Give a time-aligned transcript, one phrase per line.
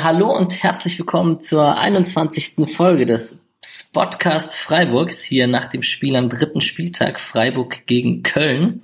[0.00, 2.68] Hallo und herzlich willkommen zur 21.
[2.74, 8.82] Folge des Spotcast Freiburgs, hier nach dem Spiel am dritten Spieltag Freiburg gegen Köln.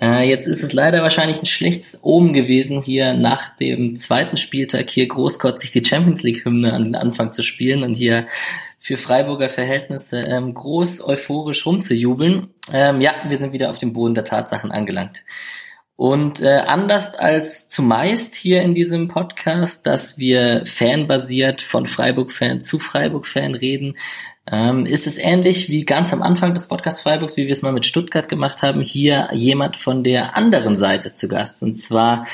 [0.00, 4.90] Äh, jetzt ist es leider wahrscheinlich ein schlechtes Omen gewesen, hier nach dem zweiten Spieltag
[4.90, 8.26] hier großkotzig die Champions League Hymne an den Anfang zu spielen und hier
[8.78, 12.48] für Freiburger Verhältnisse ähm, groß euphorisch rumzujubeln.
[12.72, 15.24] Ähm, ja, wir sind wieder auf dem Boden der Tatsachen angelangt.
[15.96, 22.78] Und äh, anders als zumeist hier in diesem Podcast, dass wir fanbasiert von Freiburg-Fan zu
[22.78, 23.96] Freiburg-Fan reden,
[24.50, 27.72] ähm, ist es ähnlich wie ganz am Anfang des Podcast Freiburgs, wie wir es mal
[27.72, 31.62] mit Stuttgart gemacht haben, hier jemand von der anderen Seite zu Gast.
[31.64, 32.26] Und zwar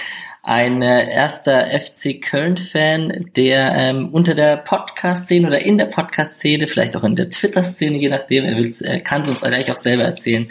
[0.44, 6.96] ein äh, erster FC Köln-Fan, der ähm, unter der Podcast-Szene oder in der Podcast-Szene, vielleicht
[6.96, 10.50] auch in der Twitter-Szene, je nachdem, er, will's, kann es uns gleich auch selber erzählen,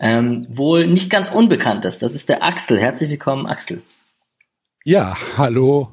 [0.00, 2.02] ähm, wohl nicht ganz unbekannt ist.
[2.02, 2.78] Das ist der Axel.
[2.78, 3.82] Herzlich willkommen, Axel.
[4.84, 5.92] Ja, hallo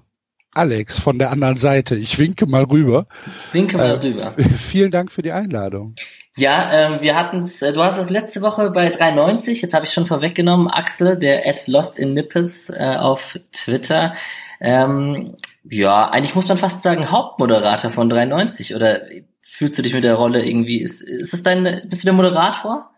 [0.52, 1.96] Alex von der anderen Seite.
[1.96, 3.08] Ich winke mal rüber.
[3.52, 4.34] Winke mal äh, rüber.
[4.58, 5.96] Vielen Dank für die Einladung.
[6.38, 9.86] Ja, ähm, wir hatten es, äh, du hast es letzte Woche bei 390, jetzt habe
[9.86, 14.16] ich schon vorweggenommen, Axel, der at Lost in Nippes äh, auf Twitter.
[14.60, 19.04] Ähm, ja, eigentlich muss man fast sagen Hauptmoderator von 390 oder
[19.44, 22.90] fühlst du dich mit der Rolle irgendwie, ist, ist es dein, bist du der Moderator?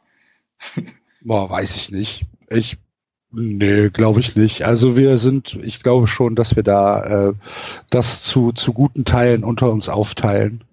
[1.21, 2.23] Boah, weiß ich nicht.
[2.49, 2.77] Ich
[3.29, 4.63] Nee, glaube ich nicht.
[4.63, 7.33] Also wir sind, ich glaube schon, dass wir da äh,
[7.89, 10.63] das zu, zu guten Teilen unter uns aufteilen.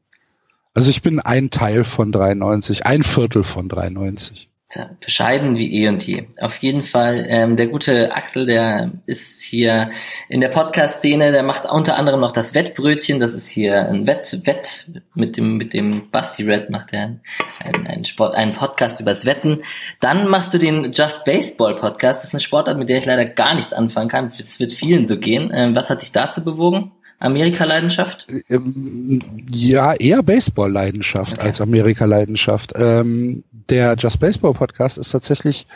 [0.74, 4.50] Also ich bin ein Teil von 93, ein Viertel von 93.
[4.70, 6.24] Tja, bescheiden wie eh und je.
[6.40, 9.92] Auf jeden Fall, ähm, der gute Axel, der ist hier
[10.28, 14.40] in der Podcast-Szene, der macht unter anderem noch das Wettbrötchen, das ist hier ein Wett,
[14.46, 17.20] Wett, mit dem, mit dem Basti Red macht er
[17.60, 19.62] einen, einen Sport, einen Podcast übers Wetten.
[20.00, 23.26] Dann machst du den Just Baseball Podcast, das ist eine Sportart, mit der ich leider
[23.26, 24.32] gar nichts anfangen kann.
[24.36, 25.52] Es wird vielen so gehen.
[25.54, 26.90] Ähm, was hat dich dazu bewogen?
[27.18, 28.26] Amerika-Leidenschaft?
[28.48, 29.20] Ähm,
[29.50, 31.48] ja, eher Baseball-Leidenschaft okay.
[31.48, 32.74] als Amerika-Leidenschaft.
[32.76, 35.66] Ähm, der Just Baseball Podcast ist tatsächlich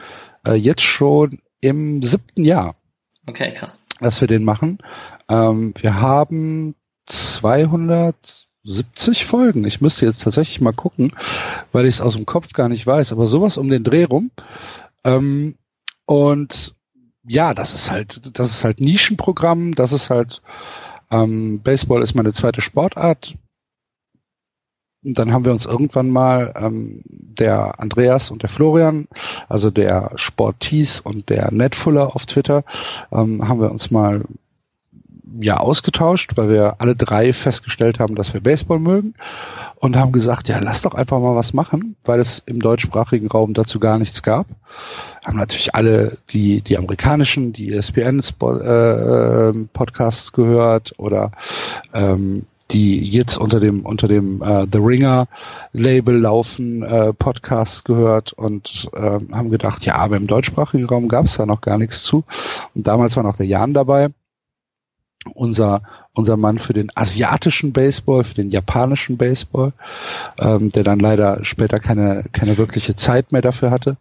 [0.47, 2.77] äh, jetzt schon im siebten Jahr.
[3.27, 3.81] Okay, krass.
[4.01, 4.79] Dass wir den machen.
[5.29, 6.77] Ähm, wir haben
[7.07, 9.65] 270 Folgen.
[9.65, 11.13] Ich müsste jetzt tatsächlich mal gucken,
[11.73, 14.31] weil ich es aus dem Kopf gar nicht weiß, aber sowas um den Dreh rum.
[15.05, 15.57] Ähm,
[16.07, 16.75] und
[17.27, 20.43] ja, das ist halt, das ist halt Nischenprogramm, das ist halt
[21.11, 23.37] ähm, Baseball ist meine zweite Sportart.
[25.05, 29.07] Und dann haben wir uns irgendwann mal ähm, der Andreas und der Florian,
[29.49, 32.65] also der Sporties und der Netfuller auf Twitter,
[33.13, 34.25] ähm, haben wir uns mal
[35.41, 39.15] ja ausgetauscht, weil wir alle drei festgestellt haben, dass wir Baseball mögen
[39.77, 43.55] und haben gesagt, ja, lass doch einfach mal was machen, weil es im deutschsprachigen Raum
[43.55, 44.47] dazu gar nichts gab.
[45.25, 51.33] Haben natürlich alle die, die amerikanischen, die ESPN äh, Podcasts gehört oder
[51.93, 55.27] ähm, die jetzt unter dem unter dem äh, The Ringer
[55.73, 61.25] Label laufen äh, Podcasts gehört und äh, haben gedacht, ja, aber im deutschsprachigen Raum gab
[61.25, 62.25] es da noch gar nichts zu.
[62.75, 64.11] Und damals war noch der Jan dabei
[65.35, 65.83] unser,
[66.15, 69.73] unser Mann für den asiatischen Baseball, für den japanischen Baseball,
[70.39, 73.97] ähm, der dann leider später keine, keine wirkliche Zeit mehr dafür hatte.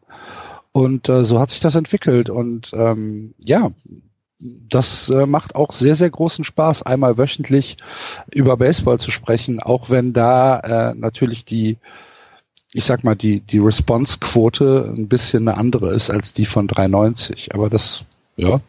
[0.71, 2.29] Und äh, so hat sich das entwickelt.
[2.29, 3.71] Und ähm, ja,
[4.39, 7.77] das äh, macht auch sehr, sehr großen Spaß, einmal wöchentlich
[8.31, 11.77] über Baseball zu sprechen, auch wenn da äh, natürlich die,
[12.73, 17.55] ich sag mal, die, die Response-Quote ein bisschen eine andere ist als die von 390.
[17.55, 18.03] Aber das,
[18.35, 18.61] ja,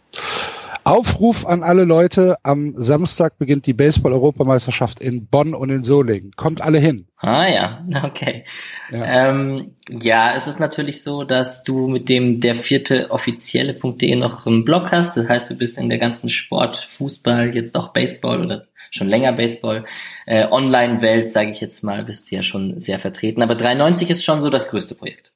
[0.88, 6.30] Aufruf an alle Leute, am Samstag beginnt die Baseball-Europameisterschaft in Bonn und in Solingen.
[6.34, 7.08] Kommt alle hin.
[7.18, 8.44] Ah ja, okay.
[8.90, 9.28] Ja.
[9.28, 14.64] Ähm, ja, es ist natürlich so, dass du mit dem der vierte offizielle.de noch einen
[14.64, 15.14] Blog hast.
[15.14, 19.32] Das heißt, du bist in der ganzen Sport, Fußball, jetzt auch Baseball oder schon länger
[19.32, 19.84] Baseball,
[20.24, 23.42] äh, Online-Welt, sage ich jetzt mal, bist du ja schon sehr vertreten.
[23.42, 25.34] Aber 390 ist schon so das größte Projekt.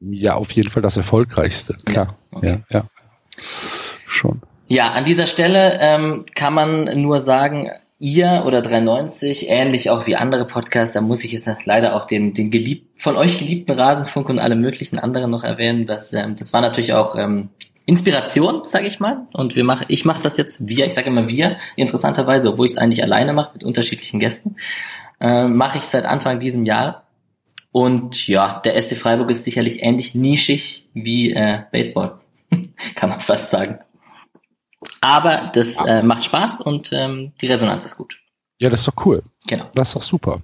[0.00, 2.16] Ja, auf jeden Fall das erfolgreichste, klar.
[2.32, 2.62] Ja, okay.
[2.70, 2.88] ja, ja
[4.14, 4.40] schon.
[4.68, 10.16] Ja, an dieser Stelle ähm, kann man nur sagen, ihr oder 390, ähnlich auch wie
[10.16, 14.28] andere Podcasts, da muss ich jetzt leider auch den, den geliebten, von euch geliebten Rasenfunk
[14.28, 15.86] und alle möglichen anderen noch erwähnen.
[15.86, 17.50] dass ähm, das war natürlich auch ähm,
[17.86, 19.26] Inspiration, sage ich mal.
[19.32, 22.72] Und wir machen, ich mache das jetzt wir, ich sage immer wir, interessanterweise, obwohl ich
[22.72, 24.56] es eigentlich alleine mache mit unterschiedlichen Gästen,
[25.20, 27.04] äh, mache ich seit Anfang diesem Jahr.
[27.72, 32.18] Und ja, der SC Freiburg ist sicherlich ähnlich nischig wie äh, Baseball,
[32.94, 33.80] kann man fast sagen.
[35.04, 38.18] Aber das äh, macht Spaß und ähm, die Resonanz ist gut.
[38.58, 39.22] Ja, das ist doch cool.
[39.46, 39.66] Genau.
[39.74, 40.40] Das ist doch super.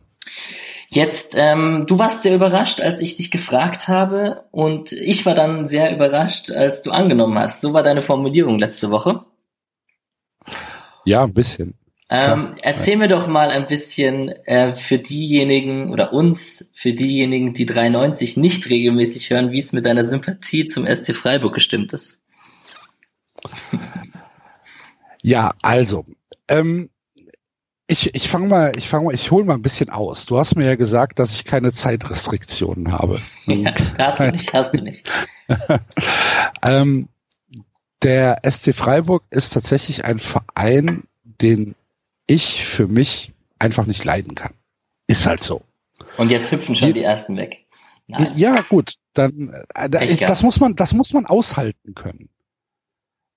[0.91, 5.67] Jetzt, ähm, du warst sehr überrascht, als ich dich gefragt habe und ich war dann
[5.67, 7.63] sehr überrascht, als du angenommen hast.
[7.63, 9.25] So war deine Formulierung letzte Woche.
[11.07, 11.75] Ja, ein bisschen.
[12.11, 17.65] Ähm, erzähl mir doch mal ein bisschen äh, für diejenigen oder uns, für diejenigen, die
[17.65, 22.19] 93 nicht regelmäßig hören, wie es mit deiner Sympathie zum SC Freiburg gestimmt ist.
[25.23, 26.05] Ja, also,
[26.49, 26.91] ähm,
[27.87, 30.27] ich, ich fange mal, ich fange mal, ich hole mal ein bisschen aus.
[30.27, 33.21] Du hast mir ja gesagt, dass ich keine Zeitrestriktionen habe.
[33.47, 35.11] Ja, hast du nicht, hast du nicht.
[36.63, 37.09] ähm,
[38.03, 41.75] der SC Freiburg ist tatsächlich ein Verein, den
[42.27, 44.55] ich für mich einfach nicht leiden kann.
[45.09, 45.63] Ist halt so.
[46.17, 47.67] Und jetzt hüpfen schon die, die ersten weg.
[48.07, 48.33] Nein.
[48.37, 52.29] Ja, gut, dann äh, das muss man, das muss man aushalten können.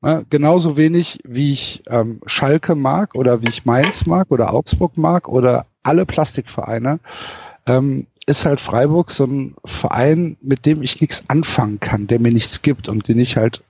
[0.04, 0.26] Ne?
[0.30, 5.30] Genauso wenig, wie ich ähm, Schalke mag oder wie ich Mainz mag oder Augsburg mag
[5.30, 7.00] oder alle Plastikvereine,
[7.66, 12.32] ähm, ist halt Freiburg so ein Verein, mit dem ich nichts anfangen kann, der mir
[12.32, 13.64] nichts gibt und den ich halt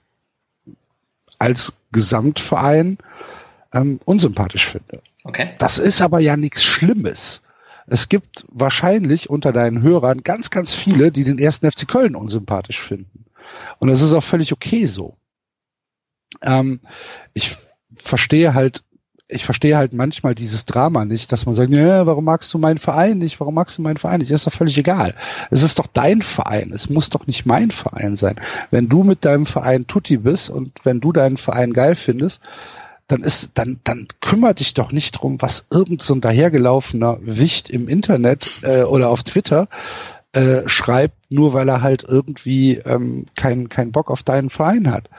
[1.38, 2.98] als Gesamtverein
[3.74, 5.02] ähm, unsympathisch finde.
[5.24, 5.52] Okay.
[5.60, 7.44] Das ist aber ja nichts Schlimmes.
[7.86, 12.82] Es gibt wahrscheinlich unter deinen Hörern ganz, ganz viele, die den ersten FC Köln unsympathisch
[12.82, 13.26] finden.
[13.80, 15.16] Und das ist auch völlig okay so.
[16.42, 16.80] Ähm,
[17.34, 17.58] ich
[17.96, 18.84] verstehe halt,
[19.28, 22.78] ich verstehe halt manchmal dieses Drama nicht, dass man sagt, ja, warum magst du meinen
[22.78, 23.40] Verein nicht?
[23.40, 24.32] Warum magst du meinen Verein nicht?
[24.32, 25.16] Ist doch völlig egal.
[25.50, 26.72] Es ist doch dein Verein.
[26.72, 28.36] Es muss doch nicht mein Verein sein.
[28.70, 32.42] Wenn du mit deinem Verein Tutti bist und wenn du deinen Verein geil findest,
[33.08, 37.70] dann ist, dann, dann kümmert dich doch nicht drum, was irgend so ein dahergelaufener Wicht
[37.70, 39.68] im Internet äh, oder auf Twitter
[40.34, 45.10] äh, schreibt, nur weil er halt irgendwie ähm, keinen kein Bock auf deinen Verein hat.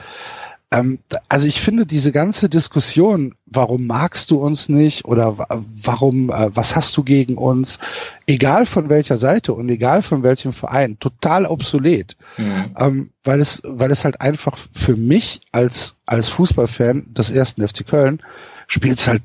[0.75, 0.99] Ähm,
[1.29, 5.37] also ich finde diese ganze Diskussion, warum magst du uns nicht oder
[5.81, 7.79] warum, äh, was hast du gegen uns,
[8.27, 12.75] egal von welcher Seite und egal von welchem Verein, total obsolet, mhm.
[12.77, 17.87] ähm, weil es, weil es halt einfach für mich als als Fußballfan des ersten FC
[17.87, 18.21] Köln
[18.67, 19.23] spielt es halt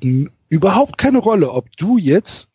[0.48, 2.48] überhaupt keine Rolle, ob du jetzt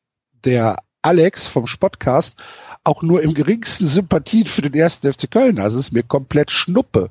[0.45, 2.37] der Alex vom Spotcast
[2.83, 5.59] auch nur im geringsten Sympathien für den ersten FC Köln.
[5.59, 7.09] Also es ist mir komplett Schnuppe.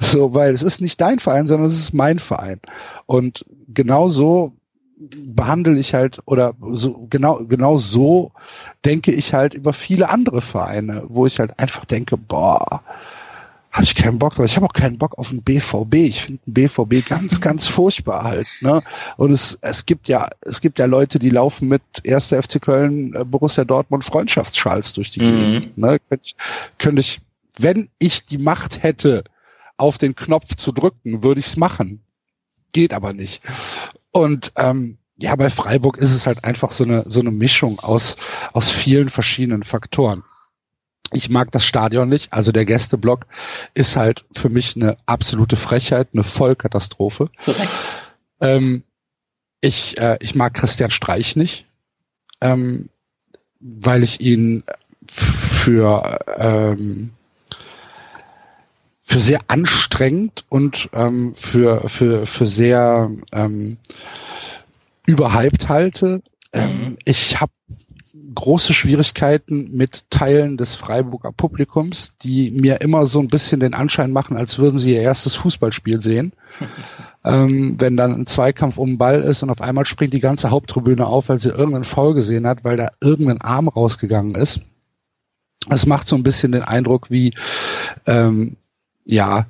[0.00, 2.60] So, weil es ist nicht dein Verein, sondern es ist mein Verein.
[3.06, 4.54] Und genau so
[4.98, 8.32] behandle ich halt oder so genau genau so
[8.84, 12.82] denke ich halt über viele andere Vereine, wo ich halt einfach denke, boah,
[13.70, 14.46] habe ich keinen Bock drauf.
[14.46, 15.94] Ich habe auch keinen Bock auf einen BVB.
[15.94, 18.46] Ich finde einen BVB ganz, ganz furchtbar halt.
[18.60, 18.82] Ne?
[19.16, 22.28] Und es, es gibt ja, es gibt ja Leute, die laufen mit 1.
[22.28, 25.36] FC Köln, äh, Borussia Dortmund Freundschaftsschals durch die mhm.
[25.36, 25.78] Gegend.
[25.78, 25.98] Ne?
[26.00, 26.34] Könnte ich,
[26.78, 27.20] könnte ich,
[27.58, 29.24] wenn ich die Macht hätte,
[29.80, 32.02] auf den Knopf zu drücken, würde ich es machen.
[32.72, 33.42] Geht aber nicht.
[34.10, 38.16] Und ähm, ja, bei Freiburg ist es halt einfach so eine so eine Mischung aus
[38.52, 40.24] aus vielen verschiedenen Faktoren.
[41.12, 43.26] Ich mag das Stadion nicht, also der Gästeblock
[43.74, 47.30] ist halt für mich eine absolute Frechheit, eine Vollkatastrophe.
[48.40, 48.84] Ähm,
[49.60, 51.66] ich, äh, ich mag Christian Streich nicht,
[52.40, 52.90] ähm,
[53.58, 54.62] weil ich ihn
[55.08, 57.10] für ähm,
[59.10, 63.76] für sehr anstrengend und ähm, für, für, für sehr ähm,
[65.04, 66.22] überhyped halte.
[66.52, 66.98] Ähm, mhm.
[67.04, 67.50] Ich habe
[68.36, 74.12] große Schwierigkeiten mit Teilen des Freiburger Publikums, die mir immer so ein bisschen den Anschein
[74.12, 76.32] machen, als würden sie ihr erstes Fußballspiel sehen.
[77.24, 80.50] ähm, wenn dann ein Zweikampf um den Ball ist und auf einmal springt die ganze
[80.50, 84.60] Haupttribüne auf, weil sie irgendeinen Foul gesehen hat, weil da irgendein Arm rausgegangen ist.
[85.68, 87.34] Es macht so ein bisschen den Eindruck wie
[88.06, 88.56] ähm,
[89.04, 89.46] ja,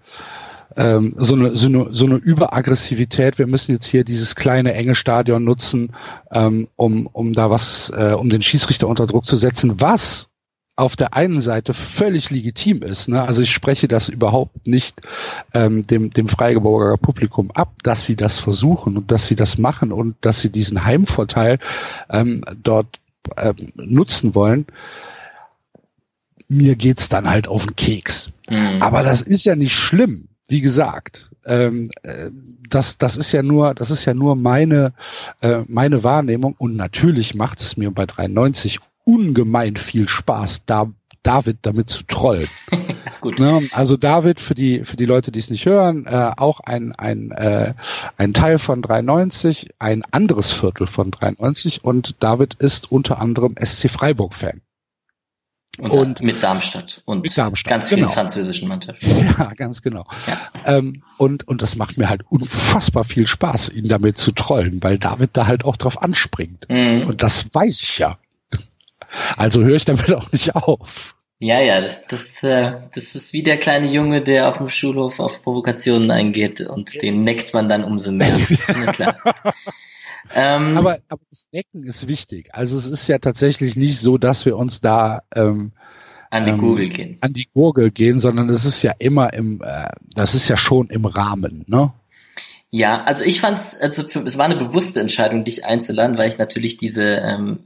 [0.77, 3.39] ähm, so, eine, so, eine, so eine Überaggressivität.
[3.39, 5.93] Wir müssen jetzt hier dieses kleine enge Stadion nutzen,
[6.31, 10.29] ähm, um, um da was, äh, um den Schiedsrichter unter Druck zu setzen, was
[10.77, 13.09] auf der einen Seite völlig legitim ist.
[13.09, 13.21] Ne?
[13.23, 15.03] Also ich spreche das überhaupt nicht
[15.53, 19.93] ähm, dem, dem Freigeburger Publikum ab, dass sie das versuchen und dass sie das machen
[19.93, 21.59] und dass sie diesen Heimvorteil
[22.09, 22.99] ähm, dort
[23.37, 24.67] ähm, nutzen wollen
[26.51, 28.31] mir geht's dann halt auf den Keks.
[28.51, 28.83] Mhm.
[28.83, 31.31] Aber das ist ja nicht schlimm, wie gesagt.
[31.47, 32.31] Ähm, äh,
[32.69, 34.93] das, das ist ja nur, das ist ja nur meine,
[35.41, 40.91] äh, meine Wahrnehmung und natürlich macht es mir bei 93 ungemein viel Spaß, da
[41.23, 42.49] David damit zu trollen.
[43.21, 43.39] Gut.
[43.39, 43.69] Ne?
[43.73, 47.31] Also David für die für die Leute, die es nicht hören, äh, auch ein ein
[47.33, 47.75] äh,
[48.17, 53.91] ein Teil von 93, ein anderes Viertel von 93 und David ist unter anderem SC
[53.91, 54.63] Freiburg Fan.
[55.79, 58.13] Und, und, mit Darmstadt und mit Darmstadt, ganz vielen genau.
[58.13, 59.07] französischen Mannschaften.
[59.39, 60.05] Ja, ganz genau.
[60.27, 60.51] Ja.
[60.67, 64.99] Ähm, und, und das macht mir halt unfassbar viel Spaß, ihn damit zu trollen, weil
[64.99, 66.67] David da halt auch drauf anspringt.
[66.69, 67.07] Mhm.
[67.07, 68.19] Und das weiß ich ja.
[69.37, 71.15] Also höre ich damit auch nicht auf.
[71.39, 75.43] Ja, ja, das, äh, das ist wie der kleine Junge, der auf dem Schulhof auf
[75.43, 78.37] Provokationen eingeht und den neckt man dann umso mehr.
[78.69, 79.17] ja, klar.
[80.33, 82.51] Ähm, aber, aber das Necken ist wichtig.
[82.53, 85.73] Also es ist ja tatsächlich nicht so, dass wir uns da ähm,
[86.31, 87.19] an die ähm, Gurgel gehen.
[87.21, 90.89] An die Gurgel gehen, sondern es ist ja immer im, äh, das ist ja schon
[90.89, 91.93] im Rahmen, ne?
[92.73, 96.39] Ja, also ich fand's, also für, es war eine bewusste Entscheidung, dich einzuladen, weil ich
[96.39, 97.65] natürlich diese ähm,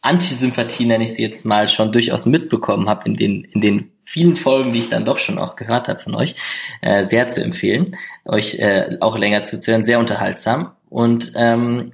[0.00, 4.36] Antisympathie, nenne ich sie jetzt mal, schon durchaus mitbekommen habe in den, in den vielen
[4.36, 6.34] Folgen, die ich dann doch schon auch gehört habe von euch,
[6.80, 10.72] äh, sehr zu empfehlen, euch äh, auch länger zuzuhören, sehr unterhaltsam.
[10.92, 11.92] Und ähm,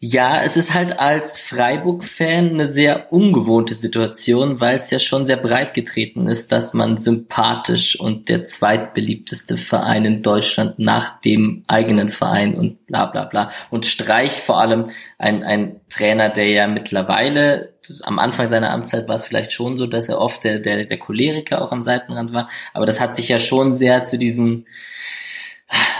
[0.00, 5.36] ja, es ist halt als Freiburg-Fan eine sehr ungewohnte Situation, weil es ja schon sehr
[5.36, 12.10] breit getreten ist, dass man sympathisch und der zweitbeliebteste Verein in Deutschland nach dem eigenen
[12.10, 13.50] Verein und bla bla bla.
[13.70, 19.16] Und Streich vor allem ein, ein Trainer, der ja mittlerweile, am Anfang seiner Amtszeit war
[19.16, 22.48] es vielleicht schon so, dass er oft der, der, der Choleriker auch am Seitenrand war,
[22.72, 24.64] aber das hat sich ja schon sehr zu diesem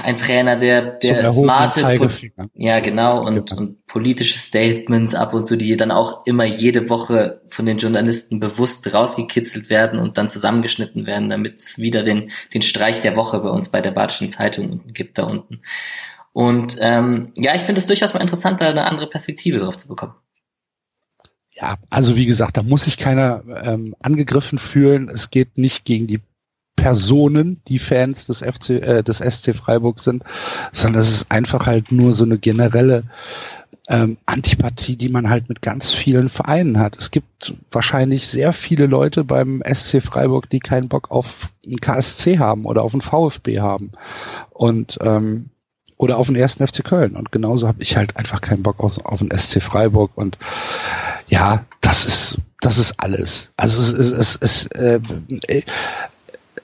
[0.03, 2.11] ein Trainer, der, der smarte,
[2.55, 7.43] ja genau, und, und politische Statements ab und zu, die dann auch immer jede Woche
[7.49, 12.63] von den Journalisten bewusst rausgekitzelt werden und dann zusammengeschnitten werden, damit es wieder den, den
[12.63, 15.61] Streich der Woche bei uns bei der Badischen Zeitung gibt da unten.
[16.33, 19.89] Und ähm, ja, ich finde es durchaus mal interessant, da eine andere Perspektive drauf zu
[19.89, 20.15] bekommen.
[21.53, 25.09] Ja, also wie gesagt, da muss sich keiner ähm, angegriffen fühlen.
[25.09, 26.21] Es geht nicht gegen die
[26.79, 30.23] Personen, die Fans des FC, äh, des SC Freiburg sind,
[30.73, 33.03] sondern es ist einfach halt nur so eine generelle
[33.89, 36.97] ähm, Antipathie, die man halt mit ganz vielen Vereinen hat.
[36.97, 42.39] Es gibt wahrscheinlich sehr viele Leute beim SC Freiburg, die keinen Bock auf einen KSC
[42.39, 43.91] haben oder auf einen VfB haben
[44.51, 45.51] und ähm,
[45.97, 47.17] oder auf den ersten FC Köln.
[47.17, 50.13] Und genauso habe ich halt einfach keinen Bock auf, auf den SC Freiburg.
[50.15, 50.39] Und
[51.27, 53.51] ja, das ist das ist alles.
[53.57, 55.01] Also es, es, es, es äh,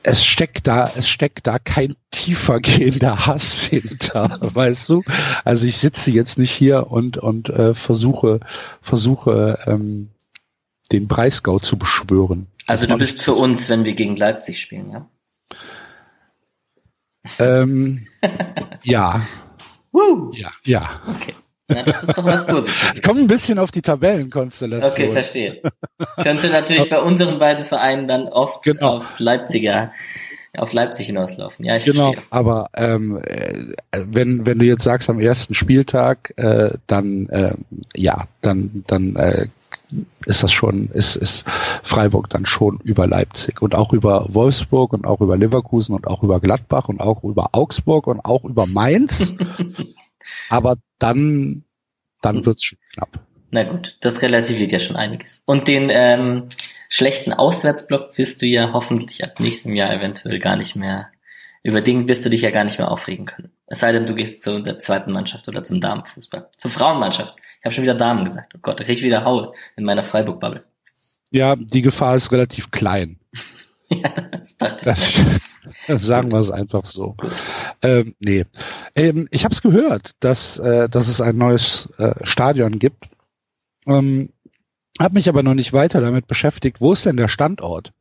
[0.04, 5.02] es steckt da, es steckt da kein tiefergehender Hass hinter, weißt du?
[5.44, 8.40] Also ich sitze jetzt nicht hier und und äh, versuche
[8.82, 10.10] versuche ähm,
[10.92, 12.46] den Breisgau zu beschwören.
[12.66, 15.08] Also du bist für uns, wenn wir gegen Leipzig spielen, ja?
[17.38, 18.06] Ähm,
[18.82, 19.26] ja.
[19.90, 20.30] Woo.
[20.34, 21.02] Ja, ja.
[21.06, 21.34] Okay.
[21.68, 22.92] Na, das ist doch was Positives.
[22.94, 24.90] Ich komme ein bisschen auf die Tabellenkonstellation.
[24.90, 25.62] Okay, verstehe.
[26.22, 28.98] Könnte natürlich bei unseren beiden Vereinen dann oft genau.
[28.98, 29.92] aufs Leipziger
[30.56, 31.64] auf Leipzig hinauslaufen.
[31.64, 32.12] Ja, ich genau.
[32.12, 32.24] Verstehe.
[32.30, 33.74] Aber ähm, äh,
[34.06, 37.54] wenn wenn du jetzt sagst am ersten Spieltag, äh, dann äh,
[37.96, 39.46] ja, dann dann äh,
[40.26, 41.44] ist das schon, ist, ist
[41.82, 46.22] Freiburg dann schon über Leipzig und auch über Wolfsburg und auch über Leverkusen und auch
[46.22, 49.34] über Gladbach und auch über Augsburg und auch über Mainz.
[50.48, 51.64] Aber dann,
[52.22, 52.46] dann hm.
[52.46, 53.20] wird's schon knapp.
[53.50, 55.40] Na gut, das relativiert ja schon einiges.
[55.44, 56.48] Und den ähm,
[56.88, 61.10] schlechten Auswärtsblock wirst du ja hoffentlich ab nächstem Jahr eventuell gar nicht mehr,
[61.62, 63.50] über den wirst du dich ja gar nicht mehr aufregen können.
[63.66, 66.50] Es sei denn, du gehst zu der zweiten Mannschaft oder zum Damenfußball.
[66.58, 67.36] Zur Frauenmannschaft.
[67.60, 68.52] Ich habe schon wieder Damen gesagt.
[68.54, 70.64] Oh Gott, da krieg ich wieder Haul in meiner Freiburg-Bubble.
[71.30, 73.18] Ja, die Gefahr ist relativ klein.
[74.02, 75.24] ja, das dachte ich.
[75.86, 77.16] Das, Sagen wir es einfach so.
[77.82, 78.44] Ähm, nee.
[78.94, 83.08] Ähm, ich habe es gehört, dass, äh, dass es ein neues äh, Stadion gibt.
[83.86, 84.30] Ähm,
[85.00, 86.80] habe mich aber noch nicht weiter damit beschäftigt.
[86.80, 87.92] Wo ist denn der Standort?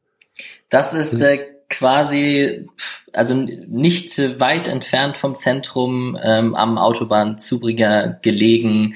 [0.70, 2.68] Das ist äh, quasi,
[3.14, 8.96] also nicht weit entfernt vom Zentrum ähm, am Autobahnzubringer gelegen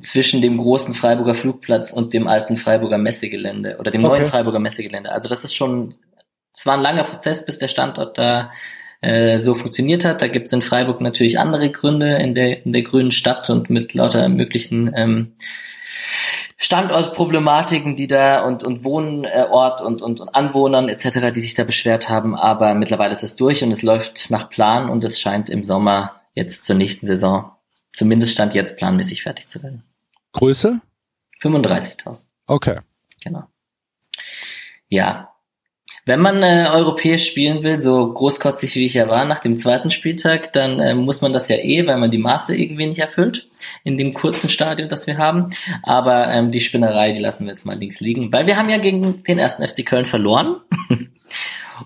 [0.00, 4.18] zwischen dem großen Freiburger Flugplatz und dem alten Freiburger Messegelände oder dem okay.
[4.18, 5.10] neuen Freiburger Messegelände.
[5.10, 5.94] Also das ist schon
[6.60, 8.52] es war ein langer Prozess, bis der Standort da
[9.00, 10.20] äh, so funktioniert hat.
[10.20, 13.70] Da gibt es in Freiburg natürlich andere Gründe in der, in der grünen Stadt und
[13.70, 15.36] mit lauter möglichen ähm,
[16.58, 22.10] Standortproblematiken, die da und, und Wohnort und, und, und Anwohnern etc., die sich da beschwert
[22.10, 22.36] haben.
[22.36, 26.20] Aber mittlerweile ist es durch und es läuft nach Plan und es scheint im Sommer
[26.34, 27.52] jetzt zur nächsten Saison,
[27.94, 29.82] zumindest stand jetzt planmäßig fertig zu werden.
[30.32, 30.78] Größe?
[31.40, 32.20] 35.000.
[32.46, 32.80] Okay.
[33.22, 33.44] Genau.
[34.90, 35.29] Ja,
[36.06, 39.90] wenn man äh, europäisch spielen will, so großkotzig wie ich ja war nach dem zweiten
[39.90, 43.48] Spieltag, dann äh, muss man das ja eh, weil man die Maße irgendwie nicht erfüllt
[43.84, 45.50] in dem kurzen Stadion, das wir haben.
[45.82, 48.78] Aber ähm, die Spinnerei, die lassen wir jetzt mal links liegen, weil wir haben ja
[48.78, 50.56] gegen den ersten FC Köln verloren.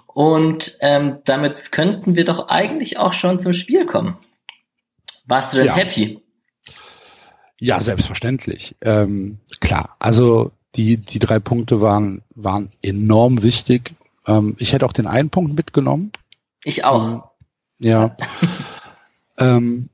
[0.06, 4.16] Und ähm, damit könnten wir doch eigentlich auch schon zum Spiel kommen.
[5.26, 5.76] Warst du denn ja.
[5.76, 6.20] happy?
[7.58, 8.76] Ja, selbstverständlich.
[8.80, 13.94] Ähm, klar, also die, die drei Punkte waren, waren enorm wichtig
[14.26, 16.12] ähm, ich hätte auch den einen Punkt mitgenommen.
[16.62, 17.08] Ich auch.
[17.08, 17.22] Ähm,
[17.78, 18.16] ja.
[19.38, 19.88] ähm,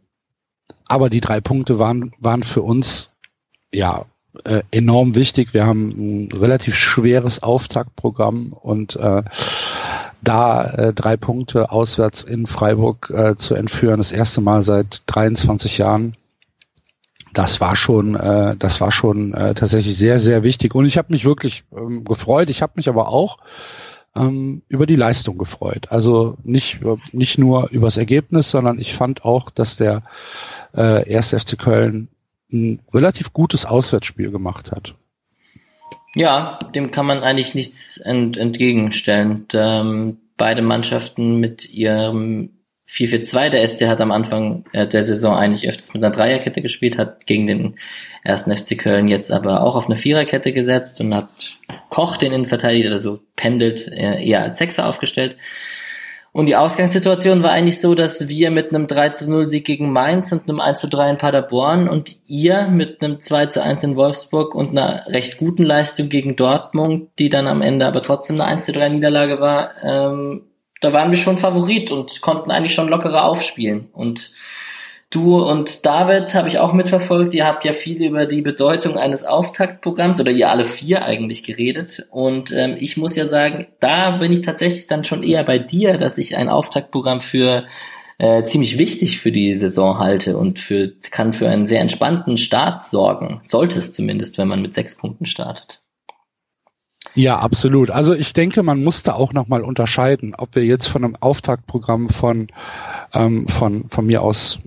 [0.87, 3.10] aber die drei Punkte waren, waren für uns,
[3.72, 4.06] ja,
[4.44, 5.54] äh, enorm wichtig.
[5.54, 5.88] Wir haben
[6.28, 9.22] ein relativ schweres Auftaktprogramm und äh,
[10.22, 15.78] da äh, drei Punkte auswärts in Freiburg äh, zu entführen, das erste Mal seit 23
[15.78, 16.14] Jahren.
[17.32, 20.75] Das war schon, äh, das war schon äh, tatsächlich sehr, sehr wichtig.
[20.75, 22.50] Und ich habe mich wirklich ähm, gefreut.
[22.50, 23.38] Ich habe mich aber auch
[24.16, 25.86] ähm, über die Leistung gefreut.
[25.90, 26.80] Also nicht,
[27.12, 30.02] nicht nur übers Ergebnis, sondern ich fand auch, dass der
[30.74, 31.34] äh, 1.
[31.34, 32.08] FC Köln
[32.52, 34.94] ein relativ gutes Auswärtsspiel gemacht hat.
[36.14, 39.46] Ja, dem kann man eigentlich nichts ent entgegenstellen.
[39.52, 42.50] Ähm, beide Mannschaften mit ihrem
[42.90, 43.50] 4-4-2.
[43.50, 47.26] Der SC hat am Anfang äh, der Saison eigentlich öfters mit einer Dreierkette gespielt, hat
[47.26, 47.76] gegen den
[48.25, 51.28] ersten FC Köln jetzt aber auch auf eine Viererkette gesetzt und hat
[51.88, 55.37] Koch, den Innenverteidiger, also pendelt, äh, eher als Sechser aufgestellt.
[56.32, 60.30] Und die Ausgangssituation war eigentlich so, dass wir mit einem 3 0 Sieg gegen Mainz
[60.30, 64.70] und einem 1 3 in Paderborn und ihr mit einem 2 1 in Wolfsburg und
[64.70, 68.90] einer recht guten Leistung gegen Dortmund, die dann am Ende aber trotzdem eine 1 3
[68.90, 70.42] Niederlage war, ähm,
[70.80, 73.88] da waren wir schon Favorit und konnten eigentlich schon lockerer aufspielen.
[73.92, 74.32] Und
[75.10, 77.34] du und David habe ich auch mitverfolgt.
[77.34, 82.06] Ihr habt ja viel über die Bedeutung eines Auftaktprogramms oder ihr alle vier eigentlich geredet.
[82.10, 85.99] Und ähm, ich muss ja sagen, da bin ich tatsächlich dann schon eher bei dir,
[85.99, 87.64] dass ich ein Auftaktprogramm für
[88.16, 92.84] äh, ziemlich wichtig für die Saison halte und für, kann für einen sehr entspannten Start
[92.84, 93.42] sorgen.
[93.44, 95.79] Sollte es zumindest, wenn man mit sechs Punkten startet.
[97.14, 97.90] Ja, absolut.
[97.90, 102.08] Also ich denke, man muss da auch nochmal unterscheiden, ob wir jetzt von einem Auftaktprogramm
[102.08, 102.48] von,
[103.12, 104.58] ähm, von, von mir aus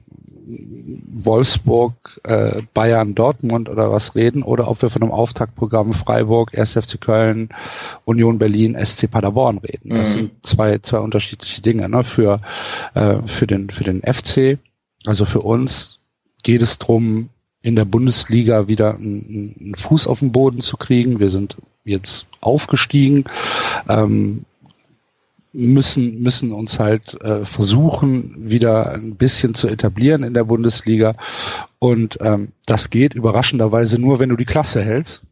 [0.45, 6.73] Wolfsburg, äh, Bayern, Dortmund oder was reden oder ob wir von einem Auftaktprogramm Freiburg, 1.
[6.73, 7.49] FC Köln,
[8.05, 9.91] Union Berlin, SC Paderborn reden.
[9.91, 10.13] Das mhm.
[10.13, 11.87] sind zwei, zwei unterschiedliche Dinge.
[11.87, 12.03] Ne?
[12.03, 12.41] Für,
[12.93, 14.59] äh, für, den, für den FC,
[15.05, 15.99] also für uns
[16.43, 17.29] geht es drum,
[17.61, 21.19] in der Bundesliga wieder einen, einen Fuß auf den Boden zu kriegen.
[21.19, 23.25] Wir sind jetzt aufgestiegen,
[23.89, 24.45] ähm,
[25.53, 31.15] müssen, müssen uns halt äh, versuchen, wieder ein bisschen zu etablieren in der Bundesliga.
[31.79, 35.23] Und ähm, das geht überraschenderweise nur, wenn du die Klasse hältst.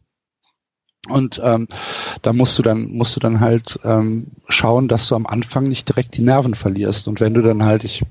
[1.08, 1.66] Und ähm,
[2.22, 5.88] da musst du dann musst du dann halt ähm, schauen, dass du am Anfang nicht
[5.88, 7.08] direkt die Nerven verlierst.
[7.08, 8.02] Und wenn du dann halt, ich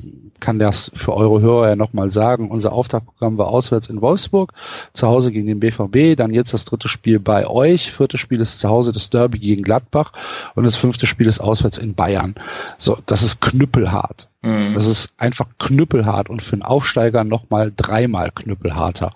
[0.41, 4.51] kann das für eure Hörer ja nochmal sagen, unser Auftaktprogramm war auswärts in Wolfsburg,
[4.91, 8.59] zu Hause gegen den BVB, dann jetzt das dritte Spiel bei euch, vierte Spiel ist
[8.59, 10.11] zu Hause das Derby gegen Gladbach
[10.55, 12.35] und das fünfte Spiel ist auswärts in Bayern.
[12.77, 14.27] So, das ist knüppelhart.
[14.41, 14.73] Mhm.
[14.73, 19.11] Das ist einfach knüppelhart und für einen Aufsteiger nochmal dreimal knüppelharter.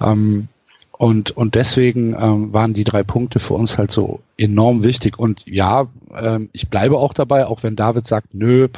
[0.00, 0.48] Ähm,
[0.92, 5.18] und, und deswegen ähm, waren die drei Punkte für uns halt so enorm wichtig.
[5.18, 8.68] Und ja, ähm, ich bleibe auch dabei, auch wenn David sagt, nö,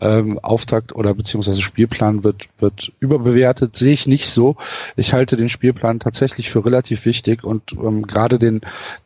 [0.00, 4.56] ähm, Auftakt oder beziehungsweise Spielplan wird, wird überbewertet, sehe ich nicht so.
[4.96, 8.60] Ich halte den Spielplan tatsächlich für relativ wichtig und ähm, gerade den,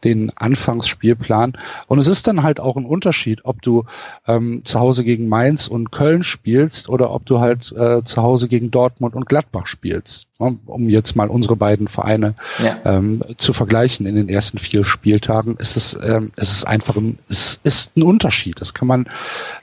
[0.04, 1.56] den Anfangsspielplan.
[1.86, 3.84] Und es ist dann halt auch ein Unterschied, ob du
[4.26, 8.48] ähm, zu Hause gegen Mainz und Köln spielst oder ob du halt äh, zu Hause
[8.48, 10.26] gegen Dortmund und Gladbach spielst.
[10.38, 12.78] Um jetzt mal unsere beiden Vereine ja.
[12.86, 17.18] ähm, zu vergleichen in den ersten vier Spieltagen, ist es, ähm, es ist einfach ein,
[17.28, 18.60] es ist ein Unterschied.
[18.60, 19.08] Das kann man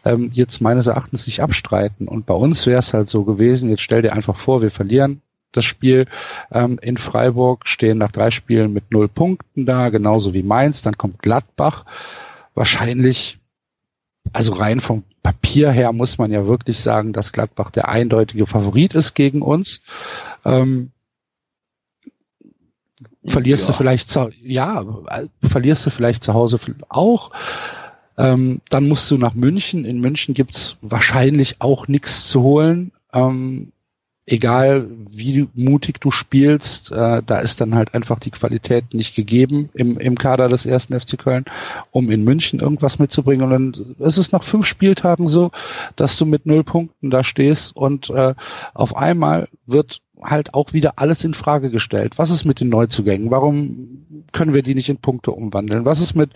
[0.05, 2.07] ähm, jetzt meines Erachtens nicht abstreiten.
[2.07, 5.21] Und bei uns wäre es halt so gewesen, jetzt stell dir einfach vor, wir verlieren
[5.51, 6.05] das Spiel
[6.51, 10.97] ähm, in Freiburg, stehen nach drei Spielen mit null Punkten da, genauso wie Mainz, dann
[10.97, 11.85] kommt Gladbach.
[12.53, 13.39] Wahrscheinlich,
[14.33, 18.93] also rein vom Papier her muss man ja wirklich sagen, dass Gladbach der eindeutige Favorit
[18.93, 19.81] ist gegen uns.
[20.45, 20.91] Ähm,
[23.27, 23.71] verlierst ja.
[23.71, 24.85] du vielleicht zu, ja,
[25.43, 26.59] verlierst du vielleicht zu Hause
[26.89, 27.31] auch.
[28.17, 29.85] Ähm, dann musst du nach München.
[29.85, 32.91] In München gibt's wahrscheinlich auch nichts zu holen.
[33.13, 33.71] Ähm,
[34.27, 39.69] egal wie mutig du spielst, äh, da ist dann halt einfach die Qualität nicht gegeben
[39.73, 41.45] im, im Kader des ersten FC Köln,
[41.91, 43.45] um in München irgendwas mitzubringen.
[43.45, 45.51] Und dann ist es nach fünf Spieltagen so,
[45.95, 48.35] dass du mit null Punkten da stehst und äh,
[48.73, 52.17] auf einmal wird halt auch wieder alles in Frage gestellt.
[52.17, 53.31] Was ist mit den Neuzugängen?
[53.31, 55.85] Warum können wir die nicht in Punkte umwandeln?
[55.85, 56.31] Was ist mit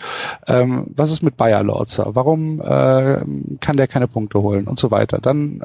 [0.48, 2.16] ähm, was ist mit Bayer Lorzer?
[2.16, 3.24] Warum äh,
[3.60, 5.20] kann der keine Punkte holen und so weiter?
[5.20, 5.62] Dann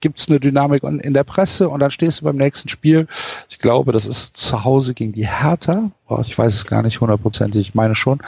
[0.00, 3.06] gibt's eine Dynamik in der Presse und dann stehst du beim nächsten Spiel.
[3.48, 5.90] Ich glaube, das ist zu Hause gegen die Hertha.
[6.22, 8.20] Ich weiß es gar nicht hundertprozentig, ich meine schon.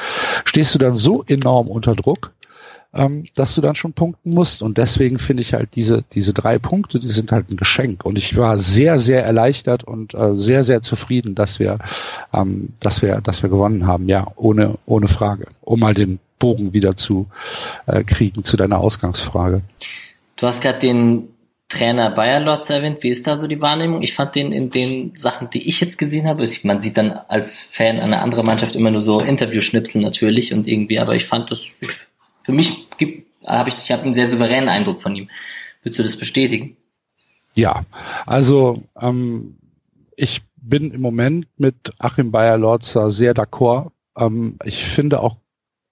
[0.45, 2.33] Stehst du dann so enorm unter Druck,
[2.95, 4.63] ähm, dass du dann schon punkten musst.
[4.63, 8.05] Und deswegen finde ich halt diese, diese drei Punkte, die sind halt ein Geschenk.
[8.05, 11.79] Und ich war sehr, sehr erleichtert und äh, sehr, sehr zufrieden, dass wir,
[12.33, 14.09] ähm, dass wir, dass wir gewonnen haben.
[14.09, 15.47] Ja, ohne, ohne Frage.
[15.63, 17.29] Um mal den Bogen wieder zu
[17.87, 19.63] äh, kriegen zu deiner Ausgangsfrage.
[20.37, 21.29] Du hast gerade den
[21.69, 22.99] Trainer Bayer Lorz erwähnt.
[23.03, 24.03] Wie ist da so die Wahrnehmung?
[24.03, 27.13] Ich fand den in den Sachen, die ich jetzt gesehen habe, ich, man sieht dann
[27.13, 31.51] als Fan einer anderen Mannschaft immer nur so Interviewschnipsel natürlich und irgendwie, aber ich fand
[31.51, 31.61] das,
[32.45, 32.89] für mich
[33.47, 35.29] habe ich, ich habe einen sehr souveränen Eindruck von ihm.
[35.83, 36.77] Würdest du das bestätigen?
[37.55, 37.85] Ja,
[38.27, 39.57] also ähm,
[40.17, 43.91] ich bin im Moment mit Achim Bayer-Lorzer sehr d'accord.
[44.17, 45.37] Ähm, ich finde auch,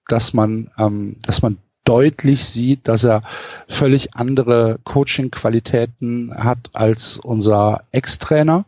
[0.07, 3.23] dass man, ähm, dass man deutlich sieht, dass er
[3.67, 8.65] völlig andere Coaching-Qualitäten hat als unser Ex-Trainer.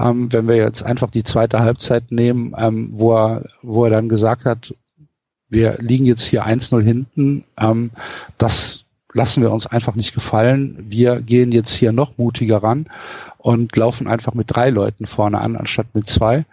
[0.00, 4.08] Ähm, wenn wir jetzt einfach die zweite Halbzeit nehmen, ähm, wo, er, wo er dann
[4.08, 4.74] gesagt hat,
[5.48, 7.90] wir liegen jetzt hier 1-0 hinten, ähm,
[8.38, 10.86] das lassen wir uns einfach nicht gefallen.
[10.88, 12.86] Wir gehen jetzt hier noch mutiger ran
[13.38, 16.44] und laufen einfach mit drei Leuten vorne an, anstatt mit zwei.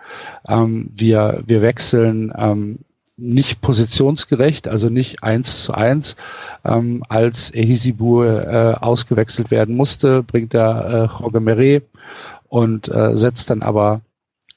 [0.48, 2.80] Ähm, wir, wir wechseln ähm,
[3.18, 6.16] nicht positionsgerecht, also nicht eins zu eins.
[6.64, 11.84] Ähm, als Ehisibur äh, ausgewechselt werden musste, bringt er äh, Jorge Meret
[12.48, 14.02] und äh, setzt dann aber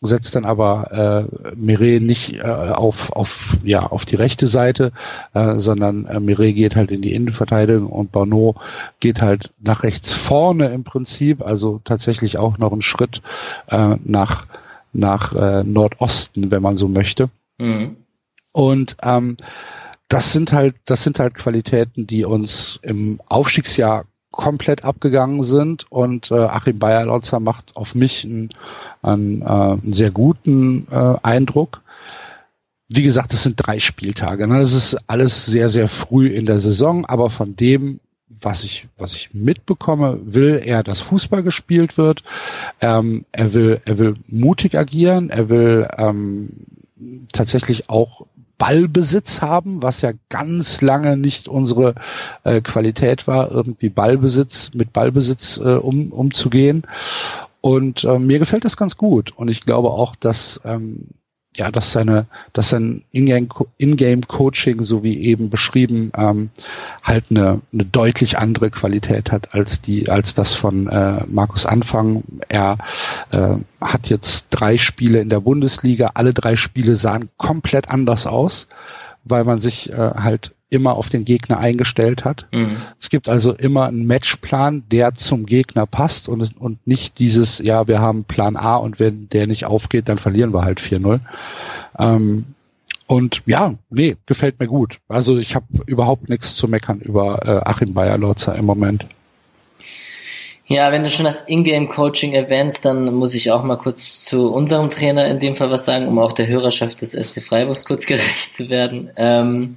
[0.00, 4.92] setzt dann aber äh, Mire nicht äh, auf, auf, ja, auf die rechte Seite,
[5.34, 8.56] äh, sondern äh, Mire geht halt in die Innenverteidigung und Bono
[9.00, 13.22] geht halt nach rechts vorne im Prinzip, also tatsächlich auch noch einen Schritt
[13.68, 14.46] äh, nach,
[14.92, 17.30] nach äh, Nordosten, wenn man so möchte.
[17.58, 17.96] Mhm.
[18.52, 19.36] Und ähm,
[20.08, 24.04] das sind halt, das sind halt Qualitäten, die uns im Aufstiegsjahr
[24.36, 28.50] komplett abgegangen sind und äh, Achim Bayer-Lotzer macht auf mich einen,
[29.02, 31.82] einen, äh, einen sehr guten äh, Eindruck.
[32.88, 34.46] Wie gesagt, es sind drei Spieltage.
[34.46, 34.60] Ne?
[34.60, 39.14] Das ist alles sehr, sehr früh in der Saison, aber von dem, was ich, was
[39.14, 42.22] ich mitbekomme, will er, dass Fußball gespielt wird.
[42.80, 45.30] Ähm, er will, er will mutig agieren.
[45.30, 46.50] Er will ähm,
[47.32, 48.26] tatsächlich auch
[48.58, 51.94] Ballbesitz haben, was ja ganz lange nicht unsere
[52.44, 56.84] äh, Qualität war, irgendwie Ballbesitz mit Ballbesitz äh, um, umzugehen.
[57.60, 59.32] Und äh, mir gefällt das ganz gut.
[59.36, 61.08] Und ich glaube auch, dass ähm,
[61.56, 66.50] ja, dass seine, dass sein Ingame-Coaching, so wie eben beschrieben, ähm,
[67.02, 72.24] halt eine, eine deutlich andere Qualität hat als die, als das von äh, Markus Anfang.
[72.48, 72.78] Er
[73.30, 76.12] äh, hat jetzt drei Spiele in der Bundesliga.
[76.14, 78.68] Alle drei Spiele sahen komplett anders aus,
[79.24, 82.46] weil man sich äh, halt immer auf den Gegner eingestellt hat.
[82.52, 82.76] Mhm.
[82.98, 87.86] Es gibt also immer einen Matchplan, der zum Gegner passt und, und nicht dieses, ja,
[87.86, 91.20] wir haben Plan A und wenn der nicht aufgeht, dann verlieren wir halt 4-0.
[91.98, 92.44] Ähm,
[93.06, 94.98] und ja, nee, gefällt mir gut.
[95.08, 99.06] Also ich habe überhaupt nichts zu meckern über äh, Achim Bayer-Lotzer im Moment.
[100.68, 104.90] Ja, wenn du schon das Ingame-Coaching erwähnst, dann muss ich auch mal kurz zu unserem
[104.90, 108.56] Trainer in dem Fall was sagen, um auch der Hörerschaft des SC Freiburgs kurz gerecht
[108.56, 109.10] zu werden.
[109.16, 109.76] Ähm,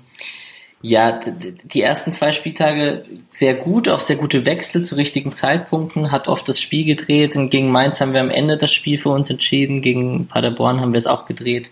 [0.81, 1.19] ja,
[1.63, 6.47] die ersten zwei Spieltage sehr gut, auch sehr gute Wechsel zu richtigen Zeitpunkten, hat oft
[6.47, 7.35] das Spiel gedreht.
[7.35, 10.93] Und gegen Mainz haben wir am Ende das Spiel für uns entschieden, gegen Paderborn haben
[10.93, 11.69] wir es auch gedreht.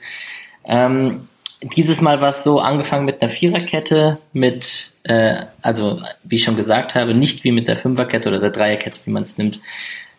[0.66, 1.30] Ähm,
[1.62, 6.58] dieses Mal war es so angefangen mit einer Viererkette, mit, äh, also wie ich schon
[6.58, 9.60] gesagt habe, nicht wie mit der Fünferkette oder der Dreierkette, wie man es nimmt,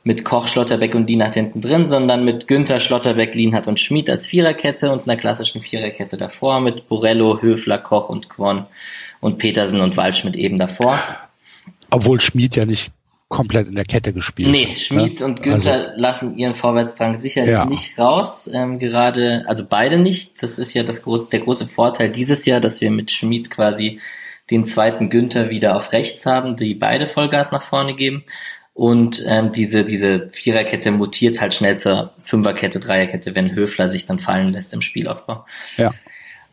[0.05, 4.27] mit Koch, Schlotterbeck und Lienhardt hinten drin, sondern mit Günther, Schlotterbeck, Lienhardt und Schmid als
[4.27, 8.67] Viererkette und einer klassischen Viererkette davor mit Borello, Höfler, Koch und Quon
[9.21, 11.01] und Petersen und Waldschmidt eben davor.
[11.91, 12.91] Obwohl Schmid ja nicht
[13.29, 14.51] komplett in der Kette gespielt.
[14.51, 15.27] Nee, Schmid ne?
[15.27, 17.67] und Günther also, lassen ihren Vorwärtsdrang sicherlich ja.
[17.67, 18.49] nicht raus.
[18.53, 20.43] Ähm, gerade, also beide nicht.
[20.43, 24.01] Das ist ja das, der große Vorteil dieses Jahr, dass wir mit Schmid quasi
[24.51, 28.25] den zweiten Günther wieder auf rechts haben, die beide Vollgas nach vorne geben.
[28.79, 34.21] Und ähm, diese, diese Viererkette mutiert halt schnell zur Fünferkette, Dreierkette, wenn Höfler sich dann
[34.21, 35.45] fallen lässt im Spielaufbau.
[35.77, 35.93] Ja.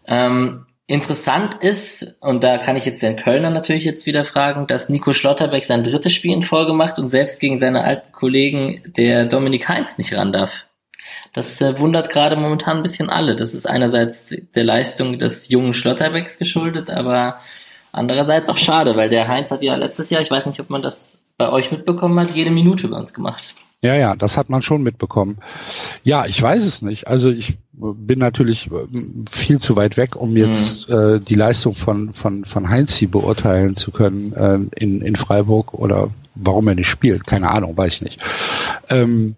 [0.08, 4.90] Ähm, interessant ist, und da kann ich jetzt den Kölner natürlich jetzt wieder fragen, dass
[4.90, 9.28] Nico Schlotterbeck sein drittes Spiel in Folge macht und selbst gegen seine alten Kollegen der
[9.28, 10.66] Dominik Heinz nicht ran darf.
[11.32, 13.36] Das äh, wundert gerade momentan ein bisschen alle.
[13.36, 17.40] Das ist einerseits der Leistung des jungen Schlotterbecks geschuldet, aber
[17.92, 20.82] andererseits auch schade, weil der Heinz hat ja letztes Jahr, ich weiß nicht, ob man
[20.82, 23.54] das bei euch mitbekommen hat, jede Minute bei uns gemacht.
[23.82, 25.38] Ja, ja, das hat man schon mitbekommen.
[26.04, 27.08] Ja, ich weiß es nicht.
[27.08, 30.96] Also ich bin natürlich ähm, viel zu weit weg, um jetzt mhm.
[30.96, 36.10] äh, die Leistung von, von, von Heinzi beurteilen zu können äh, in, in Freiburg oder
[36.34, 37.28] warum er nicht spielt.
[37.28, 38.22] Keine Ahnung, weiß ich nicht.
[38.90, 39.36] Ähm,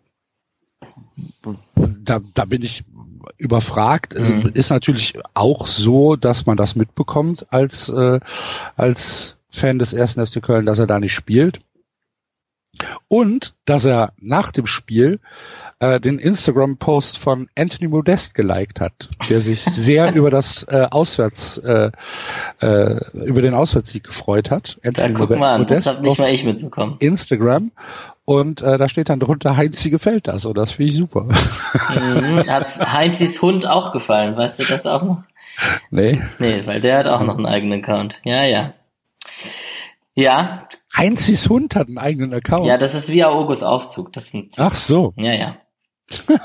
[1.75, 2.85] da, da bin ich
[3.37, 4.13] überfragt.
[4.13, 4.51] Es mhm.
[4.53, 8.19] ist natürlich auch so, dass man das mitbekommt als, äh,
[8.75, 11.59] als Fan des ersten FC Köln, dass er da nicht spielt.
[13.07, 15.19] Und dass er nach dem Spiel
[15.79, 21.57] äh, den Instagram-Post von Anthony Modest geliked hat, der sich sehr über das äh, Auswärts,
[21.59, 21.91] äh,
[22.61, 24.79] äh, über den Auswärtssieg gefreut hat.
[24.85, 26.95] Anthony da, guck mal an, Modest das hab nicht mal ich mitbekommen.
[26.99, 27.71] Instagram.
[28.25, 30.45] Und äh, da steht dann drunter, Heinzi gefällt das.
[30.45, 31.23] Und das finde ich super.
[31.23, 34.35] Mhm, hat Heinzis Hund auch gefallen?
[34.35, 35.23] Weißt du das auch noch?
[35.91, 36.21] Nee.
[36.37, 38.19] Nee, weil der hat auch noch einen eigenen Account.
[38.23, 38.73] Ja, ja.
[40.13, 40.67] Ja.
[40.97, 42.65] Heinzis Hund hat einen eigenen Account.
[42.65, 44.13] Ja, das ist wie August Aufzug.
[44.13, 45.13] Das sind, Ach so.
[45.17, 45.57] Ja, ja.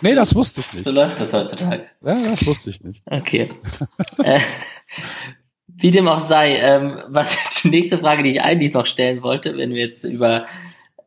[0.00, 0.84] nee, das wusste ich nicht.
[0.84, 1.84] So läuft das heutzutage.
[2.02, 3.02] Ja, das wusste ich nicht.
[3.06, 3.50] Okay.
[4.22, 4.38] äh,
[5.66, 9.56] wie dem auch sei, ähm, was die nächste Frage, die ich eigentlich noch stellen wollte,
[9.56, 10.46] wenn wir jetzt über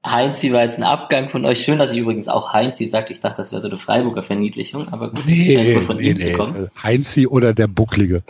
[0.05, 1.63] Heinzi war jetzt ein Abgang von euch.
[1.63, 3.09] Schön, dass ich übrigens auch Heinzi sagt.
[3.09, 6.17] Ich dachte, das wäre so eine Freiburger Verniedlichung, aber gut, nee, es von nee, ihm
[6.17, 6.31] nee.
[6.31, 6.69] zu kommen.
[6.81, 8.23] Heinzi oder der Bucklige.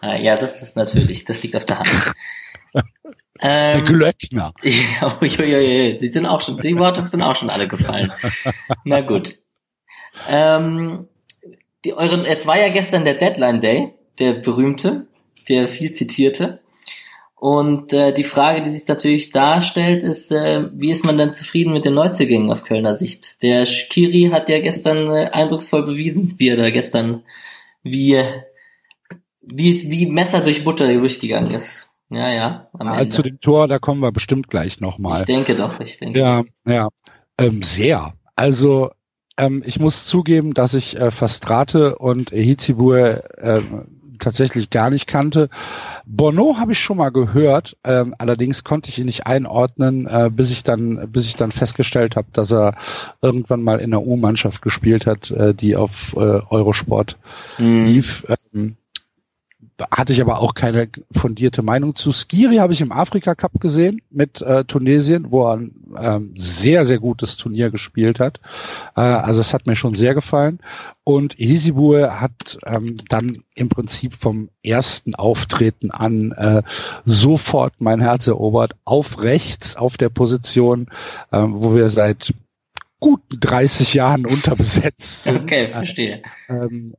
[0.00, 2.14] Ah, ja, das ist natürlich, das liegt auf der Hand.
[3.42, 4.52] Der ähm, Glöckner.
[4.62, 8.12] Ja, ui, ui, ui, die sind auch schon, die Worte sind auch schon alle gefallen.
[8.84, 9.38] Na gut.
[10.28, 11.08] Ähm,
[11.84, 15.06] die, euren, jetzt war ja gestern der Deadline Day, der berühmte,
[15.48, 16.60] der viel zitierte.
[17.34, 21.74] Und äh, die Frage, die sich natürlich darstellt, ist, äh, wie ist man denn zufrieden
[21.74, 23.42] mit den Neuzugängen auf Kölner Sicht?
[23.42, 27.22] Der Skiri hat ja gestern äh, eindrucksvoll bewiesen, wie er da gestern,
[27.82, 28.22] wie,
[29.42, 31.90] wie, es, wie Messer durch Butter durchgegangen ist.
[32.14, 32.68] Ja, ja.
[32.80, 35.20] ja zu dem Tor, da kommen wir bestimmt gleich nochmal.
[35.20, 36.18] Ich denke doch, ich denke.
[36.18, 36.88] Ja, ja.
[37.38, 38.12] Ähm, sehr.
[38.36, 38.90] Also
[39.36, 43.62] ähm, ich muss zugeben, dass ich äh, Fastrate und Ehizibur äh,
[44.18, 45.48] tatsächlich gar nicht kannte.
[46.06, 50.50] Bono habe ich schon mal gehört, ähm, allerdings konnte ich ihn nicht einordnen, äh, bis
[50.50, 52.76] ich dann, bis ich dann festgestellt habe, dass er
[53.22, 57.18] irgendwann mal in der U-Mannschaft gespielt hat, äh, die auf äh, Eurosport
[57.58, 57.86] mhm.
[57.86, 58.26] lief.
[58.52, 58.76] Ähm,
[59.90, 62.12] hatte ich aber auch keine fundierte Meinung zu.
[62.12, 66.84] Skiri habe ich im Afrika Cup gesehen mit äh, Tunesien, wo er ein ähm, sehr,
[66.84, 68.40] sehr gutes Turnier gespielt hat.
[68.96, 70.60] Äh, also es hat mir schon sehr gefallen.
[71.02, 76.62] Und Hisibue hat ähm, dann im Prinzip vom ersten Auftreten an äh,
[77.04, 80.86] sofort mein Herz erobert, auf rechts, auf der Position,
[81.32, 82.32] äh, wo wir seit
[83.00, 85.42] guten 30 Jahren unterbesetzt sind.
[85.42, 86.22] Okay, verstehe.
[86.48, 86.94] Ähm,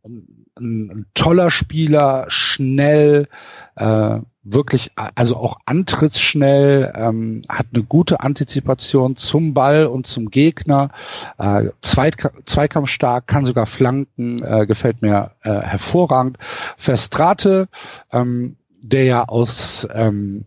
[0.58, 3.28] ein, toller Spieler, schnell,
[3.76, 10.92] äh, wirklich, also auch antrittsschnell, ähm, hat eine gute Antizipation zum Ball und zum Gegner,
[11.38, 16.38] äh, Zweit Zweikampfstark, kann sogar flanken, äh, gefällt mir äh, hervorragend.
[16.78, 17.68] Verstrate,
[18.12, 20.46] ähm, der ja aus ähm,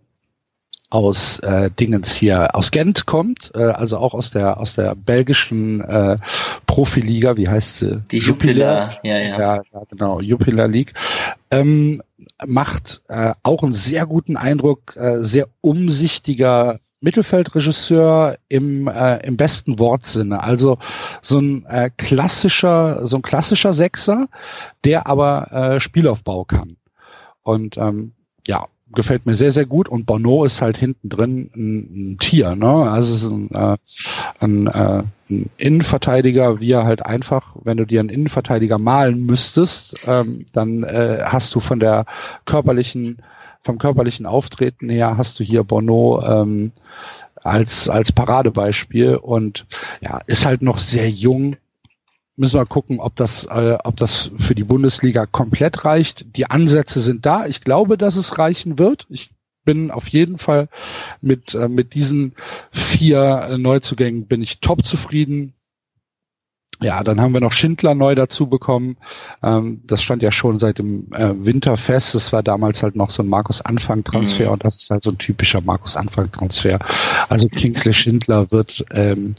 [0.90, 5.83] aus äh, Dingens hier aus Gent kommt, äh, also auch aus der aus der belgischen
[5.83, 6.18] äh,
[6.66, 8.03] Profiliga, wie heißt sie?
[8.11, 9.38] Die Jupiler, ja, ja.
[9.38, 10.94] Ja, ja genau, Jupiler League.
[11.51, 12.03] Ähm,
[12.46, 19.79] macht äh, auch einen sehr guten Eindruck, äh, sehr umsichtiger Mittelfeldregisseur im äh, im besten
[19.79, 20.42] Wortsinne.
[20.42, 20.79] Also
[21.20, 24.29] so ein äh, klassischer so ein klassischer Sechser,
[24.85, 26.77] der aber äh, Spielaufbau kann.
[27.42, 28.12] Und ähm,
[28.46, 29.88] ja, gefällt mir sehr, sehr gut.
[29.88, 32.90] Und Bono ist halt hinten drin ein, ein Tier, ne?
[32.90, 33.77] Also es ist ein, äh,
[34.40, 39.96] ein, äh, ein Innenverteidiger, wie er halt einfach, wenn du dir einen Innenverteidiger malen müsstest,
[40.07, 42.07] ähm, dann äh, hast du von der
[42.44, 43.18] körperlichen,
[43.62, 46.72] vom körperlichen Auftreten her hast du hier Bono ähm,
[47.42, 49.66] als, als Paradebeispiel und
[50.01, 51.57] ja, ist halt noch sehr jung,
[52.38, 56.37] müssen wir gucken, ob das, äh, ob das für die Bundesliga komplett reicht.
[56.37, 57.46] Die Ansätze sind da.
[57.46, 59.07] Ich glaube, dass es reichen wird.
[59.09, 59.31] Ich
[59.64, 60.68] bin auf jeden Fall
[61.20, 62.35] mit, äh, mit diesen
[62.70, 65.53] vier äh, Neuzugängen bin ich top zufrieden.
[66.81, 68.98] Ja, dann haben wir noch Schindler neu dazu bekommen.
[69.42, 72.14] Ähm, das stand ja schon seit dem äh, Winter fest.
[72.14, 74.53] Das war damals halt noch so ein Markus-Anfang-Transfer mhm.
[74.53, 76.79] und das ist halt so ein typischer Markus-Anfang-Transfer.
[77.29, 79.35] Also Kingsley Schindler wird ähm,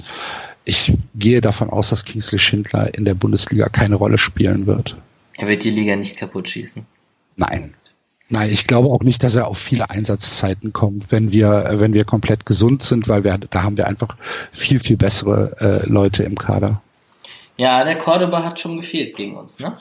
[0.70, 4.96] ich gehe davon aus, dass Kingsley Schindler in der Bundesliga keine Rolle spielen wird.
[5.34, 6.86] Er wird die Liga nicht kaputt schießen.
[7.36, 7.74] Nein.
[8.30, 12.06] Nein, ich glaube auch nicht, dass er auf viele Einsatzzeiten kommt, wenn wir, wenn wir
[12.06, 14.16] komplett gesund sind, weil wir, da haben wir einfach
[14.52, 16.82] viel, viel bessere äh, Leute im Kader.
[17.58, 19.76] Ja, der Cordoba hat schon gefehlt gegen uns, ne?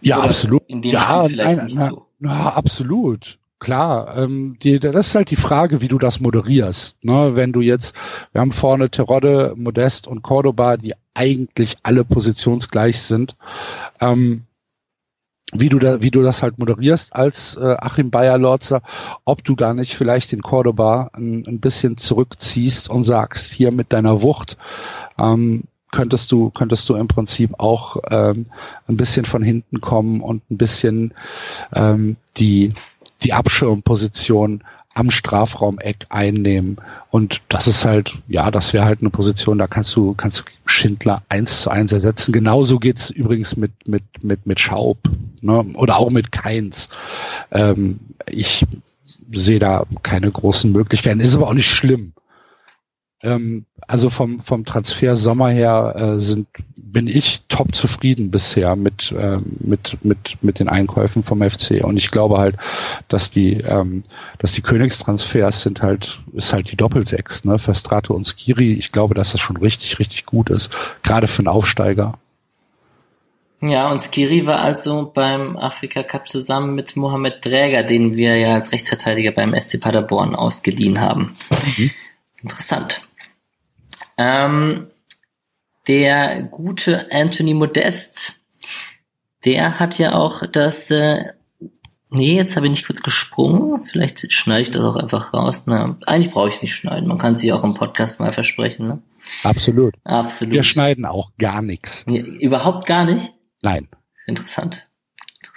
[0.00, 0.62] Ja, Oder absolut.
[0.66, 2.06] In dem ja, Spiel vielleicht nein, nicht na, so.
[2.18, 3.37] Na, absolut.
[3.60, 7.04] Klar, ähm, die, das ist halt die Frage, wie du das moderierst.
[7.04, 7.32] Ne?
[7.34, 7.94] Wenn du jetzt,
[8.32, 13.36] wir haben vorne Terodde, Modest und Cordoba, die eigentlich alle positionsgleich sind.
[14.00, 14.44] Ähm,
[15.52, 18.82] wie du da, wie du das halt moderierst als äh, Achim Bayer-Lorzer,
[19.24, 23.92] ob du da nicht vielleicht den Cordoba ein, ein bisschen zurückziehst und sagst, hier mit
[23.92, 24.58] deiner Wucht
[25.18, 28.46] ähm, könntest du, könntest du im Prinzip auch ähm,
[28.86, 31.14] ein bisschen von hinten kommen und ein bisschen
[31.72, 32.74] ähm, die
[33.22, 34.62] die Abschirmposition
[34.94, 36.78] am Strafraumeck einnehmen.
[37.10, 40.42] Und das ist halt, ja, das wäre halt eine Position, da kannst du, kannst du
[40.66, 42.32] Schindler eins zu eins ersetzen.
[42.32, 44.98] Genauso geht's übrigens mit, mit, mit, mit Schaub,
[45.40, 45.64] ne?
[45.74, 46.88] oder auch mit Keins.
[47.52, 48.66] Ähm, ich
[49.32, 51.20] sehe da keine großen Möglichkeiten.
[51.20, 52.12] Ist aber auch nicht schlimm.
[53.22, 59.12] Ähm, also vom, vom Transfer Sommer her äh, sind, bin ich top zufrieden bisher mit,
[59.12, 61.82] äh, mit, mit, mit den Einkäufen vom FC.
[61.82, 62.56] Und ich glaube halt,
[63.08, 64.04] dass die, ähm,
[64.38, 67.58] dass die Königstransfers sind halt, ist halt die Doppelsechs, ne?
[67.58, 68.74] Verstrato und Skiri.
[68.74, 70.70] Ich glaube, dass das schon richtig, richtig gut ist.
[71.02, 72.12] Gerade für einen Aufsteiger.
[73.60, 78.54] Ja, und Skiri war also beim Afrika Cup zusammen mit Mohamed Dräger, den wir ja
[78.54, 81.36] als Rechtsverteidiger beim SC Paderborn ausgeliehen haben.
[81.76, 81.90] Mhm.
[82.40, 83.07] Interessant.
[84.18, 84.88] Ähm,
[85.86, 88.34] der gute Anthony Modest,
[89.44, 91.32] der hat ja auch das, äh,
[92.10, 95.64] nee, jetzt habe ich nicht kurz gesprungen, vielleicht schneide ich das auch einfach raus.
[95.66, 98.86] Na, eigentlich brauche ich es nicht schneiden, man kann sich auch im Podcast mal versprechen.
[98.86, 99.02] Ne?
[99.44, 99.94] Absolut.
[100.04, 100.52] Absolut.
[100.52, 102.04] Wir schneiden auch gar nichts.
[102.06, 103.32] Nee, überhaupt gar nicht?
[103.62, 103.88] Nein.
[104.26, 104.87] Interessant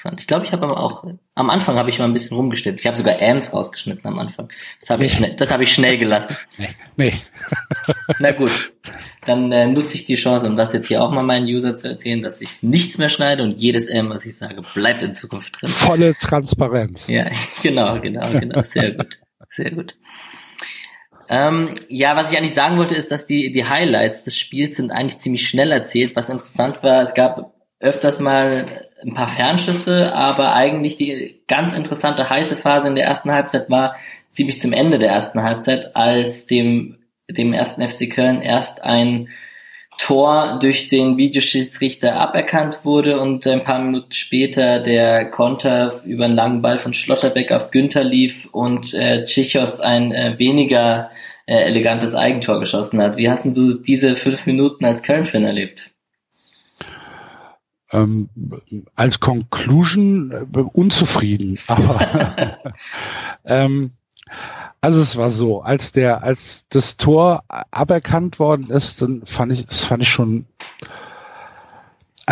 [0.10, 0.20] interessant.
[0.20, 2.80] Ich glaube, ich habe aber auch, am Anfang habe ich mal ein bisschen rumgeschnitten.
[2.80, 4.50] Ich habe sogar Ams rausgeschnitten am Anfang.
[4.80, 6.36] Das habe ich, schnell, das hab ich schnell gelassen.
[6.58, 6.70] Nee.
[6.98, 7.14] nee.
[8.20, 8.74] Na gut,
[9.26, 11.88] dann äh, nutze ich die Chance, um das jetzt hier auch mal meinen User zu
[11.88, 15.62] erzählen, dass ich nichts mehr schneide und jedes M, was ich sage, bleibt in Zukunft
[15.62, 15.70] drin.
[15.70, 17.08] Volle Transparenz.
[17.08, 17.30] Ja,
[17.62, 18.64] genau, genau, genau.
[18.64, 19.20] Sehr gut.
[19.56, 19.96] Sehr gut.
[21.30, 24.92] Ähm, ja, was ich eigentlich sagen wollte, ist, dass die, die Highlights des Spiels sind
[24.92, 26.16] eigentlich ziemlich schnell erzählt.
[26.16, 32.30] Was interessant war, es gab öfters mal ein paar Fernschüsse, aber eigentlich die ganz interessante
[32.30, 33.96] heiße Phase in der ersten Halbzeit war
[34.30, 39.30] ziemlich zum Ende der ersten Halbzeit, als dem, dem ersten FC Köln erst ein
[39.98, 46.36] Tor durch den Videoschiedsrichter aberkannt wurde und ein paar Minuten später der Konter über einen
[46.36, 51.12] langen Ball von Schlotterbeck auf Günther lief und äh, Tschichos ein äh, weniger
[51.46, 53.17] äh, elegantes Eigentor geschossen hat.
[53.17, 55.91] Wie hast du diese fünf Minuten als Köln-Fan erlebt?
[57.91, 58.30] Ähm,
[58.95, 61.60] als Conclusion äh, unzufrieden.
[61.67, 62.58] Aber
[63.45, 63.91] ähm,
[64.80, 69.65] also es war so, als der, als das Tor aberkannt worden ist, dann fand ich,
[69.65, 70.45] das fand ich schon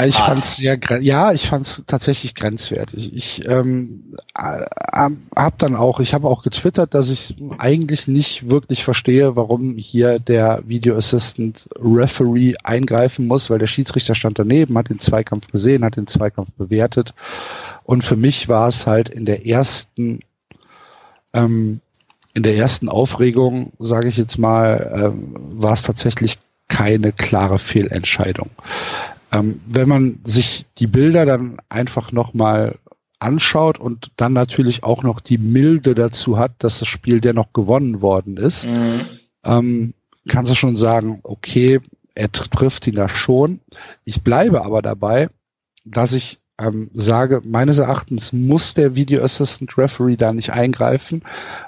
[0.06, 3.16] ich fand es ja, ja, ich fand es tatsächlich grenzwertig.
[3.16, 4.66] Ich ähm, äh,
[5.36, 10.20] habe dann auch, ich habe auch getwittert, dass ich eigentlich nicht wirklich verstehe, warum hier
[10.20, 15.84] der Video Assistant Referee eingreifen muss, weil der Schiedsrichter stand daneben, hat den Zweikampf gesehen,
[15.84, 17.14] hat den Zweikampf bewertet.
[17.84, 20.20] Und für mich war es halt in der ersten,
[21.34, 21.82] ähm,
[22.36, 28.52] in der ersten Aufregung, sage ich jetzt mal, ähm, war es tatsächlich keine klare Fehlentscheidung.
[29.32, 32.80] Ähm, wenn man sich die Bilder dann einfach nochmal
[33.20, 38.02] anschaut und dann natürlich auch noch die Milde dazu hat, dass das Spiel dennoch gewonnen
[38.02, 39.06] worden ist, mhm.
[39.44, 39.94] ähm,
[40.28, 41.82] kannst du schon sagen, okay,
[42.16, 43.60] er trifft ihn da schon.
[44.04, 45.30] Ich bleibe aber dabei,
[45.86, 51.24] dass ich ähm, sage, meines Erachtens muss der Video Assistant Referee da nicht eingreifen,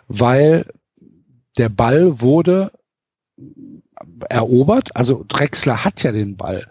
[0.07, 0.65] weil
[1.57, 2.71] der Ball wurde
[4.29, 4.95] erobert.
[4.95, 6.67] Also Drexler hat ja den Ball.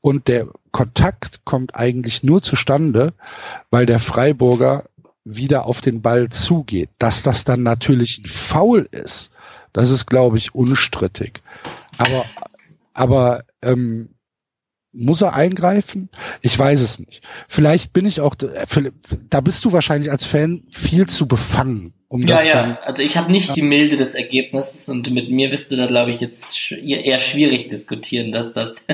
[0.00, 3.14] Und der Kontakt kommt eigentlich nur zustande,
[3.70, 4.84] weil der Freiburger
[5.24, 6.90] wieder auf den Ball zugeht.
[6.98, 9.32] Dass das dann natürlich ein Foul ist,
[9.72, 11.42] das ist, glaube ich, unstrittig.
[11.98, 12.24] Aber,
[12.94, 14.16] aber ähm,
[14.92, 16.08] muss er eingreifen?
[16.40, 17.22] Ich weiß es nicht.
[17.48, 21.92] Vielleicht bin ich auch, da bist du wahrscheinlich als Fan viel zu befangen.
[22.08, 23.54] Um ja, ja, also ich habe nicht ja.
[23.54, 27.68] die Milde des Ergebnisses und mit mir wirst du da, glaube ich, jetzt eher schwierig
[27.68, 28.84] diskutieren, dass das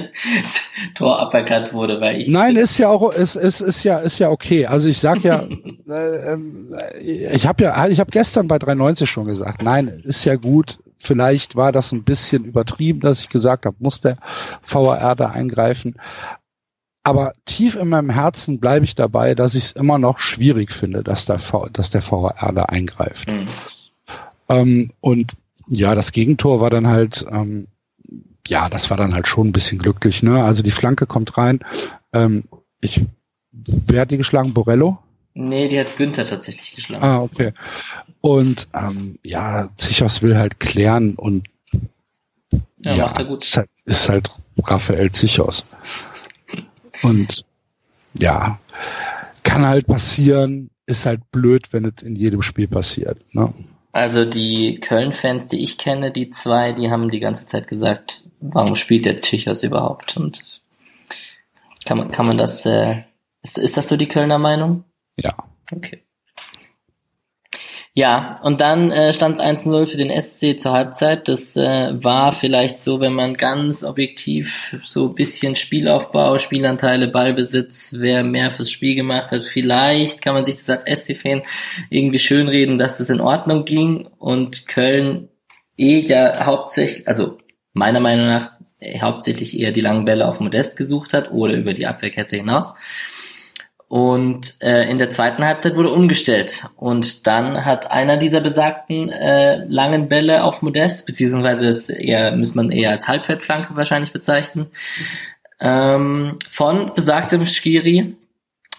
[0.95, 2.29] Tor aberkannt wurde, weil ich.
[2.29, 4.65] Nein, ist ja auch, ist, ist, ist ja, ist ja okay.
[4.65, 5.47] Also ich sag ja,
[5.89, 10.37] äh, äh, ich habe ja, ich habe gestern bei 390 schon gesagt, nein, ist ja
[10.37, 14.19] gut, Vielleicht war das ein bisschen übertrieben, dass ich gesagt habe, muss der
[14.65, 15.97] VAR da eingreifen.
[17.05, 21.03] Aber tief in meinem Herzen bleibe ich dabei, dass ich es immer noch schwierig finde,
[21.03, 23.29] dass der, v dass der VAR da eingreift.
[23.29, 23.49] Mhm.
[24.49, 25.33] Ähm, und
[25.67, 27.69] ja, das Gegentor war dann halt, ähm,
[28.47, 30.23] ja, das war dann halt schon ein bisschen glücklich.
[30.23, 30.45] Ne?
[30.45, 31.61] Also die Flanke kommt rein.
[32.13, 32.45] Ähm,
[32.81, 33.01] ich,
[33.53, 34.55] wer hat die geschlagen?
[34.55, 34.99] Borello?
[35.35, 37.03] Nee, die hat Günther tatsächlich geschlagen.
[37.03, 37.53] Ah, okay.
[38.21, 41.49] Und ähm, ja, Zichos will halt klären und
[42.79, 44.31] ja, ja ist, halt, ist halt
[44.63, 45.65] Raphael Zichos.
[47.03, 47.45] Und
[48.19, 48.59] ja,
[49.43, 53.19] kann halt passieren, ist halt blöd, wenn es in jedem Spiel passiert.
[53.35, 53.53] Ne?
[53.93, 58.77] Also die Köln-Fans, die ich kenne, die zwei, die haben die ganze Zeit gesagt, warum
[58.77, 60.17] spielt der Zichos überhaupt?
[60.17, 60.41] Und
[61.85, 63.03] kann man, kann man das, äh,
[63.43, 64.85] ist, ist das so die Kölner Meinung?
[65.17, 65.37] Ja.
[65.71, 66.03] Okay.
[67.95, 71.29] Ja, und dann äh, stand es 1-0 für den SC zur Halbzeit.
[71.29, 78.25] Das äh, war vielleicht so, wenn man ganz objektiv so bisschen Spielaufbau, Spielanteile, Ballbesitz, wer
[78.25, 81.43] mehr fürs Spiel gemacht hat, vielleicht kann man sich das als SC-Fan
[81.91, 85.29] irgendwie schönreden, dass das in Ordnung ging und Köln
[85.77, 87.37] eh ja hauptsächlich, also
[87.75, 91.75] meiner Meinung nach äh, hauptsächlich eher die langen Bälle auf Modest gesucht hat oder über
[91.75, 92.73] die Abwehrkette hinaus.
[93.93, 96.65] Und äh, in der zweiten Halbzeit wurde umgestellt.
[96.77, 102.55] Und dann hat einer dieser besagten äh, langen Bälle auf Modest, beziehungsweise das eher, muss
[102.55, 104.69] man eher als Halbfeldflanke wahrscheinlich bezeichnen,
[105.61, 108.17] ähm, von besagtem Skiri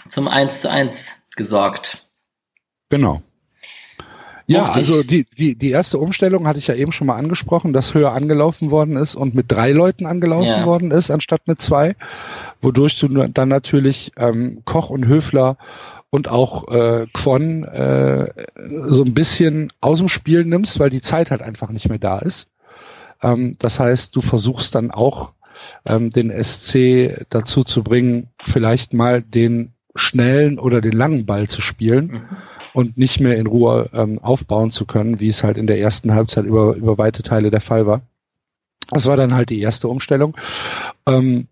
[0.10, 2.04] zum 1 zu 1 gesorgt.
[2.90, 3.22] Genau.
[4.48, 7.94] Ja, also die, die, die erste Umstellung hatte ich ja eben schon mal angesprochen, dass
[7.94, 10.66] höher angelaufen worden ist und mit drei Leuten angelaufen ja.
[10.66, 11.96] worden ist, anstatt mit zwei,
[12.64, 15.58] wodurch du dann natürlich ähm, Koch und Höfler
[16.10, 18.28] und auch äh, Quon äh,
[18.88, 22.20] so ein bisschen aus dem Spiel nimmst, weil die Zeit halt einfach nicht mehr da
[22.20, 22.48] ist.
[23.22, 25.32] Ähm, das heißt, du versuchst dann auch
[25.86, 31.62] ähm, den SC dazu zu bringen, vielleicht mal den schnellen oder den langen Ball zu
[31.62, 32.08] spielen.
[32.08, 32.38] Mhm
[32.74, 36.14] und nicht mehr in Ruhe ähm, aufbauen zu können, wie es halt in der ersten
[36.14, 38.02] Halbzeit über, über weite Teile der Fall war.
[38.90, 40.36] Das war dann halt die erste Umstellung.
[41.08, 41.48] Ähm,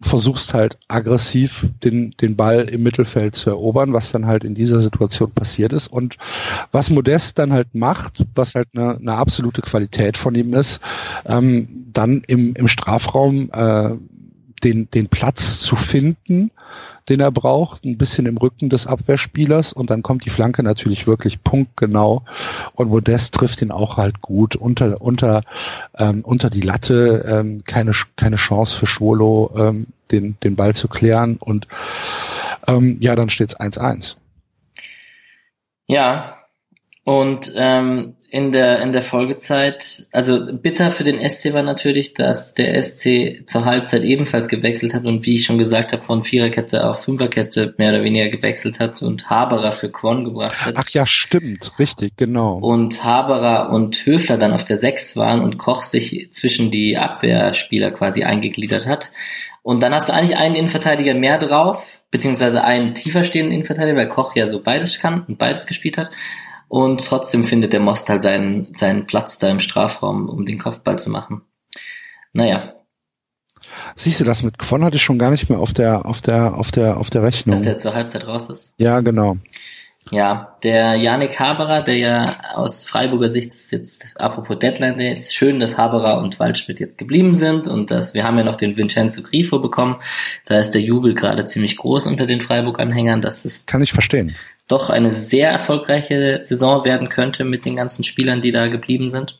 [0.00, 4.80] versuchst halt aggressiv den, den Ball im Mittelfeld zu erobern, was dann halt in dieser
[4.80, 5.88] Situation passiert ist.
[5.88, 6.16] Und
[6.70, 10.80] was Modest dann halt macht, was halt eine, eine absolute Qualität von ihm ist,
[11.26, 13.96] ähm, dann im, im Strafraum äh,
[14.64, 16.50] den, den Platz zu finden,
[17.08, 21.06] den er braucht, ein bisschen im Rücken des Abwehrspielers und dann kommt die Flanke natürlich
[21.06, 22.22] wirklich punktgenau
[22.74, 25.42] und Modest trifft ihn auch halt gut unter unter
[25.96, 30.88] ähm, unter die Latte, ähm, keine keine Chance für Schwolo ähm, den den Ball zu
[30.88, 31.66] klären und
[32.66, 34.16] ähm, ja, dann steht's 1-1.
[35.86, 36.36] Ja,
[37.04, 42.52] und ähm, in der, in der Folgezeit, also bitter für den SC war natürlich, dass
[42.52, 46.86] der SC zur Halbzeit ebenfalls gewechselt hat und wie ich schon gesagt habe, von Viererkette
[46.86, 50.74] auf Fünferkette mehr oder weniger gewechselt hat und Haberer für Quon gebracht hat.
[50.76, 52.58] Ach ja, stimmt, richtig, genau.
[52.58, 57.92] Und Haberer und Höfler dann auf der Sechs waren und Koch sich zwischen die Abwehrspieler
[57.92, 59.10] quasi eingegliedert hat.
[59.62, 64.08] Und dann hast du eigentlich einen Innenverteidiger mehr drauf, beziehungsweise einen tiefer stehenden Innenverteidiger, weil
[64.08, 66.10] Koch ja so beides kann und beides gespielt hat.
[66.68, 70.98] Und trotzdem findet der Most halt seinen, seinen Platz da im Strafraum, um den Kopfball
[70.98, 71.42] zu machen.
[72.32, 72.74] Naja.
[73.96, 76.54] Siehst du, das mit Quon hatte ich schon gar nicht mehr auf der, auf der,
[76.54, 77.56] auf der, auf der Rechnung.
[77.56, 78.74] Dass der zur Halbzeit raus ist.
[78.76, 79.38] Ja, genau.
[80.10, 85.34] Ja, der Janik Haberer, der ja aus Freiburger Sicht ist jetzt, apropos Deadline Day, ist
[85.34, 88.76] schön, dass Haberer und Waldschmidt jetzt geblieben sind und dass wir haben ja noch den
[88.76, 89.96] Vincenzo Grifo bekommen.
[90.46, 93.20] Da ist der Jubel gerade ziemlich groß unter den Freiburg-Anhängern.
[93.20, 93.66] Das ist.
[93.66, 94.34] Kann ich verstehen
[94.68, 99.38] doch eine sehr erfolgreiche Saison werden könnte mit den ganzen Spielern, die da geblieben sind.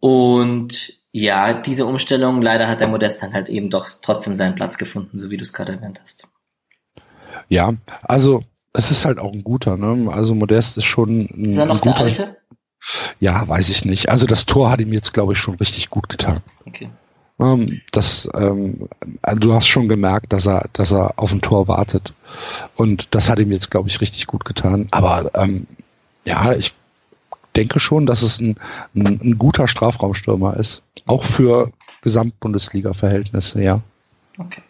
[0.00, 4.76] Und ja, diese Umstellung, leider hat der Modest dann halt eben doch trotzdem seinen Platz
[4.76, 6.28] gefunden, so wie du es gerade erwähnt hast.
[7.48, 8.42] Ja, also
[8.72, 10.12] es ist halt auch ein guter, ne?
[10.12, 12.04] Also Modest ist schon ein, ist er noch ein guter.
[12.04, 12.36] Der Alte?
[13.18, 14.10] Ja, weiß ich nicht.
[14.10, 16.42] Also das Tor hat ihm jetzt, glaube ich, schon richtig gut getan.
[16.66, 16.90] Okay.
[17.40, 18.88] Ähm, das, ähm,
[19.36, 22.12] du hast schon gemerkt, dass er, dass er auf ein Tor wartet.
[22.74, 24.88] Und das hat ihm jetzt, glaube ich, richtig gut getan.
[24.90, 25.66] Aber ähm,
[26.26, 26.74] ja, ich
[27.54, 28.56] denke schon, dass es ein,
[28.94, 30.82] ein, ein guter Strafraumstürmer ist.
[31.06, 31.72] Auch für
[32.02, 33.80] Gesamtbundesliga-Verhältnisse, ja.
[34.38, 34.62] Okay.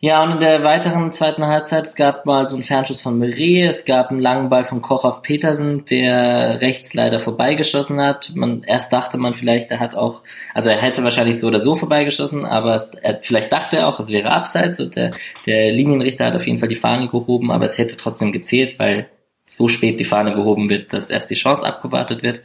[0.00, 3.70] Ja, und in der weiteren zweiten Halbzeit, es gab mal so einen Fernschuss von Meret,
[3.70, 8.32] es gab einen langen Ball von Koch auf Petersen, der rechts leider vorbeigeschossen hat.
[8.34, 10.22] Man, erst dachte man vielleicht, er hat auch,
[10.52, 13.98] also er hätte wahrscheinlich so oder so vorbeigeschossen, aber es, er, vielleicht dachte er auch,
[13.98, 15.12] es wäre abseits und der,
[15.46, 19.08] der Linienrichter hat auf jeden Fall die Fahne gehoben, aber es hätte trotzdem gezählt, weil
[19.46, 22.42] so spät die Fahne gehoben wird, dass erst die Chance abgewartet wird.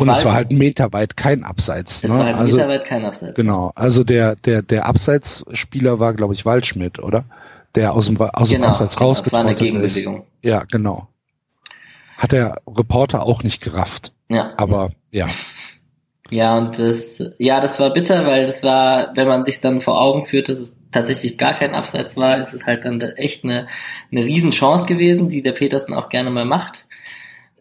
[0.00, 2.02] Und es war halt meterweit kein Abseits.
[2.02, 2.18] Es ne?
[2.18, 3.36] war halt also, meterweit kein Abseits.
[3.36, 3.72] Genau.
[3.74, 7.24] Also der, der, der Abseitsspieler war, glaube ich, Waldschmidt, oder?
[7.74, 9.26] Der aus dem, aus genau, dem Abseits genau, rausgetroffen ist.
[9.26, 10.26] Das war eine Gegenbewegung.
[10.42, 11.08] Ja, genau.
[12.16, 14.12] Hat der Reporter auch nicht gerafft.
[14.28, 14.54] Ja.
[14.56, 15.28] Aber ja.
[16.30, 20.00] Ja, und das, ja, das war bitter, weil das war, wenn man sich dann vor
[20.00, 23.66] Augen führt, dass es tatsächlich gar kein Abseits war, ist es halt dann echt eine,
[24.10, 26.86] eine Riesenchance gewesen, die der Petersen auch gerne mal macht.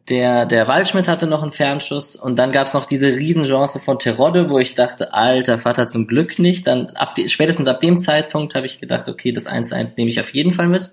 [0.10, 4.00] Der, der Waldschmidt hatte noch einen Fernschuss und dann gab es noch diese Riesenchance von
[4.00, 6.66] Terodde, wo ich dachte, alter Vater, zum Glück nicht.
[6.66, 10.20] Dann ab die, spätestens ab dem Zeitpunkt habe ich gedacht, okay, das 1-1 nehme ich
[10.20, 10.92] auf jeden Fall mit.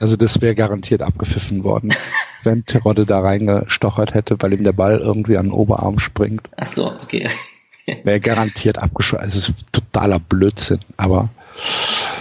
[0.00, 1.94] Also das wäre garantiert abgepfiffen worden,
[2.42, 6.42] wenn Terodde da reingestochert hätte, weil ihm der Ball irgendwie an den Oberarm springt.
[6.56, 7.28] Ach so, okay.
[8.04, 9.28] wäre garantiert abgeschossen.
[9.28, 11.28] Es ist totaler Blödsinn, aber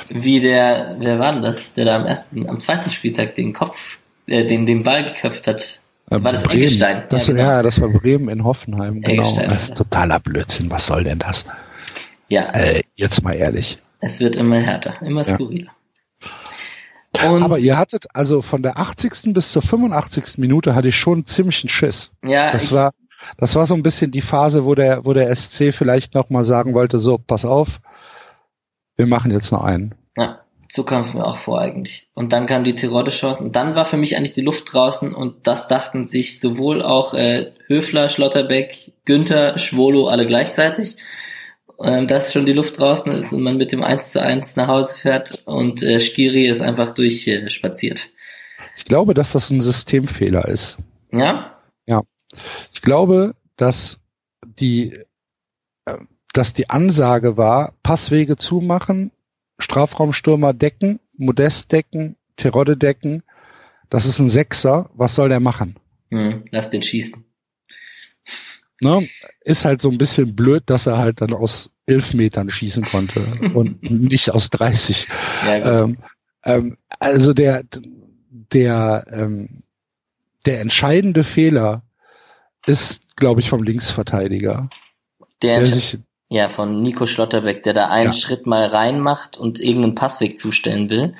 [0.09, 3.97] wie der, wer war denn das, der da am ersten, am zweiten Spieltag den Kopf,
[4.27, 5.78] äh, den, den Ball geköpft hat?
[6.11, 6.61] Äh, War das Bremen.
[6.63, 7.03] Eggestein?
[7.09, 7.63] Das, Ja, ja, genau.
[7.63, 9.23] das war Bremen in Hoffenheim, genau.
[9.23, 9.49] Eggestein.
[9.49, 10.69] Das ist totaler Blödsinn.
[10.71, 11.45] Was soll denn das?
[12.27, 13.79] Ja, Äh, jetzt mal ehrlich.
[13.99, 15.35] es wird immer härter, immer Ja.
[15.35, 15.71] skurriler.
[17.27, 19.33] Und Aber ihr hattet, also von der 80.
[19.33, 20.37] bis zur 85.
[20.37, 22.11] Minute hatte ich schon ziemlich einen Schiss.
[22.23, 22.91] ja, Das war,
[23.37, 26.45] das war so ein bisschen die Phase, wo der, wo der SC vielleicht noch mal
[26.45, 27.79] sagen wollte, so, pass auf,
[28.95, 29.95] wir machen jetzt noch einen.
[30.17, 30.39] ja,
[30.71, 32.09] so kam es mir auch vor eigentlich.
[32.13, 35.47] Und dann kam die Tirode-Chance und dann war für mich eigentlich die Luft draußen und
[35.47, 40.97] das dachten sich sowohl auch äh, Höfler, Schlotterbeck, Günther, Schwolo alle gleichzeitig.
[41.81, 44.67] Ähm, dass schon die Luft draußen ist und man mit dem 1 zu 1 nach
[44.67, 47.99] Hause fährt und äh, Skiri ist einfach durchspaziert.
[47.99, 48.63] Äh.
[48.75, 50.77] Ich glaube, dass das ein Systemfehler ist.
[51.87, 52.03] ja?
[52.73, 54.01] Ich glaube, dass
[54.43, 54.99] die,
[55.85, 55.97] äh,
[56.33, 59.11] dass die Ansage war, Passwege zumachen,
[59.59, 63.23] Strafraumstürmer decken, Modest decken, Terodde decken.
[63.89, 64.89] Das ist ein Sechser.
[64.93, 65.75] Was soll der machen?
[66.09, 67.23] Hm, lass den schießen.
[68.81, 69.09] Ne?
[69.41, 73.21] Ist halt so ein bisschen blöd, dass er halt dann aus elf Metern schießen konnte
[73.53, 75.07] und nicht aus 30.
[75.45, 75.83] Ja.
[75.83, 75.97] Ähm,
[76.43, 77.63] ähm, also der,
[78.53, 79.63] der, ähm,
[80.45, 81.83] der entscheidende Fehler
[82.65, 84.69] ist, glaube ich, vom Linksverteidiger.
[85.41, 85.97] der, Der sich,
[86.29, 88.13] ja, von Nico Schlotterbeck, der da einen Ja.
[88.13, 91.15] Schritt mal reinmacht und irgendeinen Passweg zustellen will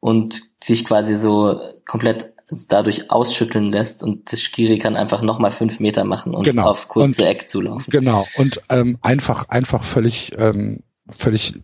[0.00, 2.32] und sich quasi so komplett
[2.68, 6.64] dadurch ausschütteln lässt und Skiri kann einfach nochmal fünf Meter machen und Genau.
[6.70, 7.86] aufs kurze Und- Eck zulaufen.
[7.90, 11.54] genau, und ähm, einfach, einfach völlig, ähm, völlig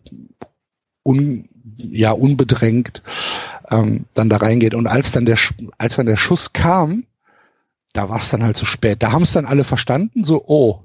[1.05, 3.03] un, ja, unbedrängt
[3.71, 4.75] ähm, dann da reingeht.
[4.75, 5.37] Und als dann der,
[5.77, 7.05] als dann der Schuss kam,
[7.93, 9.03] da war es dann halt zu spät.
[9.03, 10.81] Da haben es dann alle verstanden, so, oh,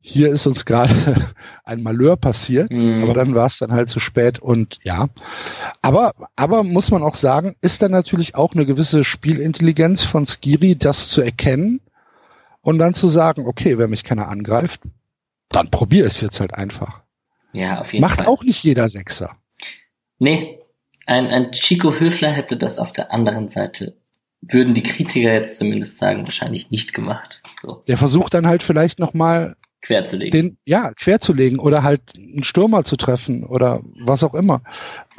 [0.00, 0.94] hier ist uns gerade
[1.64, 2.70] ein Malheur passiert.
[2.70, 3.02] Mhm.
[3.02, 5.08] Aber dann war es dann halt zu spät und ja.
[5.82, 10.76] Aber, aber muss man auch sagen, ist dann natürlich auch eine gewisse Spielintelligenz von Skiri,
[10.76, 11.80] das zu erkennen
[12.62, 14.80] und dann zu sagen, okay, wenn mich keiner angreift,
[15.50, 17.02] dann probier es jetzt halt einfach.
[17.52, 18.26] ja, auf jeden Macht Fall.
[18.26, 19.36] auch nicht jeder Sechser.
[20.18, 20.60] Nee,
[21.06, 23.96] ein, ein Chico Höfler hätte das auf der anderen Seite,
[24.42, 27.42] würden die Kritiker jetzt zumindest sagen, wahrscheinlich nicht gemacht.
[27.62, 30.30] So, Der versucht dann halt vielleicht nochmal quer zu legen.
[30.30, 34.62] den, ja, querzulegen oder halt einen Stürmer zu treffen oder was auch immer.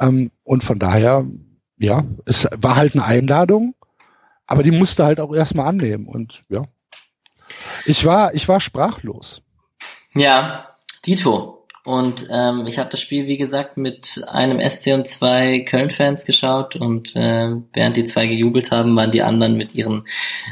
[0.00, 1.26] Ähm, und von daher,
[1.78, 3.74] ja, es war halt eine Einladung,
[4.46, 6.64] aber die musste halt auch erstmal annehmen und ja.
[7.84, 9.42] Ich war, ich war sprachlos.
[10.14, 10.68] Ja,
[11.04, 11.61] Dito.
[11.84, 16.76] Und ähm, ich habe das Spiel, wie gesagt, mit einem SC und zwei Köln-Fans geschaut
[16.76, 20.06] und äh, während die zwei gejubelt haben, waren die anderen mit ihren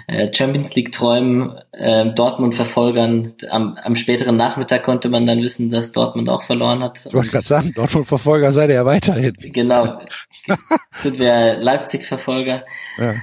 [0.08, 3.34] äh, Champions League-Träumen äh, Dortmund-Verfolgern.
[3.48, 7.06] Am, am späteren Nachmittag konnte man dann wissen, dass Dortmund auch verloren hat.
[7.06, 9.36] Ich wollte gerade sagen, Dortmund-Verfolger seid ihr ja weiterhin.
[9.52, 10.00] Genau,
[10.90, 12.64] sind wir Leipzig-Verfolger.
[12.98, 13.14] Ja.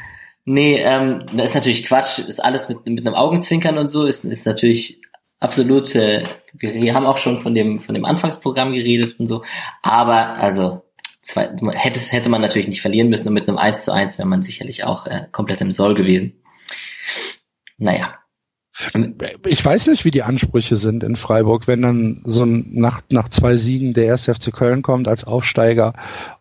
[0.45, 4.23] Nee, ähm, das ist natürlich Quatsch, ist alles mit, mit einem Augenzwinkern und so, ist,
[4.23, 5.01] ist natürlich
[5.39, 6.23] absolut, äh,
[6.53, 9.43] wir haben auch schon von dem, von dem Anfangsprogramm geredet und so,
[9.81, 10.83] aber also
[11.21, 14.27] zwei, hätte, hätte man natürlich nicht verlieren müssen und mit einem 1 zu 1 wäre
[14.27, 16.41] man sicherlich auch äh, komplett im Soll gewesen.
[17.77, 18.15] Naja.
[19.47, 23.27] Ich weiß nicht, wie die Ansprüche sind in Freiburg, wenn dann so ein, nach, nach
[23.29, 25.93] zwei Siegen der erste FC Köln kommt als Aufsteiger,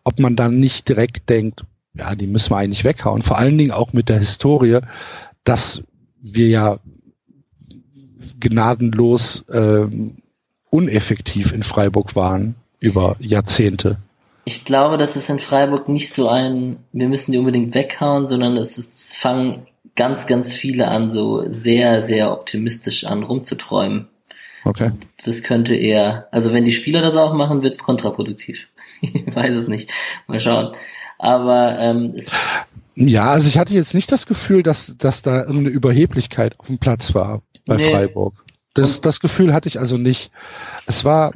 [0.03, 1.63] ob man dann nicht direkt denkt,
[1.95, 3.23] ja, die müssen wir eigentlich weghauen.
[3.23, 4.81] Vor allen Dingen auch mit der Historie,
[5.43, 5.83] dass
[6.21, 6.79] wir ja
[8.39, 10.17] gnadenlos ähm,
[10.69, 13.97] uneffektiv in Freiburg waren über Jahrzehnte.
[14.45, 18.55] Ich glaube, das ist in Freiburg nicht so ein, wir müssen die unbedingt weghauen, sondern
[18.55, 24.07] es, ist, es fangen ganz, ganz viele an, so sehr, sehr optimistisch an, rumzuträumen.
[24.63, 24.91] Okay.
[25.25, 28.67] Das könnte eher, also wenn die Spieler das auch machen, wird es kontraproduktiv.
[29.01, 29.89] ich weiß es nicht.
[30.27, 30.75] Mal schauen.
[31.17, 32.31] Aber ähm, es,
[32.99, 36.79] Ja, also ich hatte jetzt nicht das Gefühl, dass, dass da irgendeine Überheblichkeit auf dem
[36.79, 37.91] Platz war bei Nee.
[37.91, 38.33] Freiburg.
[38.73, 40.31] Das, das Gefühl hatte ich also nicht.
[40.87, 41.31] Es war,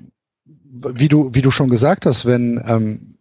[0.72, 3.16] wie du, wie du schon gesagt hast, wenn, ähm,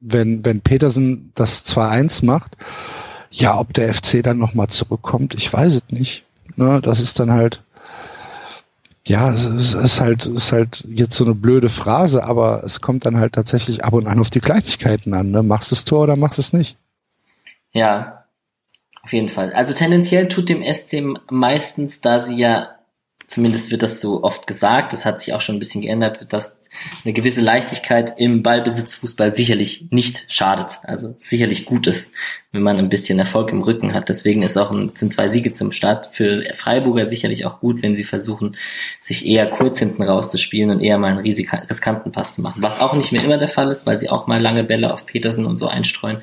[0.00, 2.58] wenn, wenn Petersen das 2-1 macht,
[3.30, 6.24] ja, ob der FC dann nochmal zurückkommt, ich weiß es nicht.
[6.56, 7.62] Ne, das ist dann halt,
[9.06, 13.06] ja, es ist, halt, es ist halt jetzt so eine blöde Phrase, aber es kommt
[13.06, 15.30] dann halt tatsächlich ab und an auf die Kleinigkeiten an.
[15.30, 15.42] Ne?
[15.42, 16.76] Machst du das Tor oder machst du es nicht?
[17.72, 18.24] Ja,
[19.02, 19.52] auf jeden Fall.
[19.52, 22.74] Also tendenziell tut dem SC meistens, da sie ja,
[23.26, 26.32] zumindest wird das so oft gesagt, das hat sich auch schon ein bisschen geändert, wird
[26.32, 26.58] das
[27.04, 30.80] eine gewisse Leichtigkeit im Ballbesitzfußball sicherlich nicht schadet.
[30.82, 32.12] Also sicherlich gut ist,
[32.52, 34.08] wenn man ein bisschen Erfolg im Rücken hat.
[34.08, 37.96] Deswegen ist auch ein, sind zwei Siege zum Start für Freiburger sicherlich auch gut, wenn
[37.96, 38.56] sie versuchen,
[39.02, 42.62] sich eher kurz hinten rauszuspielen und eher mal einen riskanten Pass zu machen.
[42.62, 45.06] Was auch nicht mehr immer der Fall ist, weil sie auch mal lange Bälle auf
[45.06, 46.22] Petersen und so einstreuen.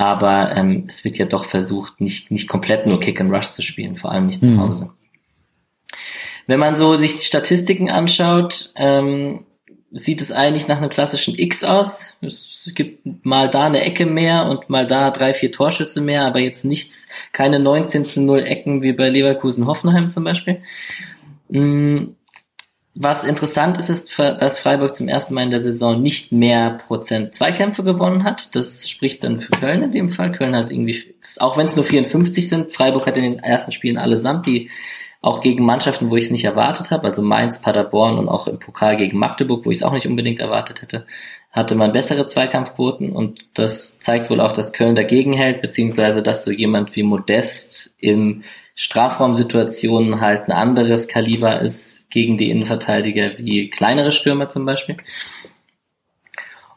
[0.00, 3.62] Aber ähm, es wird ja doch versucht, nicht, nicht komplett nur Kick and Rush zu
[3.62, 4.60] spielen, vor allem nicht zu mhm.
[4.60, 4.92] Hause.
[6.46, 9.44] Wenn man so sich die Statistiken anschaut, ähm,
[9.90, 12.14] sieht es eigentlich nach einem klassischen X aus.
[12.20, 16.38] Es gibt mal da eine Ecke mehr und mal da drei, vier Torschüsse mehr, aber
[16.38, 20.62] jetzt nichts, keine 19 zu 0 Ecken wie bei Leverkusen Hoffenheim zum Beispiel.
[21.48, 22.12] Mm,
[23.00, 27.32] was interessant ist, ist, dass Freiburg zum ersten Mal in der Saison nicht mehr Prozent
[27.32, 28.56] Zweikämpfe gewonnen hat.
[28.56, 30.32] Das spricht dann für Köln in dem Fall.
[30.32, 33.98] Köln hat irgendwie, auch wenn es nur 54 sind, Freiburg hat in den ersten Spielen
[33.98, 34.68] allesamt die
[35.20, 38.58] auch gegen Mannschaften, wo ich es nicht erwartet habe, also Mainz, Paderborn und auch im
[38.58, 41.06] Pokal gegen Magdeburg, wo ich es auch nicht unbedingt erwartet hätte,
[41.52, 46.44] hatte man bessere Zweikampfquoten und das zeigt wohl auch, dass Köln dagegen hält, beziehungsweise dass
[46.44, 48.44] so jemand wie Modest in
[48.76, 54.96] Strafraumsituationen halt ein anderes Kaliber ist gegen die Innenverteidiger wie kleinere Stürmer zum Beispiel.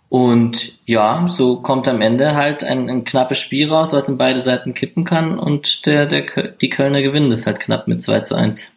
[0.09, 4.41] Und ja, so kommt am Ende halt ein, ein knappes Spiel raus, was in beide
[4.41, 8.36] Seiten kippen kann und der, der, die Kölner gewinnen das halt knapp mit 2 zu
[8.36, 8.73] 1.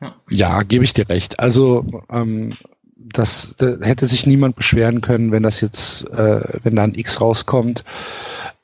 [0.00, 1.40] Ja, ja gebe ich dir recht.
[1.40, 2.56] Also ähm,
[2.94, 7.20] das, da hätte sich niemand beschweren können, wenn das jetzt, äh, wenn da ein X
[7.20, 7.84] rauskommt.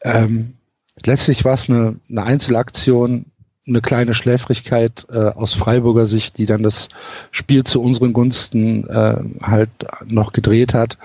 [0.02, 0.54] Ähm,
[1.04, 3.26] letztlich war es eine, eine Einzelaktion,
[3.70, 6.88] eine kleine Schläfrigkeit äh, aus Freiburger Sicht, die dann das
[7.30, 9.70] Spiel zu unseren Gunsten äh, halt
[10.06, 10.98] noch gedreht hat.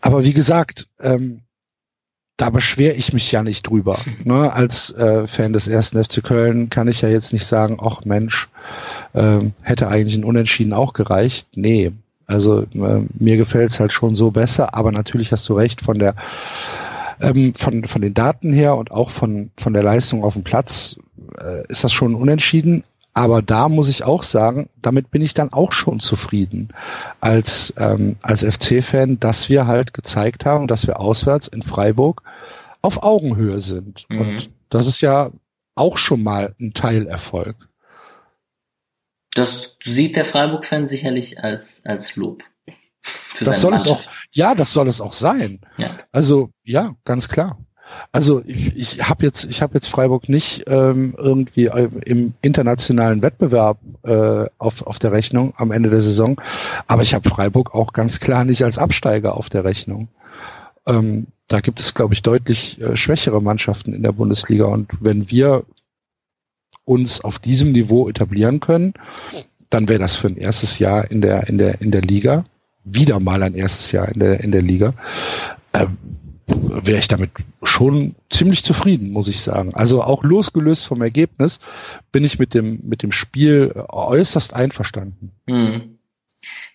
[0.00, 1.42] Aber wie gesagt, ähm,
[2.36, 3.98] da beschwere ich mich ja nicht drüber.
[4.24, 4.52] Ne?
[4.52, 8.48] Als äh, Fan des ersten FC Köln kann ich ja jetzt nicht sagen, ach Mensch,
[9.12, 11.48] äh, hätte eigentlich ein Unentschieden auch gereicht.
[11.54, 11.92] Nee,
[12.26, 16.14] also äh, mir gefällt's halt schon so besser, aber natürlich hast du recht von der
[17.20, 20.96] ähm, von, von den Daten her und auch von, von der Leistung auf dem Platz
[21.40, 22.84] äh, ist das schon unentschieden.
[23.14, 26.68] Aber da muss ich auch sagen, damit bin ich dann auch schon zufrieden
[27.20, 32.22] als, ähm, als FC-Fan, dass wir halt gezeigt haben, dass wir auswärts in Freiburg
[32.80, 34.06] auf Augenhöhe sind.
[34.08, 34.20] Mhm.
[34.20, 35.32] Und das ist ja
[35.74, 37.68] auch schon mal ein Teilerfolg.
[39.34, 42.42] Das sieht der Freiburg-Fan sicherlich als, als Lob.
[43.40, 44.00] das soll Mannschaft.
[44.00, 45.60] es auch, ja, das soll es auch sein.
[45.76, 45.98] Ja.
[46.12, 47.58] Also, ja, ganz klar.
[48.12, 51.70] Also ich, ich habe jetzt, ich habe jetzt Freiburg nicht ähm, irgendwie
[52.04, 56.40] im internationalen Wettbewerb äh, auf, auf der Rechnung am Ende der Saison,
[56.86, 60.08] aber ich habe Freiburg auch ganz klar nicht als Absteiger auf der Rechnung.
[60.86, 65.30] Ähm, da gibt es, glaube ich, deutlich äh, schwächere Mannschaften in der Bundesliga und wenn
[65.30, 65.64] wir
[66.84, 68.94] uns auf diesem Niveau etablieren können,
[69.70, 72.44] dann wäre das für ein erstes Jahr in der in der in der Liga
[72.84, 74.94] wieder mal ein erstes Jahr in der in der Liga.
[75.74, 75.98] Ähm,
[76.48, 77.30] wäre ich damit
[77.62, 79.74] schon ziemlich zufrieden, muss ich sagen.
[79.74, 81.60] Also auch losgelöst vom Ergebnis
[82.10, 85.32] bin ich mit dem, mit dem Spiel äußerst einverstanden.
[85.46, 85.98] Hm.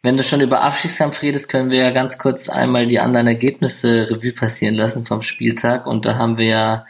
[0.01, 4.09] Wenn du schon über Abstiegskampf redest, können wir ja ganz kurz einmal die anderen Ergebnisse
[4.09, 5.87] Revue passieren lassen vom Spieltag.
[5.87, 6.85] Und da haben wir ja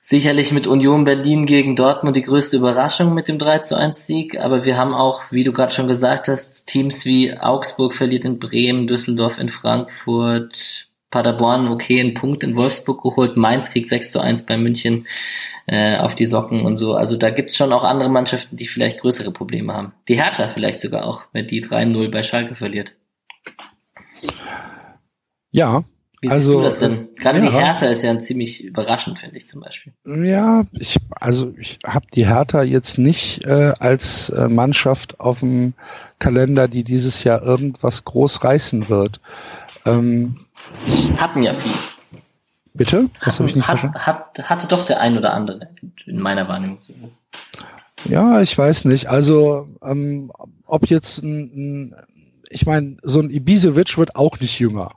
[0.00, 4.38] sicherlich mit Union Berlin gegen Dortmund die größte Überraschung mit dem 3 zu 1 Sieg.
[4.38, 8.38] Aber wir haben auch, wie du gerade schon gesagt hast, Teams wie Augsburg verliert in
[8.38, 14.20] Bremen, Düsseldorf in Frankfurt, Paderborn okay einen Punkt in Wolfsburg geholt, Mainz kriegt 6 zu
[14.20, 15.06] 1 bei München
[15.66, 16.94] äh, auf die Socken und so.
[16.94, 19.92] Also da gibt's schon auch andere Mannschaften, die vielleicht größere Probleme haben.
[20.08, 22.94] Die Hertha vielleicht sogar auch, wenn die 3-0 bei Schalke verliert.
[25.50, 25.84] Ja.
[26.20, 27.08] Wie also, siehst du das denn?
[27.14, 29.92] Gerade ja, die Hertha ist ja ziemlich überraschend, finde ich zum Beispiel.
[30.04, 35.74] Ja, ich, also ich habe die Hertha jetzt nicht äh, als äh, Mannschaft auf dem
[36.18, 39.20] Kalender, die dieses Jahr irgendwas groß reißen wird.
[39.86, 40.40] Ähm,
[41.18, 41.72] hatten ja viel.
[42.74, 43.10] Bitte?
[43.24, 44.06] Das habe ich nicht hat, verstanden.
[44.06, 45.68] Hat, hatte doch der ein oder andere
[46.06, 46.78] in meiner Wahrnehmung.
[48.04, 49.08] Ja, ich weiß nicht.
[49.08, 50.30] Also ähm,
[50.66, 51.96] ob jetzt ein, ein
[52.50, 54.92] ich meine, so ein Ibisevic wird auch nicht jünger.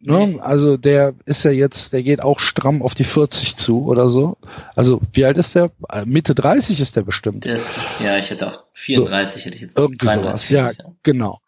[0.00, 0.26] Ne?
[0.26, 0.40] Nee.
[0.40, 4.36] Also der ist ja jetzt, der geht auch stramm auf die 40 zu oder so.
[4.74, 5.70] Also wie alt ist der?
[5.90, 7.44] Äh, Mitte 30 ist der bestimmt.
[7.44, 7.66] Der ist,
[8.02, 9.78] ja, ich hätte auch 34 so, hätte ich jetzt.
[9.78, 10.48] Irgendwie sowas.
[10.48, 11.40] Ja, ja, genau.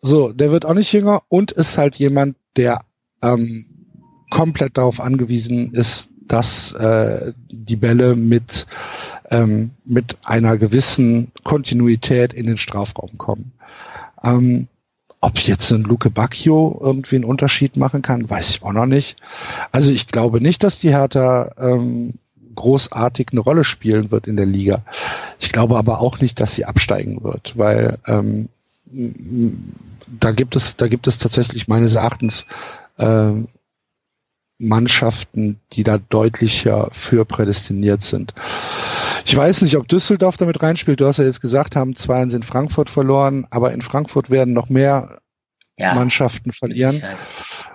[0.00, 2.82] So, der wird auch nicht jünger und ist halt jemand, der
[3.24, 3.66] ähm,
[4.30, 8.66] komplett darauf angewiesen ist, dass äh, die Bälle mit,
[9.30, 13.52] ähm, mit einer gewissen Kontinuität in den Strafraum kommen.
[14.22, 14.68] Ähm,
[15.20, 19.16] ob jetzt ein Luke Bacchio irgendwie einen Unterschied machen kann, weiß ich auch noch nicht.
[19.72, 22.18] Also ich glaube nicht, dass die Hertha ähm,
[22.54, 24.82] großartig eine Rolle spielen wird in der Liga.
[25.40, 28.48] Ich glaube aber auch nicht, dass sie absteigen wird, weil ähm,
[30.06, 32.46] da gibt es, da gibt es tatsächlich meines Erachtens
[32.98, 33.32] äh,
[34.58, 38.34] Mannschaften, die da deutlicher für prädestiniert sind.
[39.24, 41.00] Ich weiß nicht, ob Düsseldorf damit reinspielt.
[41.00, 44.68] Du hast ja jetzt gesagt, haben zwei in Frankfurt verloren, aber in Frankfurt werden noch
[44.68, 45.18] mehr
[45.76, 47.02] ja, Mannschaften verlieren.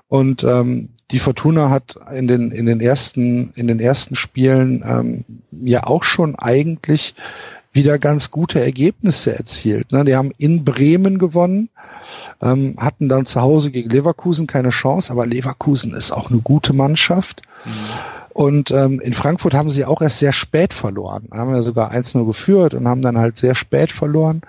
[0.07, 5.41] Und ähm, die Fortuna hat in den in den ersten in den ersten Spielen ähm,
[5.51, 7.15] ja auch schon eigentlich
[7.71, 9.91] wieder ganz gute Ergebnisse erzielt.
[9.91, 10.05] Ne?
[10.05, 11.69] Die haben in Bremen gewonnen,
[12.41, 16.73] ähm, hatten dann zu Hause gegen Leverkusen keine Chance, aber Leverkusen ist auch eine gute
[16.73, 17.41] Mannschaft.
[17.65, 17.71] Mhm.
[18.33, 21.27] Und ähm, in Frankfurt haben sie auch erst sehr spät verloren.
[21.31, 24.41] Haben ja sogar 1-0 geführt und haben dann halt sehr spät verloren.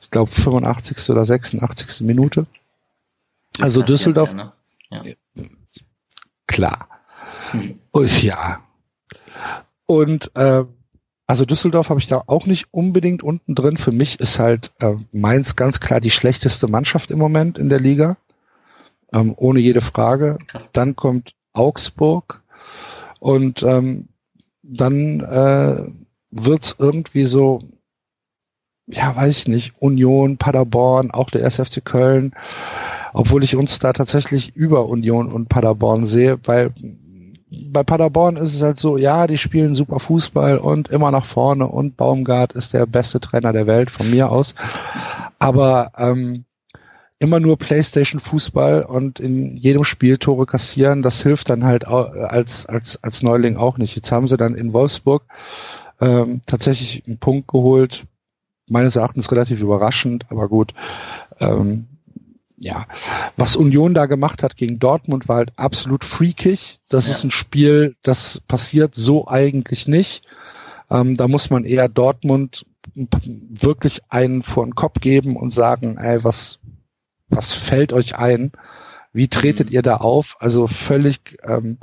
[0.00, 1.10] Ich glaube 85.
[1.10, 2.00] oder 86.
[2.00, 2.46] Minute.
[3.60, 4.30] Also Düsseldorf.
[4.30, 4.52] Ja, ne?
[5.34, 5.44] ja.
[6.46, 6.88] Klar.
[7.50, 7.78] Hm.
[7.90, 8.60] Und, ja.
[9.86, 10.64] Und äh,
[11.26, 13.76] also Düsseldorf habe ich da auch nicht unbedingt unten drin.
[13.76, 17.80] Für mich ist halt äh, Mainz ganz klar die schlechteste Mannschaft im Moment in der
[17.80, 18.16] Liga.
[19.12, 20.38] Ähm, ohne jede Frage.
[20.46, 20.70] Krass.
[20.72, 22.42] Dann kommt Augsburg
[23.18, 24.08] und ähm,
[24.62, 25.84] dann äh,
[26.30, 27.60] wird's irgendwie so,
[28.86, 32.34] ja, weiß ich nicht, Union, Paderborn, auch der SFC Köln,
[33.12, 36.72] obwohl ich uns da tatsächlich über Union und Paderborn sehe, weil
[37.70, 41.66] bei Paderborn ist es halt so, ja, die spielen super Fußball und immer nach vorne
[41.66, 44.54] und Baumgart ist der beste Trainer der Welt von mir aus.
[45.38, 46.44] Aber ähm,
[47.18, 52.66] immer nur Playstation Fußball und in jedem Spiel Tore kassieren, das hilft dann halt als,
[52.66, 53.96] als, als Neuling auch nicht.
[53.96, 55.24] Jetzt haben sie dann in Wolfsburg
[56.00, 58.06] ähm, tatsächlich einen Punkt geholt,
[58.68, 60.74] meines Erachtens relativ überraschend, aber gut.
[61.40, 61.86] Ähm,
[62.58, 62.86] ja,
[63.36, 66.80] was Union da gemacht hat gegen Dortmund war halt absolut freakig.
[66.88, 67.12] Das ja.
[67.12, 70.22] ist ein Spiel, das passiert so eigentlich nicht.
[70.90, 76.24] Ähm, da muss man eher Dortmund wirklich einen vor den Kopf geben und sagen, ey,
[76.24, 76.60] was,
[77.28, 78.52] was fällt euch ein?
[79.12, 79.74] Wie tretet mhm.
[79.74, 80.36] ihr da auf?
[80.38, 81.78] Also völlig, ähm,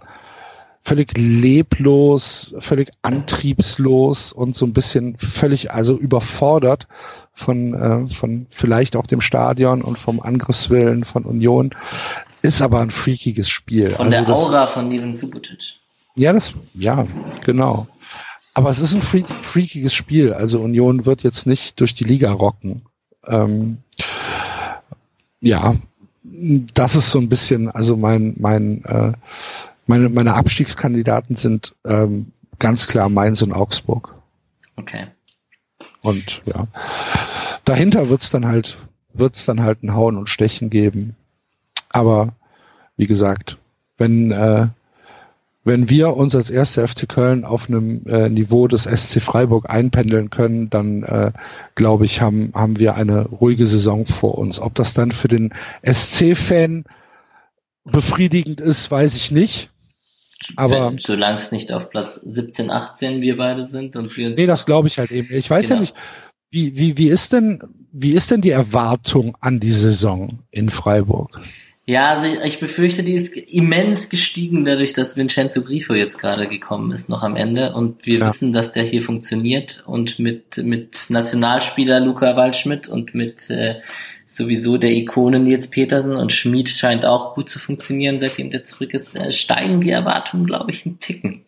[0.84, 6.88] völlig leblos, völlig antriebslos und so ein bisschen völlig, also überfordert
[7.34, 11.74] von, äh, von vielleicht auch dem Stadion und vom Angriffswillen von Union.
[12.42, 13.92] Ist aber ein freakiges Spiel.
[13.92, 15.76] Von also der Aura das, von Neven Subotic.
[16.16, 17.08] Ja, das, ja,
[17.46, 17.88] genau.
[18.54, 20.34] Aber es ist ein freak, freakiges Spiel.
[20.34, 22.84] Also Union wird jetzt nicht durch die Liga rocken.
[23.26, 23.78] Ähm,
[25.40, 25.76] ja,
[26.24, 29.14] das ist so ein bisschen, also mein, mein, äh,
[29.88, 34.16] meine, meine Abstiegskandidaten sind ähm, ganz klar Mainz und Augsburg.
[34.76, 35.08] Okay.
[36.02, 36.68] Und ja,
[37.66, 38.78] dahinter wird's dann halt,
[39.14, 41.16] wird's dann halt ein Hauen und Stechen geben.
[41.90, 42.34] Aber
[42.98, 43.58] wie gesagt,
[43.98, 44.68] wenn äh,
[45.66, 50.30] wenn wir uns als erste FC Köln auf einem äh, Niveau des SC Freiburg einpendeln
[50.30, 51.32] können, dann äh,
[51.76, 54.60] glaube ich, haben, haben wir eine ruhige Saison vor uns.
[54.60, 55.54] Ob das dann für den
[55.84, 56.84] SC-Fan
[57.86, 59.70] befriedigend ist, weiß ich nicht.
[60.56, 64.66] Aber solange es nicht auf Platz 17, 18 wir beide sind und wir Nee, das
[64.66, 65.34] glaube ich halt eben.
[65.34, 65.76] Ich weiß genau.
[65.76, 65.96] ja nicht,
[66.50, 71.42] wie, wie, wie ist denn, wie ist denn die Erwartung an die Saison in Freiburg?
[71.86, 76.48] Ja, also ich, ich befürchte, die ist immens gestiegen dadurch, dass Vincenzo Grifo jetzt gerade
[76.48, 77.74] gekommen ist, noch am Ende.
[77.74, 78.30] Und wir ja.
[78.30, 83.82] wissen, dass der hier funktioniert und mit, mit Nationalspieler Luca Waldschmidt und mit äh,
[84.36, 88.94] sowieso der Ikone Nils Petersen und Schmid scheint auch gut zu funktionieren, seitdem der zurück
[88.94, 91.46] ist, äh, steigen die Erwartungen, glaube ich, einen Ticken.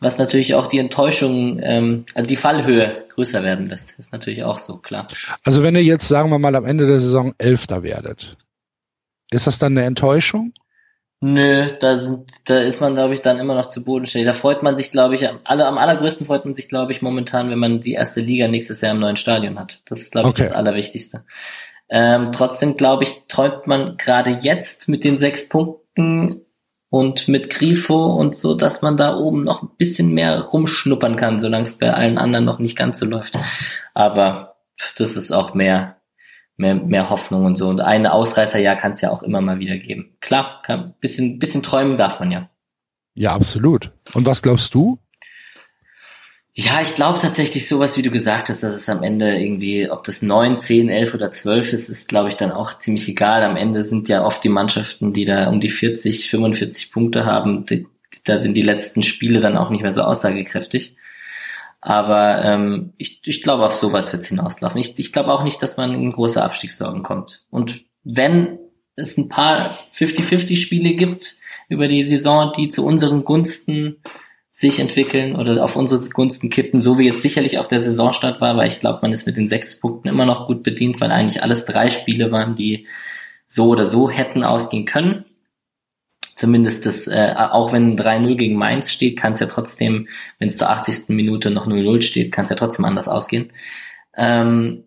[0.00, 3.98] Was natürlich auch die Enttäuschung, ähm, also die Fallhöhe größer werden lässt.
[3.98, 5.08] Ist natürlich auch so, klar.
[5.42, 8.36] Also wenn ihr jetzt, sagen wir mal, am Ende der Saison Elfter werdet,
[9.30, 10.52] ist das dann eine Enttäuschung?
[11.20, 14.28] Nö, da sind, da ist man, glaube ich, dann immer noch zu bodenständig.
[14.28, 17.50] Da freut man sich, glaube ich, alle, am allergrößten freut man sich, glaube ich, momentan,
[17.50, 19.82] wenn man die erste Liga nächstes Jahr im neuen Stadion hat.
[19.86, 20.42] Das ist, glaube okay.
[20.42, 21.24] ich, das Allerwichtigste.
[21.90, 26.42] Ähm, trotzdem, glaube ich, träumt man gerade jetzt mit den sechs Punkten
[26.90, 31.40] und mit Grifo und so, dass man da oben noch ein bisschen mehr rumschnuppern kann,
[31.40, 33.38] solange es bei allen anderen noch nicht ganz so läuft.
[33.94, 34.56] Aber
[34.96, 35.98] das ist auch mehr
[36.58, 37.68] mehr, mehr Hoffnung und so.
[37.68, 40.16] Und eine Ausreißerjahr kann es ja auch immer mal wieder geben.
[40.20, 42.50] Klar, kann, bisschen, bisschen träumen darf man ja.
[43.14, 43.92] Ja, absolut.
[44.12, 44.98] Und was glaubst du?
[46.60, 50.02] Ja, ich glaube tatsächlich sowas, wie du gesagt hast, dass es am Ende irgendwie, ob
[50.02, 53.44] das neun, zehn, elf oder zwölf ist, ist glaube ich dann auch ziemlich egal.
[53.44, 57.64] Am Ende sind ja oft die Mannschaften, die da um die 40, 45 Punkte haben,
[57.64, 57.86] die,
[58.24, 60.96] da sind die letzten Spiele dann auch nicht mehr so aussagekräftig.
[61.80, 64.80] Aber ähm, ich, ich glaube, auf sowas wird es hinauslaufen.
[64.80, 67.44] Ich, ich glaube auch nicht, dass man in große Abstiegssorgen kommt.
[67.50, 68.58] Und wenn
[68.96, 71.36] es ein paar 50-50-Spiele gibt
[71.68, 74.02] über die Saison, die zu unseren Gunsten
[74.58, 78.56] sich entwickeln oder auf unsere Gunsten kippen, so wie jetzt sicherlich auch der Saisonstart war,
[78.56, 81.44] weil ich glaube, man ist mit den sechs Punkten immer noch gut bedient, weil eigentlich
[81.44, 82.88] alles drei Spiele waren, die
[83.46, 85.24] so oder so hätten ausgehen können.
[86.34, 90.08] Zumindest das, äh, auch wenn 3-0 gegen Mainz steht, kann es ja trotzdem,
[90.40, 91.10] wenn es zur 80.
[91.10, 93.52] Minute noch 0-0 steht, kann es ja trotzdem anders ausgehen.
[94.16, 94.82] Ähm,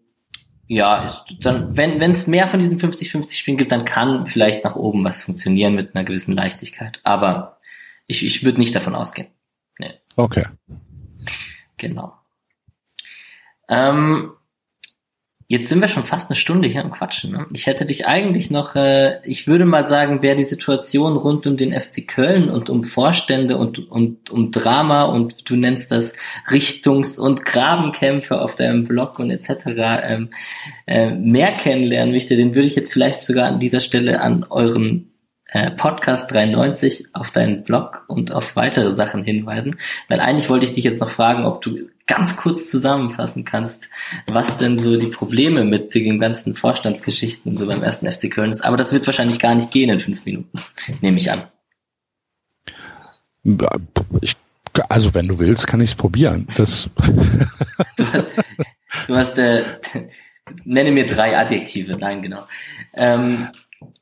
[0.68, 4.76] ja, ist, dann, wenn es mehr von diesen 50-50 Spielen gibt, dann kann vielleicht nach
[4.76, 7.00] oben was funktionieren mit einer gewissen Leichtigkeit.
[7.04, 7.60] Aber
[8.06, 9.28] ich, ich würde nicht davon ausgehen.
[10.16, 10.46] Okay.
[11.78, 12.14] Genau.
[13.70, 14.32] Ähm,
[15.48, 17.32] jetzt sind wir schon fast eine Stunde hier am Quatschen.
[17.32, 17.46] Ne?
[17.52, 21.58] Ich hätte dich eigentlich noch, äh, ich würde mal sagen, wer die Situation rund um
[21.58, 26.14] den FC Köln und um Vorstände und, und um Drama und du nennst das
[26.50, 29.66] Richtungs- und Grabenkämpfe auf deinem Blog und etc.
[30.04, 30.30] Ähm,
[30.88, 35.11] äh, mehr kennenlernen möchte, den würde ich jetzt vielleicht sogar an dieser Stelle an euren
[35.76, 39.78] Podcast 93 auf deinen Blog und auf weitere Sachen hinweisen,
[40.08, 43.90] weil eigentlich wollte ich dich jetzt noch fragen, ob du ganz kurz zusammenfassen kannst,
[44.28, 48.64] was denn so die Probleme mit den ganzen Vorstandsgeschichten so beim ersten FC Köln ist.
[48.64, 50.62] Aber das wird wahrscheinlich gar nicht gehen in fünf Minuten,
[51.02, 51.44] nehme ich an.
[54.22, 54.36] Ich,
[54.90, 56.48] also wenn du willst, kann ich es probieren.
[56.56, 56.90] Das
[57.98, 58.30] du hast,
[59.08, 59.64] du hast äh,
[60.64, 61.98] nenne mir drei Adjektive.
[61.98, 62.46] Nein, genau.
[62.94, 63.48] Ähm,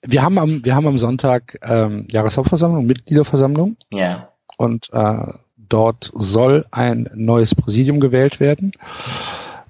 [0.02, 3.78] wir haben am, wir haben am Sonntag ähm, Jahreshauptversammlung, Mitgliederversammlung.
[3.92, 4.30] Ja.
[4.58, 8.74] Und äh, dort soll ein neues Präsidium gewählt werden.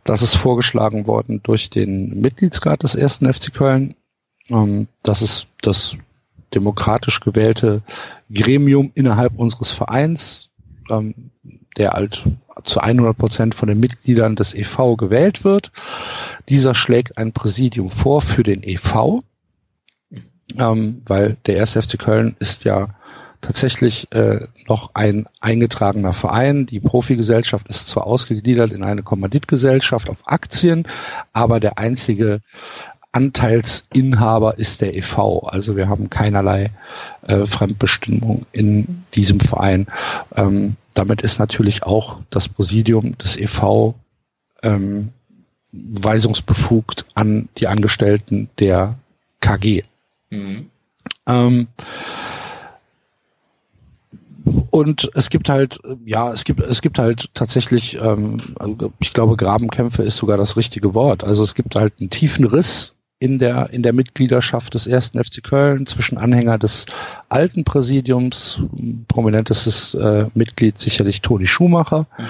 [0.04, 3.96] Das ist vorgeschlagen worden durch den Mitgliedsrat des ersten FC Köln.
[4.50, 5.96] Ähm, das ist das
[6.54, 7.82] demokratisch gewählte
[8.34, 10.50] Gremium innerhalb unseres Vereins,
[10.90, 11.32] ähm,
[11.78, 12.24] der halt
[12.64, 15.72] zu 100 Prozent von den Mitgliedern des EV gewählt wird.
[16.50, 19.24] Dieser schlägt ein Präsidium vor für den EV
[20.58, 22.90] ähm, weil der erste FC Köln ist ja
[23.42, 26.66] tatsächlich äh, noch ein eingetragener Verein.
[26.66, 30.88] Die Profigesellschaft ist zwar ausgegliedert in eine Kommanditgesellschaft auf Aktien,
[31.32, 32.42] aber der einzige
[33.12, 35.44] Anteilsinhaber ist der EV.
[35.46, 36.72] Also wir haben keinerlei
[37.24, 39.88] äh, Fremdbestimmung in diesem Verein.
[40.36, 43.96] Ähm, damit ist natürlich auch das Präsidium des EV
[44.62, 45.10] ähm,
[45.72, 49.00] weisungsbefugt an die Angestellten der
[49.40, 49.84] KG.
[50.30, 50.70] Mhm.
[51.28, 51.68] Ähm,
[54.72, 58.56] und es gibt halt, ja, es gibt, es gibt halt tatsächlich, ähm,
[59.00, 61.24] ich glaube, Grabenkämpfe ist sogar das richtige Wort.
[61.24, 65.44] Also es gibt halt einen tiefen Riss in der, in der Mitgliedschaft des ersten FC
[65.44, 66.86] Köln zwischen Anhänger des
[67.28, 68.60] alten Präsidiums,
[69.08, 72.26] prominentestes äh, Mitglied sicherlich Toni Schumacher mhm.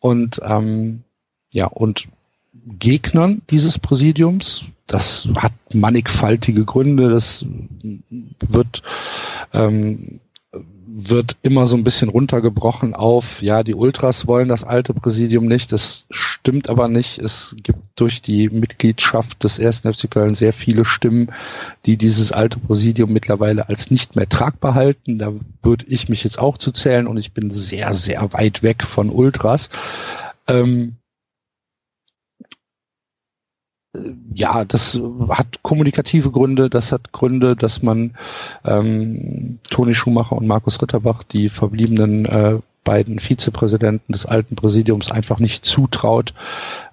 [0.00, 1.04] und ähm,
[1.52, 2.08] ja, und
[2.78, 4.64] Gegnern dieses Präsidiums.
[4.86, 7.10] Das hat mannigfaltige Gründe.
[7.10, 7.44] Das
[8.40, 8.82] wird
[9.52, 10.20] ähm,
[10.90, 15.70] wird immer so ein bisschen runtergebrochen auf, ja, die Ultras wollen das alte Präsidium nicht,
[15.70, 17.18] das stimmt aber nicht.
[17.18, 21.30] Es gibt durch die Mitgliedschaft des ersten FC Köln sehr viele Stimmen,
[21.84, 25.18] die dieses alte Präsidium mittlerweile als nicht mehr tragbar halten.
[25.18, 28.82] Da würde ich mich jetzt auch zu zählen und ich bin sehr, sehr weit weg
[28.82, 29.68] von Ultras.
[30.48, 30.96] Ähm,
[34.34, 38.14] ja, das hat kommunikative Gründe, das hat Gründe, dass man
[38.64, 45.40] ähm, Toni Schumacher und Markus Ritterbach, die verbliebenen äh, beiden Vizepräsidenten des alten Präsidiums, einfach
[45.40, 46.32] nicht zutraut,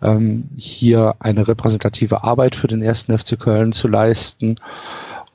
[0.02, 4.56] ähm, hier eine repräsentative Arbeit für den ersten FC Köln zu leisten.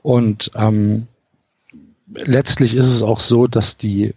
[0.03, 1.07] Und ähm,
[2.15, 4.15] letztlich ist es auch so, dass die,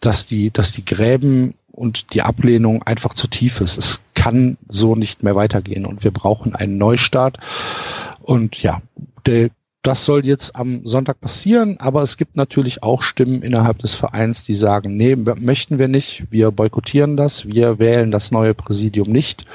[0.00, 3.78] dass die, dass die Gräben und die Ablehnung einfach zu tief ist.
[3.78, 7.38] Es kann so nicht mehr weitergehen und wir brauchen einen Neustart.
[8.22, 8.82] Und ja,
[9.24, 9.50] der,
[9.82, 14.42] das soll jetzt am Sonntag passieren, aber es gibt natürlich auch Stimmen innerhalb des Vereins,
[14.42, 19.46] die sagen, nee, möchten wir nicht, wir boykottieren das, wir wählen das neue Präsidium nicht.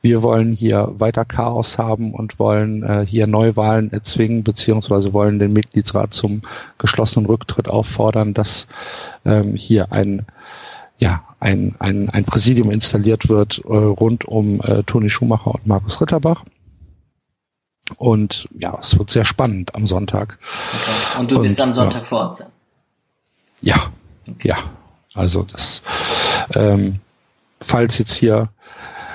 [0.00, 5.52] Wir wollen hier weiter Chaos haben und wollen äh, hier Neuwahlen erzwingen, beziehungsweise wollen den
[5.52, 6.42] Mitgliedsrat zum
[6.78, 8.68] geschlossenen Rücktritt auffordern, dass
[9.24, 10.24] ähm, hier ein
[10.98, 16.00] ja, ein, ein, ein Präsidium installiert wird äh, rund um äh, Toni Schumacher und Markus
[16.00, 16.44] Ritterbach.
[17.96, 20.38] Und ja, es wird sehr spannend am Sonntag.
[20.72, 21.20] Okay.
[21.20, 22.48] Und du bist am Sonntag ja, vor Ort sein?
[23.60, 23.92] Ja,
[24.26, 24.48] okay.
[24.48, 24.56] ja.
[25.12, 25.82] Also das,
[26.54, 27.00] ähm,
[27.60, 28.48] falls jetzt hier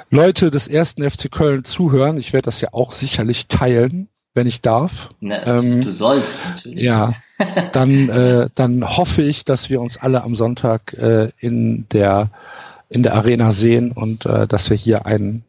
[0.09, 4.61] Leute des ersten FC Köln zuhören, ich werde das ja auch sicherlich teilen, wenn ich
[4.61, 5.09] darf.
[5.19, 6.83] Ne, ähm, du sollst natürlich.
[6.83, 7.13] Ja,
[7.71, 12.29] dann, äh, dann hoffe ich, dass wir uns alle am Sonntag äh, in der
[12.89, 15.43] in der Arena sehen und äh, dass wir hier einen,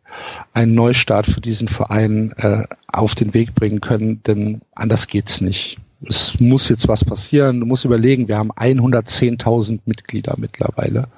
[0.53, 5.79] einen Neustart für diesen Verein äh, auf den Weg bringen können, denn anders geht's nicht.
[6.07, 7.61] es muss jetzt was passieren.
[7.61, 11.09] Du musst überlegen, wir haben 110.000 Mitglieder mittlerweile.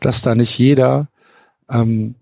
[0.00, 1.08] Dass da nicht jeder
[1.68, 2.14] ähm,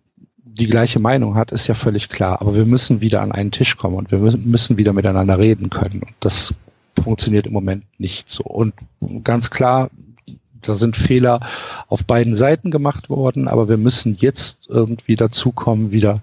[0.60, 2.40] die gleiche Meinung hat, ist ja völlig klar.
[2.40, 6.02] Aber wir müssen wieder an einen Tisch kommen und wir müssen wieder miteinander reden können.
[6.02, 6.54] Und das
[7.02, 8.44] funktioniert im Moment nicht so.
[8.44, 8.74] Und
[9.24, 9.90] ganz klar,
[10.62, 11.40] da sind Fehler
[11.88, 16.20] auf beiden Seiten gemacht worden, aber wir müssen jetzt irgendwie dazukommen, wieder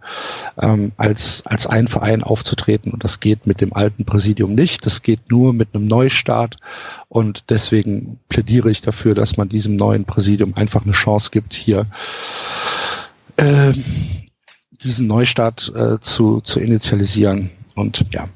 [0.61, 2.93] ähm, als, als ein Verein aufzutreten.
[2.93, 4.85] Und das geht mit dem alten Präsidium nicht.
[4.85, 6.57] Das geht nur mit einem Neustart.
[7.09, 11.87] Und deswegen plädiere ich dafür, dass man diesem neuen Präsidium einfach eine Chance gibt, hier
[13.37, 13.73] äh,
[14.83, 17.51] diesen Neustart äh, zu, zu initialisieren.
[17.75, 18.27] Und ja,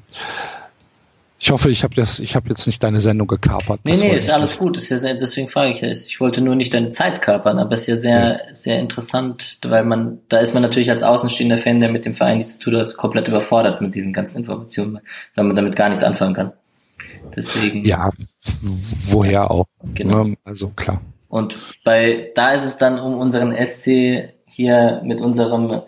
[1.44, 3.80] ich hoffe, ich habe das, ich habe jetzt nicht deine Sendung gekapert.
[3.82, 4.60] Nee, nee, ist alles nicht.
[4.60, 4.78] gut.
[4.78, 6.06] Ist ja sehr, deswegen frage ich es.
[6.06, 8.54] Ich wollte nur nicht deine Zeit kapern, aber es ist ja sehr, ja.
[8.54, 12.38] sehr interessant, weil man, da ist man natürlich als außenstehender Fan, der mit dem Verein
[12.38, 15.00] nichts zu tun hat, komplett überfordert mit diesen ganzen Informationen,
[15.34, 16.52] weil man damit gar nichts anfangen kann.
[17.34, 17.84] Deswegen.
[17.84, 18.10] Ja,
[19.06, 19.66] woher auch.
[19.94, 20.22] Genau.
[20.22, 20.36] Ne?
[20.44, 21.00] Also klar.
[21.28, 25.82] Und bei, da ist es dann um unseren SC hier mit unserem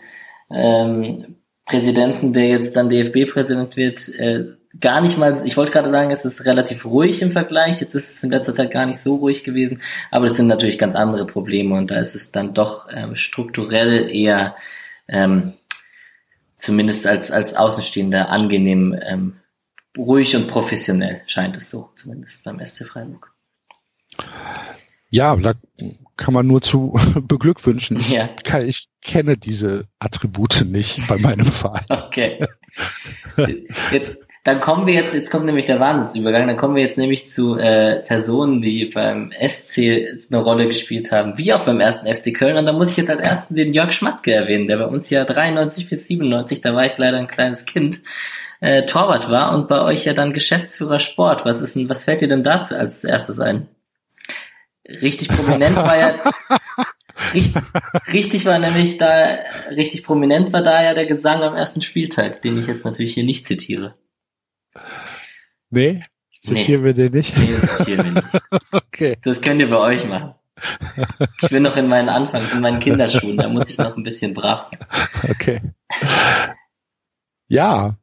[0.51, 1.37] ähm,
[1.67, 4.45] Präsidenten, der jetzt dann DFB-Präsident wird, äh,
[4.81, 8.17] gar nicht mal, ich wollte gerade sagen, es ist relativ ruhig im Vergleich, jetzt ist
[8.17, 9.81] es in letzter Zeit gar nicht so ruhig gewesen,
[10.11, 14.11] aber es sind natürlich ganz andere Probleme und da ist es dann doch ähm, strukturell
[14.11, 14.57] eher
[15.09, 15.55] ähm,
[16.59, 19.37] zumindest als, als Außenstehender angenehm ähm,
[19.97, 23.33] ruhig und professionell, scheint es so, zumindest beim SC Freiburg.
[25.11, 25.55] Ja, da
[26.17, 28.01] kann man nur zu beglückwünschen.
[28.09, 28.29] Ja.
[28.45, 31.85] Ich, ich kenne diese Attribute nicht bei meinem Verein.
[31.91, 32.45] Okay.
[33.91, 37.31] Jetzt dann kommen wir jetzt, jetzt kommt nämlich der Wahnsinnsübergang, dann kommen wir jetzt nämlich
[37.31, 42.35] zu äh, Personen, die beim SC eine Rolle gespielt haben, wie auch beim ersten FC
[42.35, 42.59] Köln.
[42.59, 45.25] Und da muss ich jetzt als ersten den Jörg Schmatke erwähnen, der bei uns ja
[45.25, 48.01] 93 bis 97, da war ich leider ein kleines Kind,
[48.61, 51.47] äh, Torwart war und bei euch ja dann Geschäftsführer Sport.
[51.47, 53.69] Was ist denn, was fällt dir denn dazu als erstes ein?
[54.87, 56.15] Richtig prominent war ja,
[57.35, 57.63] richtig,
[58.13, 59.39] richtig war nämlich da,
[59.71, 63.25] richtig prominent war da ja der Gesang am ersten Spieltag, den ich jetzt natürlich hier
[63.25, 63.97] nicht zitiere.
[65.71, 66.05] Nee,
[66.43, 66.87] zitieren nee.
[66.89, 67.37] wir den nicht?
[67.37, 68.43] Nee, das zitieren wir nicht.
[68.73, 69.17] okay.
[69.25, 70.35] Das könnt ihr bei euch machen.
[71.43, 74.35] Ich bin noch in meinen Anfang, in meinen Kinderschuhen, da muss ich noch ein bisschen
[74.35, 74.87] brav sein.
[75.29, 75.61] Okay.
[77.49, 77.97] Ja,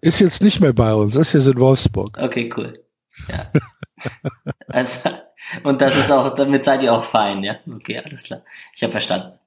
[0.00, 2.18] ist jetzt nicht mehr bei uns, ist jetzt in Wolfsburg.
[2.18, 2.72] Okay, cool.
[3.28, 3.50] Ja.
[4.68, 4.98] Also,
[5.62, 7.56] und das ist auch, damit seid ihr auch fein, ja?
[7.72, 8.42] Okay, alles klar.
[8.74, 9.38] Ich habe verstanden.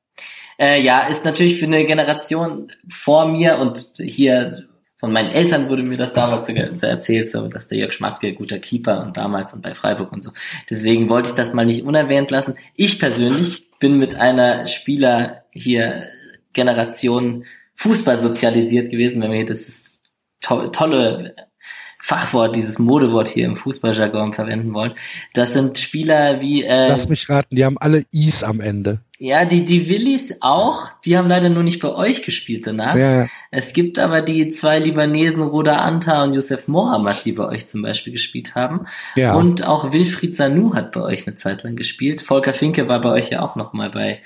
[0.59, 4.67] Äh, ja, ist natürlich für eine Generation vor mir und hier
[5.03, 9.03] von meinen Eltern wurde mir das damals erzählt, so, dass der Jörg Schmatke guter Keeper
[9.03, 10.31] und damals und bei Freiburg und so.
[10.69, 12.55] Deswegen wollte ich das mal nicht unerwähnt lassen.
[12.75, 16.07] Ich persönlich bin mit einer Spieler hier
[16.53, 17.43] Generation
[17.75, 19.99] Fußball sozialisiert gewesen, wenn wir hier das
[20.39, 21.35] to tolle
[22.05, 24.91] Fachwort, dieses Modewort hier im Fußballjargon verwenden wollen.
[25.33, 26.61] Das sind Spieler wie.
[26.63, 28.99] Äh, Lass mich raten, die haben alle Is am Ende.
[29.19, 32.97] Ja, die, die Willis auch, die haben leider nur nicht bei euch gespielt danach.
[32.97, 33.27] Ja, ja.
[33.51, 37.81] Es gibt aber die zwei Libanesen, Roda Anta und Youssef Mohammed, die bei euch zum
[37.81, 38.85] Beispiel gespielt haben.
[39.15, 39.35] Ja.
[39.35, 42.21] Und auch Wilfried Sanu hat bei euch eine Zeit lang gespielt.
[42.21, 44.19] Volker Finke war bei euch ja auch noch mal bei,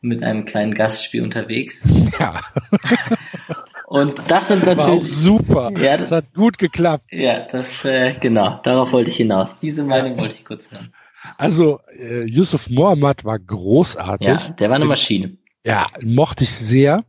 [0.00, 1.88] mit einem kleinen Gastspiel unterwegs.
[2.20, 2.40] Ja.
[3.86, 5.00] Und das sind natürlich.
[5.00, 5.70] War super.
[5.78, 7.04] Ja, das, das hat gut geklappt.
[7.12, 9.60] Ja, das, äh, genau, darauf wollte ich hinaus.
[9.60, 10.92] Diese Meinung wollte ich kurz hören.
[11.38, 14.26] Also äh, Yusuf Mohammed war großartig.
[14.26, 15.30] Ja, der war eine Maschine.
[15.64, 17.04] Ja, mochte ich sehr.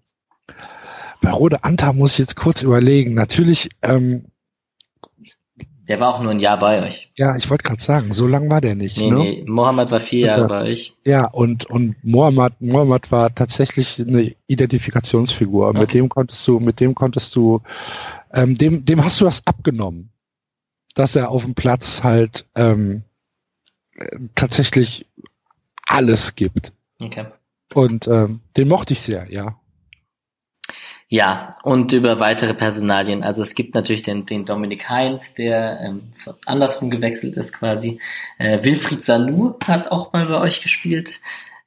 [1.22, 3.16] Bei Rode Anta muss ich jetzt kurz überlegen.
[3.16, 3.70] Natürlich.
[3.82, 4.26] Ähm,
[5.88, 7.10] der war auch nur ein Jahr bei euch.
[7.16, 8.98] Ja, ich wollte gerade sagen, so lang war der nicht.
[8.98, 9.18] Nee, ne?
[9.18, 10.48] nee, Mohammed war vier Jahre ja.
[10.48, 10.96] bei euch.
[11.06, 15.70] Ja, und, und Mohammed, Mohammed war tatsächlich eine Identifikationsfigur.
[15.70, 15.80] Okay.
[15.80, 17.62] Mit dem konntest du, mit dem konntest du,
[18.34, 20.10] ähm, dem, dem hast du das abgenommen.
[20.94, 23.04] Dass er auf dem Platz halt ähm,
[24.36, 25.06] tatsächlich
[25.86, 26.74] alles gibt.
[27.00, 27.28] Okay.
[27.74, 29.60] Und ähm, den mochte ich sehr, ja.
[31.10, 33.24] Ja, und über weitere Personalien.
[33.24, 36.12] Also es gibt natürlich den, den Dominik Heinz, der ähm,
[36.46, 38.02] andersrum gewechselt ist quasi.
[38.40, 41.22] Äh, Wilfried Sanu hat auch mal bei euch gespielt.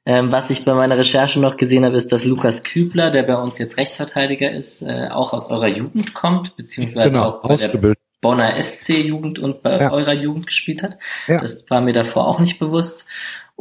[0.05, 3.35] Ähm, was ich bei meiner Recherche noch gesehen habe, ist, dass Lukas Kübler, der bei
[3.35, 7.95] uns jetzt Rechtsverteidiger ist, äh, auch aus eurer Jugend kommt, beziehungsweise genau, auch bei der
[8.21, 9.91] Bonner SC-Jugend und bei ja.
[9.91, 10.97] eurer Jugend gespielt hat.
[11.27, 11.41] Ja.
[11.41, 13.05] Das war mir davor auch nicht bewusst.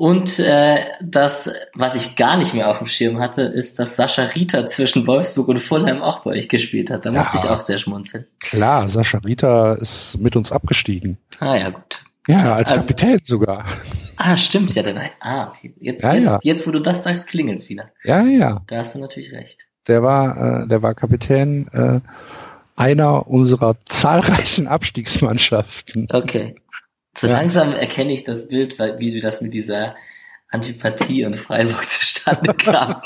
[0.01, 4.23] Und äh, das, was ich gar nicht mehr auf dem Schirm hatte, ist, dass Sascha
[4.23, 7.05] Rita zwischen Wolfsburg und Fulham auch bei euch gespielt hat.
[7.05, 8.25] Da musste ja, ich auch sehr schmunzeln.
[8.39, 11.19] Klar, Sascha Rita ist mit uns abgestiegen.
[11.39, 12.03] Ah ja, gut.
[12.29, 13.67] Ja, als also, Kapitän sogar.
[14.17, 15.03] Ah, stimmt, ja, war.
[15.21, 15.75] Ah, okay.
[15.79, 16.39] Jetzt, ja, jetzt, ja.
[16.45, 17.91] jetzt, wo du das sagst, klingelt's wieder.
[18.03, 18.63] Ja, ja.
[18.69, 19.67] Da hast du natürlich recht.
[19.87, 22.01] Der war, äh, der war Kapitän äh,
[22.75, 26.09] einer unserer zahlreichen Abstiegsmannschaften.
[26.11, 26.55] Okay.
[27.17, 27.35] So ja.
[27.35, 29.97] langsam erkenne ich das Bild, wie du das mit dieser
[30.49, 33.03] Antipathie und Freiburg zustande kam.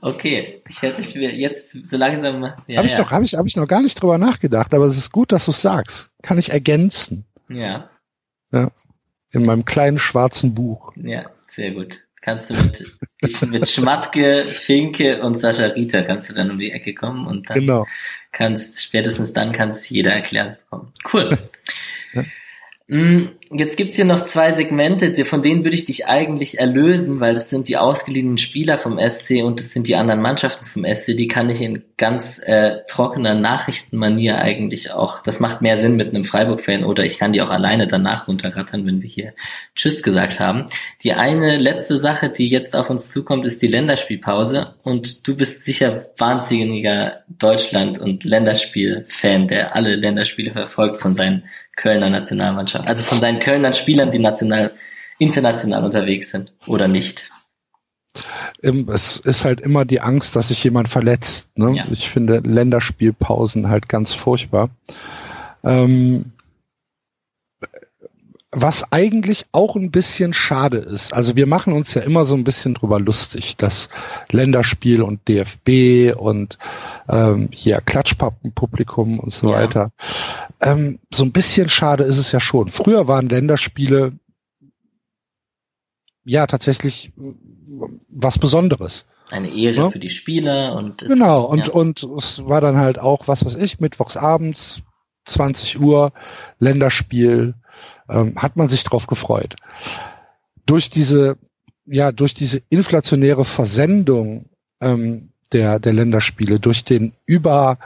[0.00, 2.42] okay, ich hätte jetzt so langsam.
[2.66, 3.00] Ja, habe ich ja.
[3.00, 5.44] noch, habe ich, habe ich noch gar nicht drüber nachgedacht, aber es ist gut, dass
[5.46, 6.10] du sagst.
[6.22, 7.24] Kann ich ergänzen.
[7.48, 7.90] Ja.
[8.52, 8.70] Ja.
[9.32, 10.92] In meinem kleinen schwarzen Buch.
[10.96, 12.00] Ja, sehr gut.
[12.20, 16.70] Kannst du mit, ich, mit Schmatke, Finke und Sascha Rita kannst du dann um die
[16.70, 17.86] Ecke kommen und dann genau.
[18.30, 20.92] kannst, spätestens dann kannst jeder erklären bekommen.
[21.12, 21.38] Cool.
[22.14, 22.24] Ja.
[22.92, 27.32] Mm, jetzt gibt's hier noch zwei Segmente, von denen würde ich dich eigentlich erlösen, weil
[27.32, 31.16] das sind die ausgeliehenen Spieler vom SC und das sind die anderen Mannschaften vom SC.
[31.16, 35.22] Die kann ich in ganz äh, trockener Nachrichtenmanier eigentlich auch.
[35.22, 38.84] Das macht mehr Sinn mit einem Freiburg-Fan oder ich kann die auch alleine danach runterrattern,
[38.84, 39.32] wenn wir hier
[39.74, 40.66] Tschüss gesagt haben.
[41.02, 45.64] Die eine letzte Sache, die jetzt auf uns zukommt, ist die Länderspielpause und du bist
[45.64, 51.44] sicher wahnsinniger Deutschland- und Länderspiel-Fan, der alle Länderspiele verfolgt von seinen
[51.76, 52.86] Kölner Nationalmannschaft.
[52.86, 54.72] Also von seinen Kölner Spielern, die national,
[55.18, 57.30] international unterwegs sind oder nicht.
[58.60, 61.50] Es ist halt immer die Angst, dass sich jemand verletzt.
[61.56, 61.76] Ne?
[61.76, 61.86] Ja.
[61.90, 64.70] Ich finde Länderspielpausen halt ganz furchtbar.
[65.64, 66.31] Ähm,
[68.54, 71.14] was eigentlich auch ein bisschen schade ist.
[71.14, 73.88] Also wir machen uns ja immer so ein bisschen drüber lustig, dass
[74.30, 76.58] Länderspiel und DFB und
[77.08, 79.56] ähm, hier Klatschpappenpublikum und so ja.
[79.56, 79.92] weiter.
[80.60, 82.68] Ähm, so ein bisschen schade ist es ja schon.
[82.68, 84.10] Früher waren Länderspiele
[86.24, 87.10] ja tatsächlich
[88.10, 89.06] was Besonderes.
[89.30, 89.90] Eine Ehre ja?
[89.90, 91.72] für die Spieler und genau und ja.
[91.72, 94.82] und es war dann halt auch was was ich mittwochs abends
[95.24, 96.12] 20 Uhr
[96.58, 97.54] Länderspiel
[98.12, 99.56] ähm, hat man sich drauf gefreut.
[100.66, 101.38] Durch diese,
[101.86, 104.46] ja, durch diese inflationäre Versendung
[104.80, 107.78] ähm, der, der Länderspiele, durch den über,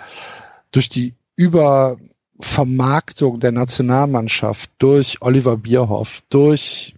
[0.73, 6.95] durch die Übervermarktung der Nationalmannschaft, durch Oliver Bierhoff, durch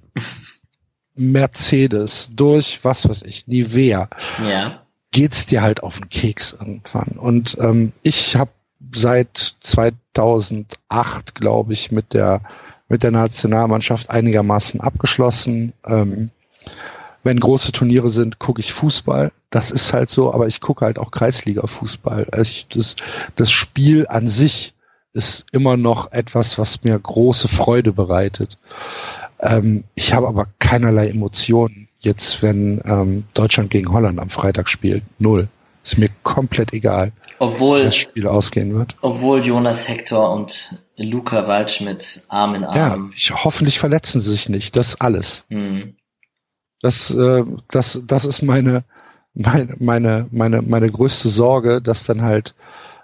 [1.15, 4.09] Mercedes, durch was weiß ich, Nivea,
[4.43, 4.83] ja.
[5.11, 7.19] geht's dir halt auf den Keks irgendwann.
[7.19, 8.51] Und ähm, ich habe
[8.95, 12.43] seit 2008, glaube ich, mit der
[12.89, 15.75] mit der Nationalmannschaft einigermaßen abgeschlossen.
[15.87, 16.31] Ähm,
[17.23, 19.33] wenn große Turniere sind, gucke ich Fußball.
[19.51, 22.29] Das ist halt so, aber ich gucke halt auch Kreisliga-Fußball.
[22.31, 22.97] Also ich, das,
[23.37, 24.75] das Spiel an sich
[25.13, 28.59] ist immer noch etwas, was mir große Freude bereitet.
[29.41, 35.03] Ähm, ich habe aber keinerlei Emotionen jetzt, wenn ähm, Deutschland gegen Holland am Freitag spielt.
[35.19, 35.49] Null.
[35.85, 38.95] Ist mir komplett egal, obwohl, wie das Spiel ausgehen wird.
[39.01, 42.77] Obwohl Jonas Hector und Luca Waldschmidt Arm in Arm.
[42.77, 44.77] Ja, ich, hoffentlich verletzen sie sich nicht.
[44.77, 45.45] Das alles.
[45.49, 45.97] Hm.
[46.81, 48.85] Das, äh, das, das ist meine,
[49.35, 52.55] meine, meine, meine, meine größte Sorge, dass dann halt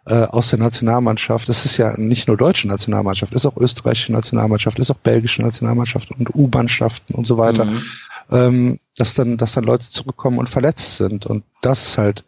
[0.07, 4.79] äh, aus der Nationalmannschaft, das ist ja nicht nur deutsche Nationalmannschaft, ist auch österreichische Nationalmannschaft,
[4.79, 7.83] ist auch belgische Nationalmannschaft und U-Mannschaften und so weiter, mhm.
[8.31, 11.27] ähm, dass dann, dass dann Leute zurückkommen und verletzt sind.
[11.27, 12.25] Und das ist halt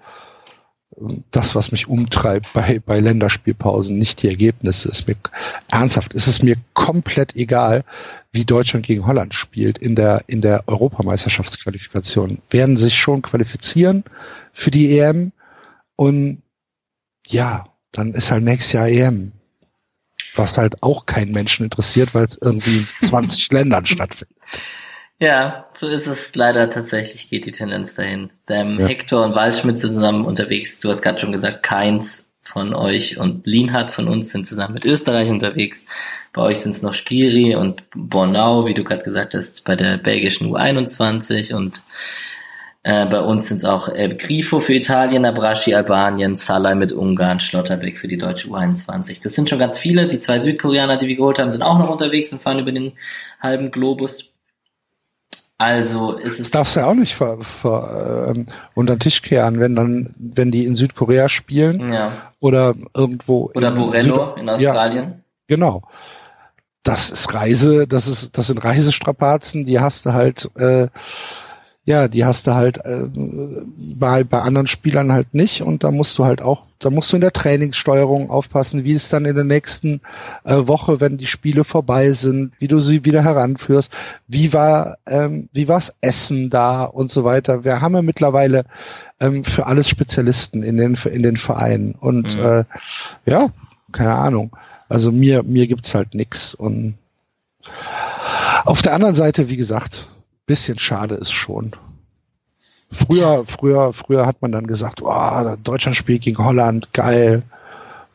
[1.30, 4.89] das, was mich umtreibt bei, bei Länderspielpausen, nicht die Ergebnisse.
[4.89, 5.16] Ist mir,
[5.68, 7.84] ernsthaft, ist es mir komplett egal,
[8.32, 12.41] wie Deutschland gegen Holland spielt in der, in der Europameisterschaftsqualifikation.
[12.51, 14.05] Werden sich schon qualifizieren
[14.53, 15.32] für die EM
[15.97, 16.43] und
[17.26, 19.32] ja, dann ist halt nächstes Jahr EM.
[20.34, 24.37] Was halt auch keinen Menschen interessiert, weil es irgendwie in 20 Ländern stattfindet.
[25.18, 28.30] Ja, so ist es leider tatsächlich, geht die Tendenz dahin.
[28.48, 28.86] Ähm, ja.
[28.86, 30.78] Hector und Waldschmidt sind zusammen unterwegs.
[30.78, 34.84] Du hast gerade schon gesagt, Keins von euch und Lienhardt von uns sind zusammen mit
[34.84, 35.84] Österreich unterwegs.
[36.32, 39.96] Bei euch sind es noch Skiri und Bornau, wie du gerade gesagt hast, bei der
[39.96, 41.82] belgischen U21 und
[42.82, 47.40] äh, bei uns sind es auch äh, Grifo für Italien, Abraschi Albanien, Salai mit Ungarn,
[47.40, 49.22] Schlotterbeck für die deutsche U21.
[49.22, 50.06] Das sind schon ganz viele.
[50.06, 52.92] Die zwei Südkoreaner, die wir geholt haben, sind auch noch unterwegs und fahren über den
[53.40, 54.36] halben Globus.
[55.59, 56.38] Also ist es.
[56.38, 60.14] Das darfst du ja auch nicht ver, ver, ähm, unter den Tisch kehren, wenn dann,
[60.18, 62.30] wenn die in Südkorea spielen ja.
[62.41, 63.50] oder irgendwo.
[63.54, 65.04] Oder in Borello Süd in Australien.
[65.04, 65.16] Ja,
[65.49, 65.83] genau.
[66.83, 70.88] Das ist Reise, das ist, das sind Reisestrapazen, die hast du halt äh,
[71.87, 73.04] ja, die hast du halt äh,
[73.95, 77.16] bei, bei anderen Spielern halt nicht und da musst du halt auch, da musst du
[77.16, 80.00] in der Trainingssteuerung aufpassen, wie es dann in der nächsten
[80.44, 83.90] äh, Woche, wenn die Spiele vorbei sind, wie du sie wieder heranführst,
[84.28, 87.64] wie war, ähm, wie war's Essen da und so weiter.
[87.64, 88.64] Wir haben ja mittlerweile
[89.20, 92.42] ähm, für alles Spezialisten in den in den Vereinen und mhm.
[92.42, 92.64] äh,
[93.24, 93.48] ja,
[93.92, 94.57] keine Ahnung.
[94.88, 96.96] Also mir mir gibt's halt nix und
[98.64, 100.08] auf der anderen Seite, wie gesagt,
[100.46, 101.74] bisschen schade ist schon.
[102.91, 107.42] Früher, früher, früher hat man dann gesagt, oh, Deutschland spielt gegen Holland, geil.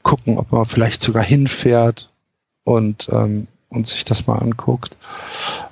[0.04, 2.10] gucken, ob man vielleicht sogar hinfährt
[2.64, 4.98] und, ähm, und sich das mal anguckt.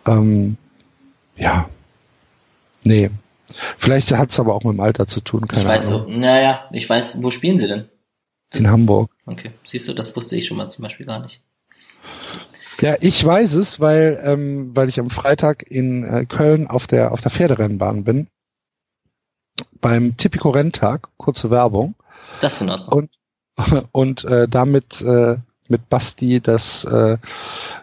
[0.06, 0.58] Ähm,
[1.36, 1.70] ja,
[2.84, 3.10] nee.
[3.78, 6.20] Vielleicht hat es aber auch mit dem Alter zu tun, keine ich weiß, Ahnung.
[6.20, 7.90] Naja, ich weiß, wo spielen sie denn?
[8.52, 9.12] In Hamburg.
[9.26, 11.42] Okay, siehst du, das wusste ich schon mal zum Beispiel gar nicht.
[12.82, 17.12] Ja, ich weiß es, weil, ähm, weil ich am Freitag in äh, Köln auf der,
[17.12, 18.28] auf der Pferderennbahn bin.
[19.82, 21.96] Beim Tipico Renntag, kurze Werbung.
[22.42, 23.10] Das ist in Ordnung.
[23.58, 25.38] Und, und äh, damit äh,
[25.68, 27.18] mit Basti das äh,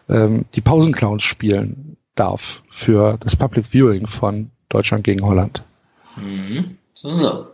[0.08, 5.62] ähm, die Pausenclowns spielen darf für das Public Viewing von Deutschland gegen Holland.
[6.16, 6.78] Mhm.
[6.94, 7.46] So, so.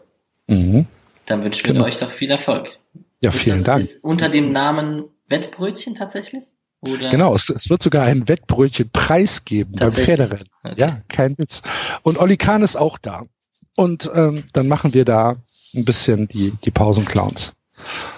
[0.46, 0.86] Mhm.
[1.26, 1.84] Dann wünschen wir Genau.
[1.84, 2.78] euch doch viel Erfolg.
[3.20, 3.82] Ja, Ist vielen das, Dank.
[3.82, 6.44] Ist unter dem Namen Wettbrötchen tatsächlich?
[6.80, 7.10] Oder?
[7.10, 9.92] Genau, es, es wird sogar ein Wettbrötchen-Preis geben beim?
[9.92, 10.48] Pferderennen.
[10.64, 10.74] Okay.
[10.76, 11.62] Ja, kein Witz.
[12.02, 13.22] Und Olli Kahn ist auch da.
[13.76, 15.36] Und ähm, dann machen wir da
[15.74, 17.54] ein bisschen die, die Pausenclowns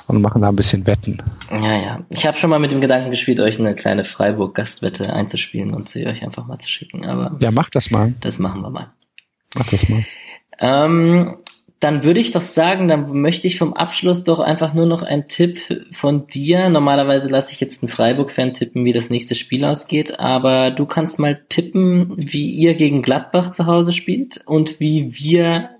[0.08, 1.22] und machen da ein bisschen Wetten.
[1.50, 2.00] Ja, ja.
[2.10, 6.06] Ich habe schon mal mit dem Gedanken gespielt, euch eine kleine Freiburg-Gastwette einzuspielen und sie
[6.06, 7.06] euch einfach mal zu schicken.
[7.06, 8.14] Aber Ja, mach das mal.
[8.20, 8.92] das machen wir mal.
[9.54, 10.04] Mach das mal.
[10.58, 11.36] Ähm,
[11.84, 15.28] dann würde ich doch sagen, dann möchte ich vom Abschluss doch einfach nur noch einen
[15.28, 15.60] Tipp
[15.92, 16.70] von dir.
[16.70, 21.18] Normalerweise lasse ich jetzt einen Freiburg-Fan tippen, wie das nächste Spiel ausgeht, aber du kannst
[21.18, 25.72] mal tippen, wie ihr gegen Gladbach zu Hause spielt und wie wir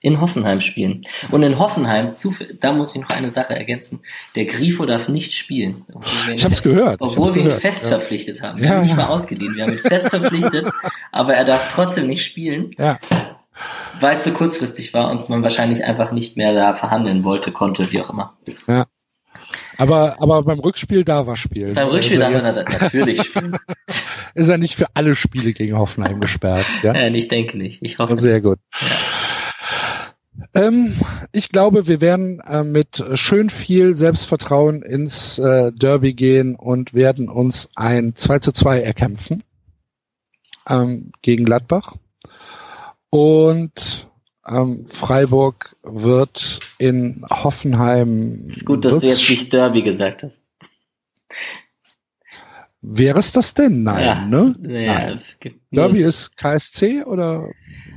[0.00, 1.06] in Hoffenheim spielen.
[1.30, 2.12] Und in Hoffenheim,
[2.60, 4.00] da muss ich noch eine Sache ergänzen,
[4.34, 5.86] der Grifo darf nicht spielen.
[6.34, 7.00] Ich habe es gehört.
[7.00, 7.62] Obwohl wir ihn gehört.
[7.62, 7.88] fest ja.
[7.88, 8.58] verpflichtet haben.
[8.58, 9.04] Wir Ja, haben ihn nicht ja.
[9.04, 9.56] mal ausgeliehen.
[9.56, 10.70] Wir haben ihn fest verpflichtet,
[11.12, 12.98] aber er darf trotzdem nicht spielen ja.
[14.00, 17.90] Weil es so kurzfristig war und man wahrscheinlich einfach nicht mehr da verhandeln wollte, konnte,
[17.92, 18.36] wie auch immer.
[19.78, 21.74] Aber, aber beim Rückspiel darf er spielen.
[21.74, 23.56] Beim Rückspiel Also darf da natürlich spielen.
[24.34, 26.66] ist er nicht für alle Spiele gegen Hoffenheim gesperrt.
[26.82, 26.92] Ja?
[26.92, 27.82] Äh, ich denke nicht.
[27.82, 28.18] Ich hoffe.
[28.18, 28.58] Sehr gut.
[30.54, 30.94] Ähm,
[31.32, 37.28] ich glaube, wir werden äh, mit schön viel Selbstvertrauen ins äh, Derby gehen und werden
[37.28, 39.42] uns ein 2 zu 2 erkämpfen
[40.68, 41.96] ähm, gegen Gladbach.
[43.10, 44.08] Und
[44.48, 48.44] ähm, Freiburg wird in Hoffenheim.
[48.48, 50.40] ist gut, dass du jetzt nicht Derby gesagt hast.
[52.82, 53.82] Wäre es das denn?
[53.82, 54.24] Nein, ja.
[54.26, 54.54] ne?
[54.62, 55.20] Ja, Nein.
[55.72, 57.48] Derby ist KSC oder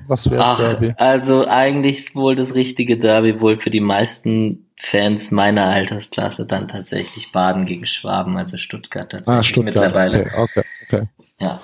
[0.07, 0.94] was wäre Derby?
[0.98, 6.68] also eigentlich ist wohl das richtige Derby wohl für die meisten Fans meiner Altersklasse dann
[6.68, 9.76] tatsächlich Baden gegen Schwaben, also Stuttgart tatsächlich Ah, Stuttgart.
[9.76, 10.22] mittlerweile.
[10.36, 11.07] Okay, okay, okay.
[11.40, 11.61] Ja.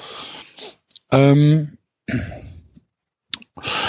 [1.11, 1.77] Ähm,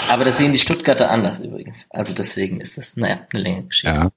[0.09, 1.87] Aber das sehen die Stuttgarter anders übrigens.
[1.89, 3.95] Also deswegen ist das, naja, eine längere Geschichte.
[3.95, 4.09] ja.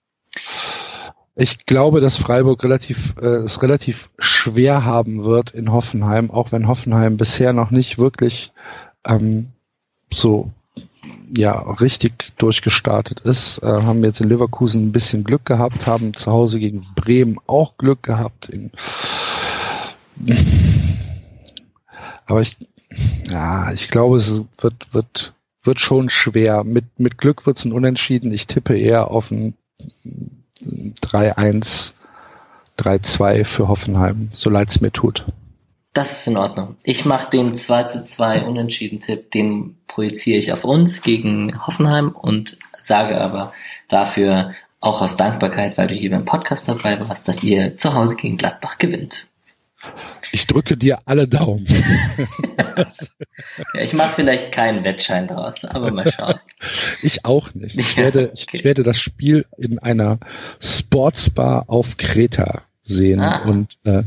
[1.37, 6.69] Ich glaube, dass Freiburg relativ, äh, es relativ schwer haben wird in Hoffenheim, auch wenn
[6.69, 8.53] Hoffenheim bisher noch nicht wirklich
[9.07, 9.49] ähm,
[10.13, 10.51] so
[11.35, 13.63] ja richtig durchgestartet ist.
[13.63, 17.77] Äh, haben jetzt in Leverkusen ein bisschen Glück gehabt, haben zu Hause gegen Bremen auch
[17.79, 18.49] Glück gehabt.
[18.49, 18.71] In,
[22.27, 22.57] aber ich,
[23.31, 25.33] ja, ich glaube, es wird, wird,
[25.63, 26.65] wird schon schwer.
[26.65, 28.33] Mit, mit Glück wird es ein Unentschieden.
[28.33, 29.55] Ich tippe eher auf ein
[30.63, 31.93] 3-1,
[32.79, 35.27] 3-2 für Hoffenheim, so leid es mir tut.
[35.93, 36.77] Das ist in Ordnung.
[36.85, 42.59] Ich mache den 2 zu 2 Unentschieden-Tipp, den projiziere ich auf uns gegen Hoffenheim und
[42.79, 43.53] sage aber
[43.89, 48.17] dafür auch aus Dankbarkeit, weil du hier beim Podcast dabei warst, dass ihr zu Hause
[48.17, 49.27] gegen Gladbach gewinnt.
[50.33, 51.67] Ich drücke dir alle Daumen.
[53.81, 56.35] Ich mache vielleicht keinen Wettschein draus, aber mal schauen.
[57.03, 57.77] Ich auch nicht.
[57.79, 58.49] Ich Ja, werde, okay.
[58.53, 60.19] ich werde das Spiel in einer
[60.61, 63.43] Sportsbar auf Kreta sehen Ah.
[63.45, 64.03] und, äh,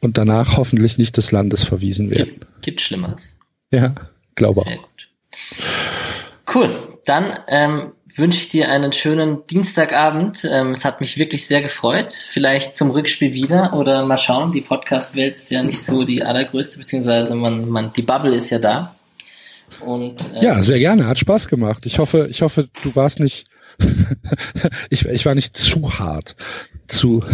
[0.00, 2.34] und danach hoffentlich nicht des Landes verwiesen werden.
[2.40, 3.36] Gibt, gibt Schlimmeres.
[3.70, 3.94] Ja,
[4.34, 4.82] glaube Sehr auch.
[4.82, 6.54] gut.
[6.54, 6.98] Cool.
[7.04, 10.46] Dann ähm, wünsche ich dir einen schönen Dienstagabend.
[10.50, 12.10] Ähm, es hat mich wirklich sehr gefreut.
[12.10, 14.52] Vielleicht zum Rückspiel wieder oder mal schauen.
[14.52, 18.58] Die Podcast-Welt ist ja nicht so die allergrößte, beziehungsweise man, man, die Bubble ist ja
[18.58, 18.94] da.
[19.80, 21.06] Und äh, Ja, sehr gerne.
[21.06, 21.86] Hat Spaß gemacht.
[21.86, 23.46] Ich hoffe, ich hoffe, du warst nicht,
[24.90, 26.36] ich, ich war nicht zu hart,
[26.88, 27.24] zu,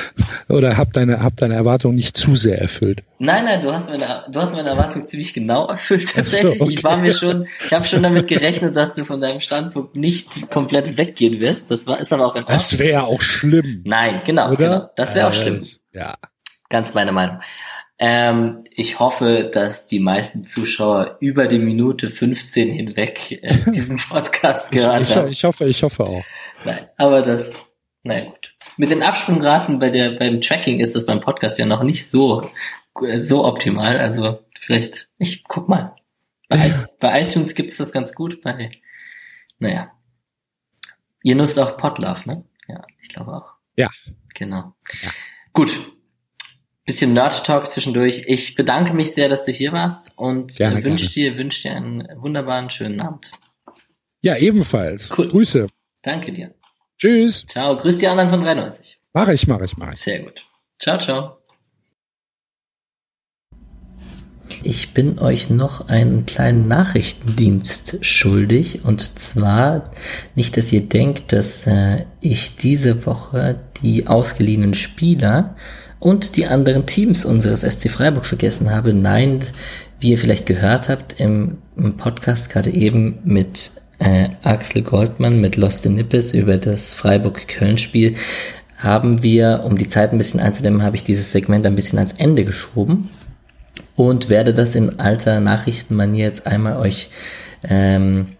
[0.48, 3.02] oder hab deine, hab deine Erwartung nicht zu sehr erfüllt.
[3.18, 6.60] Nein, nein, du hast meine, du hast meine Erwartung ziemlich genau erfüllt Ach so, tatsächlich.
[6.60, 6.72] okay.
[6.74, 10.50] Ich war mir schon, ich habe schon damit gerechnet, dass du von deinem Standpunkt nicht
[10.50, 11.70] komplett weggehen wirst.
[11.70, 12.58] Das war, ist aber auch in Ordnung.
[12.58, 14.56] Das wäre auch schlimm, Nein, genau, oder?
[14.56, 14.90] genau.
[14.96, 15.64] Das wäre auch schlimm.
[15.92, 16.14] Ja.
[16.68, 17.40] Ganz meine Meinung.
[17.98, 24.72] Ähm, ich hoffe, dass die meisten Zuschauer über die Minute 15 hinweg äh, diesen Podcast
[24.72, 25.28] Ich, gehört ich, haben.
[25.28, 26.24] ich hoffe, ich hoffe auch.
[26.64, 27.64] Nein, aber das,
[28.02, 28.54] na gut.
[28.76, 32.50] Mit den Absprungraten bei der, beim Tracking ist das beim Podcast ja noch nicht so,
[33.00, 33.98] äh, so optimal.
[33.98, 35.94] Also vielleicht, ich guck mal.
[36.48, 38.42] Bei, bei iTunes gibt's das ganz gut.
[38.42, 38.72] Bei,
[39.60, 39.92] naja.
[41.22, 42.44] Ihr nutzt auch Podlove, ne?
[42.66, 43.52] Ja, ich glaube auch.
[43.76, 43.88] Ja.
[44.34, 44.74] Genau.
[45.00, 45.10] Ja.
[45.52, 45.93] Gut.
[46.84, 48.24] Bisschen Nerd-Talk zwischendurch.
[48.26, 52.06] Ich bedanke mich sehr, dass du hier warst und gerne, wünsche dir, wünsche dir einen
[52.16, 53.30] wunderbaren, schönen Abend.
[54.20, 55.16] Ja, ebenfalls.
[55.16, 55.28] Cool.
[55.28, 55.68] Grüße.
[56.02, 56.54] Danke dir.
[56.98, 57.46] Tschüss.
[57.46, 57.76] Ciao.
[57.76, 58.98] Grüß die anderen von 93.
[59.14, 59.98] Mach ich, mach ich, mach ich.
[59.98, 60.44] Sehr gut.
[60.78, 61.38] Ciao, ciao.
[64.62, 68.84] Ich bin euch noch einen kleinen Nachrichtendienst schuldig.
[68.84, 69.90] Und zwar
[70.34, 75.56] nicht, dass ihr denkt, dass äh, ich diese Woche die ausgeliehenen Spieler
[76.04, 78.92] und die anderen Teams unseres SC Freiburg vergessen habe.
[78.92, 79.38] Nein,
[80.00, 83.70] wie ihr vielleicht gehört habt im, im Podcast gerade eben mit
[84.00, 88.16] äh, Axel Goldmann mit Lost in Nippes über das Freiburg-Köln-Spiel
[88.76, 92.12] haben wir, um die Zeit ein bisschen einzudämmen, habe ich dieses Segment ein bisschen ans
[92.12, 93.08] Ende geschoben
[93.96, 97.08] und werde das in alter Nachrichtenmanier jetzt einmal euch
[97.66, 98.32] ähm,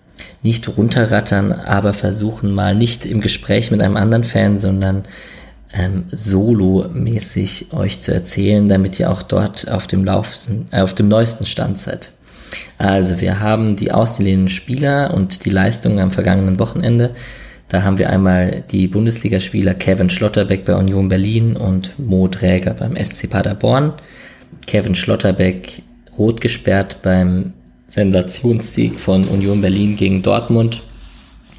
[0.42, 5.04] nicht runterrattern, aber versuchen mal nicht im Gespräch mit einem anderen Fan, sondern
[5.76, 11.08] ähm, solo-mäßig euch zu erzählen, damit ihr auch dort auf dem, Laufsten, äh, auf dem
[11.08, 12.12] neuesten Stand seid.
[12.78, 17.10] Also wir haben die ausgeliehenen Spieler und die Leistungen am vergangenen Wochenende.
[17.68, 22.96] Da haben wir einmal die Bundesligaspieler Kevin Schlotterbeck bei Union Berlin und Mo Träger beim
[22.96, 23.94] SC Paderborn.
[24.66, 25.82] Kevin Schlotterbeck
[26.16, 27.52] rot gesperrt beim
[27.88, 30.82] Sensationssieg von Union Berlin gegen Dortmund,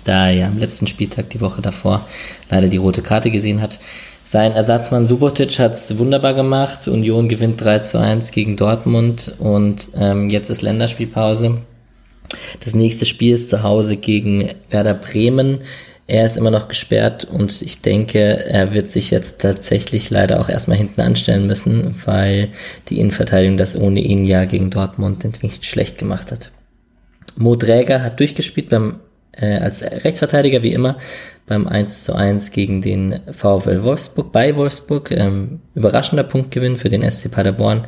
[0.06, 2.08] da er am letzten Spieltag die Woche davor
[2.50, 3.80] leider die rote Karte gesehen hat.
[4.24, 6.88] Sein Ersatzmann Subotic hat es wunderbar gemacht.
[6.88, 11.60] Union gewinnt 3 zu 1 gegen Dortmund und ähm, jetzt ist Länderspielpause.
[12.64, 15.60] Das nächste Spiel ist zu Hause gegen Werder Bremen.
[16.08, 20.50] Er ist immer noch gesperrt und ich denke, er wird sich jetzt tatsächlich leider auch
[20.50, 22.50] erstmal hinten anstellen müssen, weil
[22.90, 26.52] die Innenverteidigung das ohne ihn ja gegen Dortmund nicht schlecht gemacht hat.
[27.38, 29.00] Mo Dräger hat durchgespielt beim,
[29.40, 30.98] äh, als Rechtsverteidiger wie immer
[31.48, 35.12] beim 1 zu 1 gegen den VfL Wolfsburg bei Wolfsburg.
[35.12, 37.86] Ähm, überraschender Punktgewinn für den SC Paderborn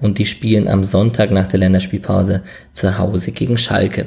[0.00, 2.42] und die spielen am Sonntag nach der Länderspielpause
[2.72, 4.06] zu Hause gegen Schalke.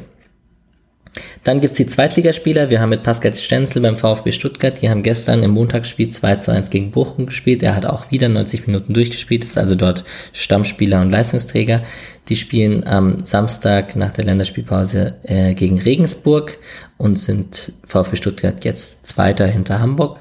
[1.43, 2.69] Dann gibt's die Zweitligaspieler.
[2.69, 4.81] Wir haben mit Pascal Stenzel beim VfB Stuttgart.
[4.81, 7.63] Die haben gestern im Montagsspiel 2 zu 1 gegen Bochum gespielt.
[7.63, 10.03] Er hat auch wieder 90 Minuten durchgespielt, ist also dort
[10.33, 11.83] Stammspieler und Leistungsträger.
[12.29, 16.57] Die spielen am Samstag nach der Länderspielpause äh, gegen Regensburg
[16.97, 20.19] und sind VfB Stuttgart jetzt Zweiter hinter Hamburg.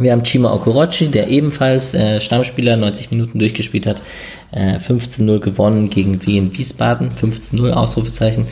[0.00, 4.00] Wir haben Chima Okorochi, der ebenfalls äh, Stammspieler 90 Minuten durchgespielt hat,
[4.52, 8.46] äh, 15-0 gewonnen gegen Wien Wiesbaden, 15-0 Ausrufezeichen.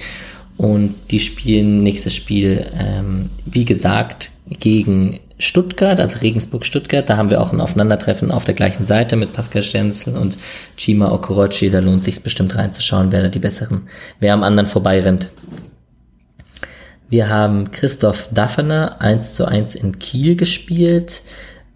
[0.57, 7.09] Und die spielen nächstes Spiel, ähm, wie gesagt, gegen Stuttgart, also Regensburg-Stuttgart.
[7.09, 10.39] Da haben wir auch ein Aufeinandertreffen auf der gleichen Seite mit Pascal Stenzel und
[10.77, 11.69] Chima Okorochi.
[11.69, 13.89] Da lohnt sich bestimmt reinzuschauen, wer da die besseren,
[14.19, 15.29] wer am anderen vorbeirennt.
[17.09, 21.23] Wir haben Christoph Daffner 1 zu 1 in Kiel gespielt.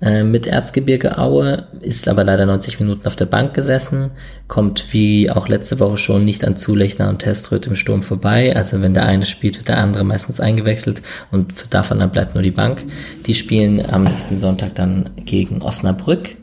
[0.03, 4.13] Äh, mit Erzgebirge Aue, ist aber leider 90 Minuten auf der Bank gesessen,
[4.49, 8.57] kommt wie auch letzte Woche schon nicht an Zulechner und Teströth im Sturm vorbei.
[8.57, 12.43] Also wenn der eine spielt, wird der andere meistens eingewechselt und davon dann bleibt nur
[12.43, 12.85] die Bank.
[13.27, 16.37] Die spielen am nächsten Sonntag dann gegen Osnabrück.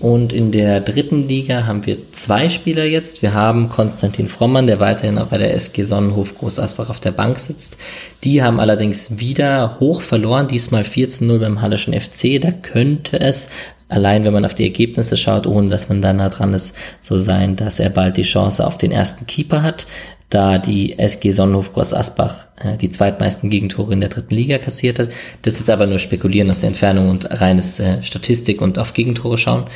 [0.00, 3.20] Und in der dritten Liga haben wir zwei Spieler jetzt.
[3.20, 7.12] Wir haben Konstantin Frommann, der weiterhin auch bei der SG Sonnenhof Groß Asbach auf der
[7.12, 7.76] Bank sitzt.
[8.24, 12.40] Die haben allerdings wieder hoch verloren, diesmal 14-0 beim Hallischen FC.
[12.40, 13.50] Da könnte es
[13.90, 17.18] allein wenn man auf die Ergebnisse schaut, ohne dass man dann nah dran ist, so
[17.18, 19.86] sein, dass er bald die Chance auf den ersten Keeper hat
[20.30, 24.98] da die SG Sonnenhof Groß Asbach äh, die zweitmeisten Gegentore in der dritten Liga kassiert
[24.98, 25.10] hat.
[25.42, 28.92] Das ist jetzt aber nur spekulieren aus der Entfernung und reines äh, Statistik und auf
[28.94, 29.66] Gegentore schauen.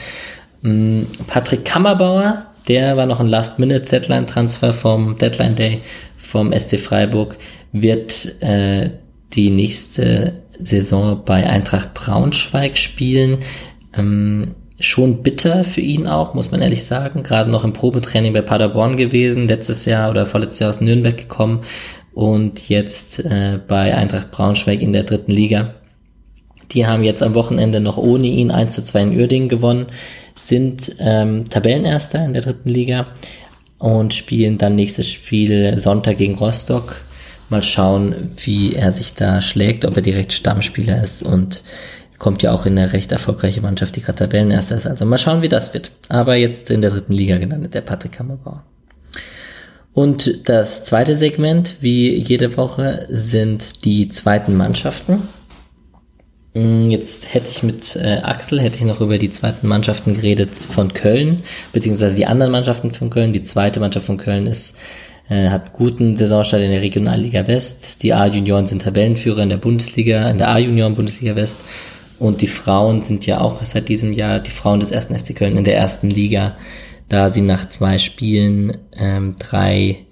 [0.64, 5.80] Ähm, Patrick Kammerbauer, der war noch ein Last-Minute-Deadline-Transfer vom Deadline Day
[6.16, 7.36] vom SC Freiburg,
[7.72, 8.90] wird äh,
[9.32, 13.38] die nächste Saison bei Eintracht Braunschweig spielen.
[13.96, 17.22] Ähm, schon bitter für ihn auch, muss man ehrlich sagen.
[17.22, 21.60] Gerade noch im Probetraining bei Paderborn gewesen, letztes Jahr oder vorletztes Jahr aus Nürnberg gekommen
[22.14, 25.74] und jetzt äh, bei Eintracht Braunschweig in der dritten Liga.
[26.70, 29.86] Die haben jetzt am Wochenende noch ohne ihn 1 zu 2 in Uerdingen gewonnen,
[30.34, 33.06] sind ähm, Tabellenerster in der dritten Liga
[33.78, 37.02] und spielen dann nächstes Spiel Sonntag gegen Rostock.
[37.50, 41.62] Mal schauen, wie er sich da schlägt, ob er direkt Stammspieler ist und
[42.24, 44.86] kommt ja auch in eine recht erfolgreiche Mannschaft, die gerade Tabellenerster ist.
[44.86, 45.90] Also mal schauen, wie das wird.
[46.08, 48.62] Aber jetzt in der dritten Liga gelandet, der Patrick Kammerbauer.
[49.92, 55.28] Und das zweite Segment, wie jede Woche, sind die zweiten Mannschaften.
[56.54, 60.56] Mm, jetzt hätte ich mit äh, Axel, hätte ich noch über die zweiten Mannschaften geredet
[60.56, 61.42] von Köln,
[61.74, 63.34] beziehungsweise die anderen Mannschaften von Köln.
[63.34, 64.78] Die zweite Mannschaft von Köln ist,
[65.28, 68.02] äh, hat guten Saisonstart in der Regionalliga West.
[68.02, 71.64] Die A-Junioren sind Tabellenführer in der Bundesliga, in der A-Junioren Bundesliga West
[72.18, 75.56] und die Frauen sind ja auch seit diesem Jahr die Frauen des ersten FC Köln
[75.56, 76.56] in der ersten Liga,
[77.08, 80.04] da sie nach zwei Spielen ähm, drei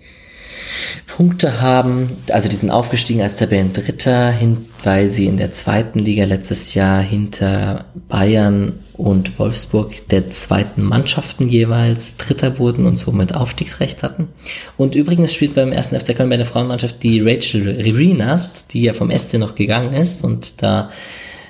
[1.06, 2.10] Punkte haben.
[2.30, 7.02] Also die sind aufgestiegen als Tabellendritter, hin, weil sie in der zweiten Liga letztes Jahr
[7.02, 14.28] hinter Bayern und Wolfsburg der zweiten Mannschaften jeweils Dritter wurden und somit Aufstiegsrecht hatten.
[14.76, 18.92] Und übrigens spielt beim ersten FC Köln bei der Frauenmannschaft die Rachel Rinas, die ja
[18.92, 20.90] vom SC noch gegangen ist und da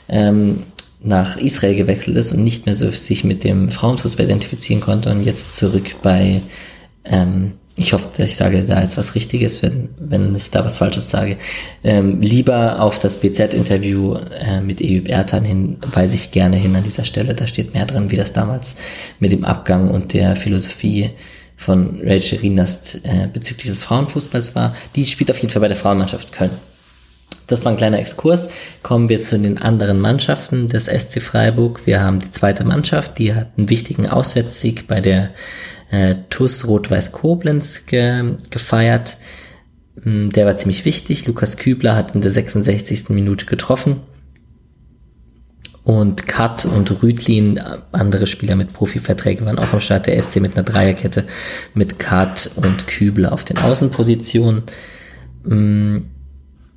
[0.09, 0.65] ähm,
[1.03, 5.25] nach Israel gewechselt ist und nicht mehr so sich mit dem Frauenfußball identifizieren konnte und
[5.25, 6.43] jetzt zurück bei
[7.05, 11.09] ähm, ich hoffe, ich sage da jetzt was Richtiges, wenn, wenn ich da was Falsches
[11.09, 11.39] sage,
[11.83, 16.85] ähm, lieber auf das BZ-Interview äh, mit Eyüp Ertan hin, weise ich gerne hin an
[16.85, 17.35] dieser Stelle.
[17.35, 18.77] Da steht mehr drin, wie das damals
[19.21, 21.11] mit dem Abgang und der Philosophie
[21.57, 24.77] von Rachel Rienast äh, bezüglich des Frauenfußballs war.
[24.95, 26.51] Die spielt auf jeden Fall bei der Frauenmannschaft Köln.
[27.47, 28.51] Das war ein kleiner Exkurs.
[28.83, 31.87] Kommen wir zu den anderen Mannschaften des SC Freiburg.
[31.87, 35.31] Wir haben die zweite Mannschaft, die hat einen wichtigen Auswärtssieg bei der
[35.91, 39.19] äh, TUS Rot-Weiß Koblenz ge gefeiert.
[40.03, 41.27] Mm, der war ziemlich wichtig.
[41.27, 43.11] Lukas Kübler hat in der 66.
[43.11, 44.01] Minute getroffen.
[45.85, 47.61] Und Kat und Rüdlin,
[47.91, 51.25] andere Spieler mit Profiverträgen, waren auch am Start der SC mit einer Dreierkette
[51.75, 54.63] mit Kat und Kübler auf den Außenpositionen.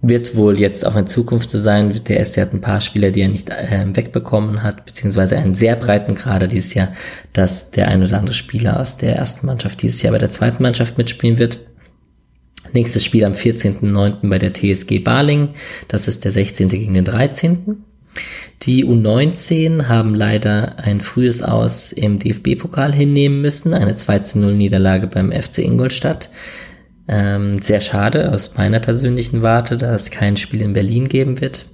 [0.07, 1.91] Wird wohl jetzt auch in Zukunft so sein.
[2.07, 5.75] Der SC hat ein paar Spieler, die er nicht äh, wegbekommen hat, beziehungsweise einen sehr
[5.75, 6.89] breiten Kader dieses Jahr,
[7.33, 10.61] dass der ein oder andere Spieler aus der ersten Mannschaft dieses Jahr bei der zweiten
[10.61, 11.59] Mannschaft mitspielen wird.
[12.73, 14.29] Nächstes Spiel am 14.09.
[14.29, 15.49] bei der TSG Baling.
[15.87, 16.69] Das ist der 16.
[16.69, 17.77] gegen den 13.
[18.61, 23.73] Die U19 haben leider ein frühes Aus im DFB-Pokal hinnehmen müssen.
[23.73, 26.29] Eine 2 zu 0 Niederlage beim FC Ingolstadt.
[27.07, 31.65] Ähm, sehr schade aus meiner persönlichen Warte, da es kein Spiel in Berlin geben wird.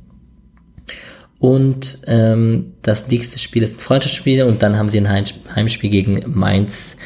[1.39, 6.21] Und ähm, das nächste Spiel ist ein Freundschaftsspiel und dann haben sie ein Heimspiel gegen
[6.27, 6.97] Mainz,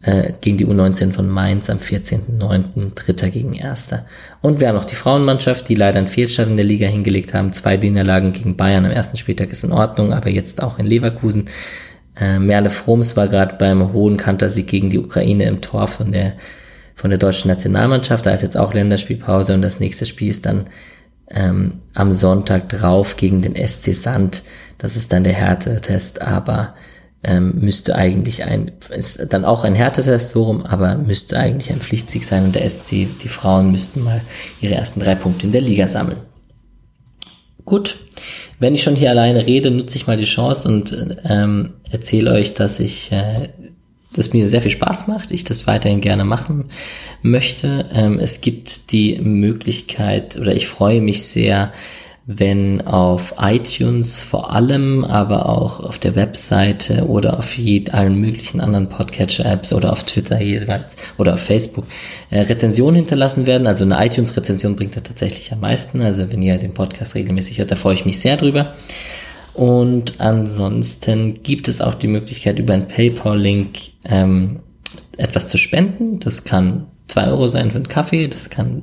[0.00, 2.94] äh, gegen die U19 von Mainz am 14.09.
[2.94, 4.06] Dritter gegen Erster.
[4.40, 7.52] Und wir haben noch die Frauenmannschaft, die leider einen Fehlstart in der Liga hingelegt haben.
[7.52, 11.50] Zwei Niederlagen gegen Bayern am ersten Spieltag ist in Ordnung, aber jetzt auch in Leverkusen.
[12.18, 16.34] Äh, Merle Froms war gerade beim hohen Kantersieg gegen die Ukraine im Tor von der
[16.94, 18.26] von der deutschen Nationalmannschaft.
[18.26, 20.66] Da ist jetzt auch Länderspielpause und das nächste Spiel ist dann
[21.30, 24.42] ähm, am Sonntag drauf gegen den SC Sand.
[24.78, 26.74] Das ist dann der Härtetest, aber
[27.22, 31.80] ähm, müsste eigentlich ein, ist dann auch ein Härtetest, so rum, aber müsste eigentlich ein
[31.80, 34.20] Pflichtsieg sein und der SC, die Frauen müssten mal
[34.60, 36.18] ihre ersten drei Punkte in der Liga sammeln.
[37.64, 37.96] Gut,
[38.58, 40.94] wenn ich schon hier alleine rede, nutze ich mal die Chance und
[41.24, 43.48] ähm, erzähle euch, dass ich äh,
[44.14, 46.66] das mir sehr viel Spaß macht, ich das weiterhin gerne machen
[47.22, 47.88] möchte.
[47.92, 51.72] Ähm, es gibt die Möglichkeit oder ich freue mich sehr,
[52.26, 57.56] wenn auf iTunes vor allem, aber auch auf der Webseite oder auf
[57.92, 61.84] allen möglichen anderen Podcatcher-Apps oder auf Twitter jeweils oder auf Facebook
[62.30, 63.66] äh, Rezensionen hinterlassen werden.
[63.66, 66.00] Also eine iTunes-Rezension bringt da tatsächlich am meisten.
[66.00, 68.74] Also wenn ihr den Podcast regelmäßig hört, da freue ich mich sehr drüber.
[69.54, 74.60] Und ansonsten gibt es auch die Möglichkeit, über einen PayPal-Link ähm,
[75.16, 76.18] etwas zu spenden.
[76.18, 78.82] Das kann zwei Euro sein für einen Kaffee, das kann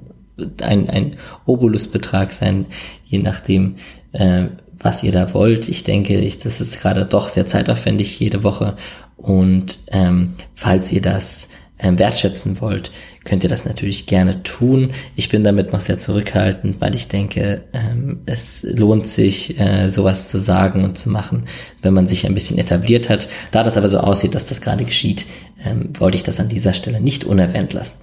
[0.61, 1.11] ein, ein
[1.45, 2.65] Obolusbetrag sein,
[3.06, 3.76] je nachdem,
[4.14, 4.45] äh,
[4.80, 5.69] was ihr da wollt.
[5.69, 8.76] Ich denke, ich, das ist gerade doch sehr zeitaufwendig jede Woche.
[9.18, 11.49] Und ähm, falls ihr das
[11.81, 12.91] wertschätzen wollt,
[13.23, 14.91] könnt ihr das natürlich gerne tun.
[15.15, 20.27] Ich bin damit noch sehr zurückhaltend, weil ich denke, ähm, es lohnt sich, äh, sowas
[20.27, 21.45] zu sagen und zu machen,
[21.81, 23.27] wenn man sich ein bisschen etabliert hat.
[23.51, 25.25] Da das aber so aussieht, dass das gerade geschieht,
[25.65, 27.97] ähm, wollte ich das an dieser Stelle nicht unerwähnt lassen.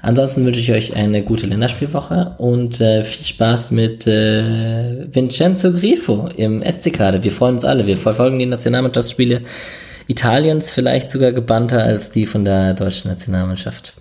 [0.00, 6.28] Ansonsten wünsche ich euch eine gute Länderspielwoche und äh, viel Spaß mit äh, Vincenzo Grifo
[6.36, 7.22] im SC-Kader.
[7.22, 7.86] Wir freuen uns alle.
[7.86, 9.42] Wir verfolgen die Nationalmannschaftsspiele
[10.12, 13.94] Italiens vielleicht sogar gebannter als die von der deutschen Nationalmannschaft.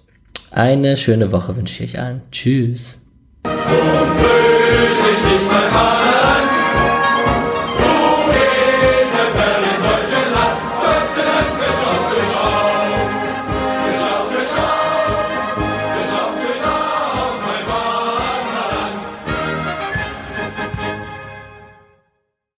[0.51, 2.21] Eine schöne Woche wünsche ich euch allen.
[2.33, 3.05] Tschüss.
[3.45, 3.51] So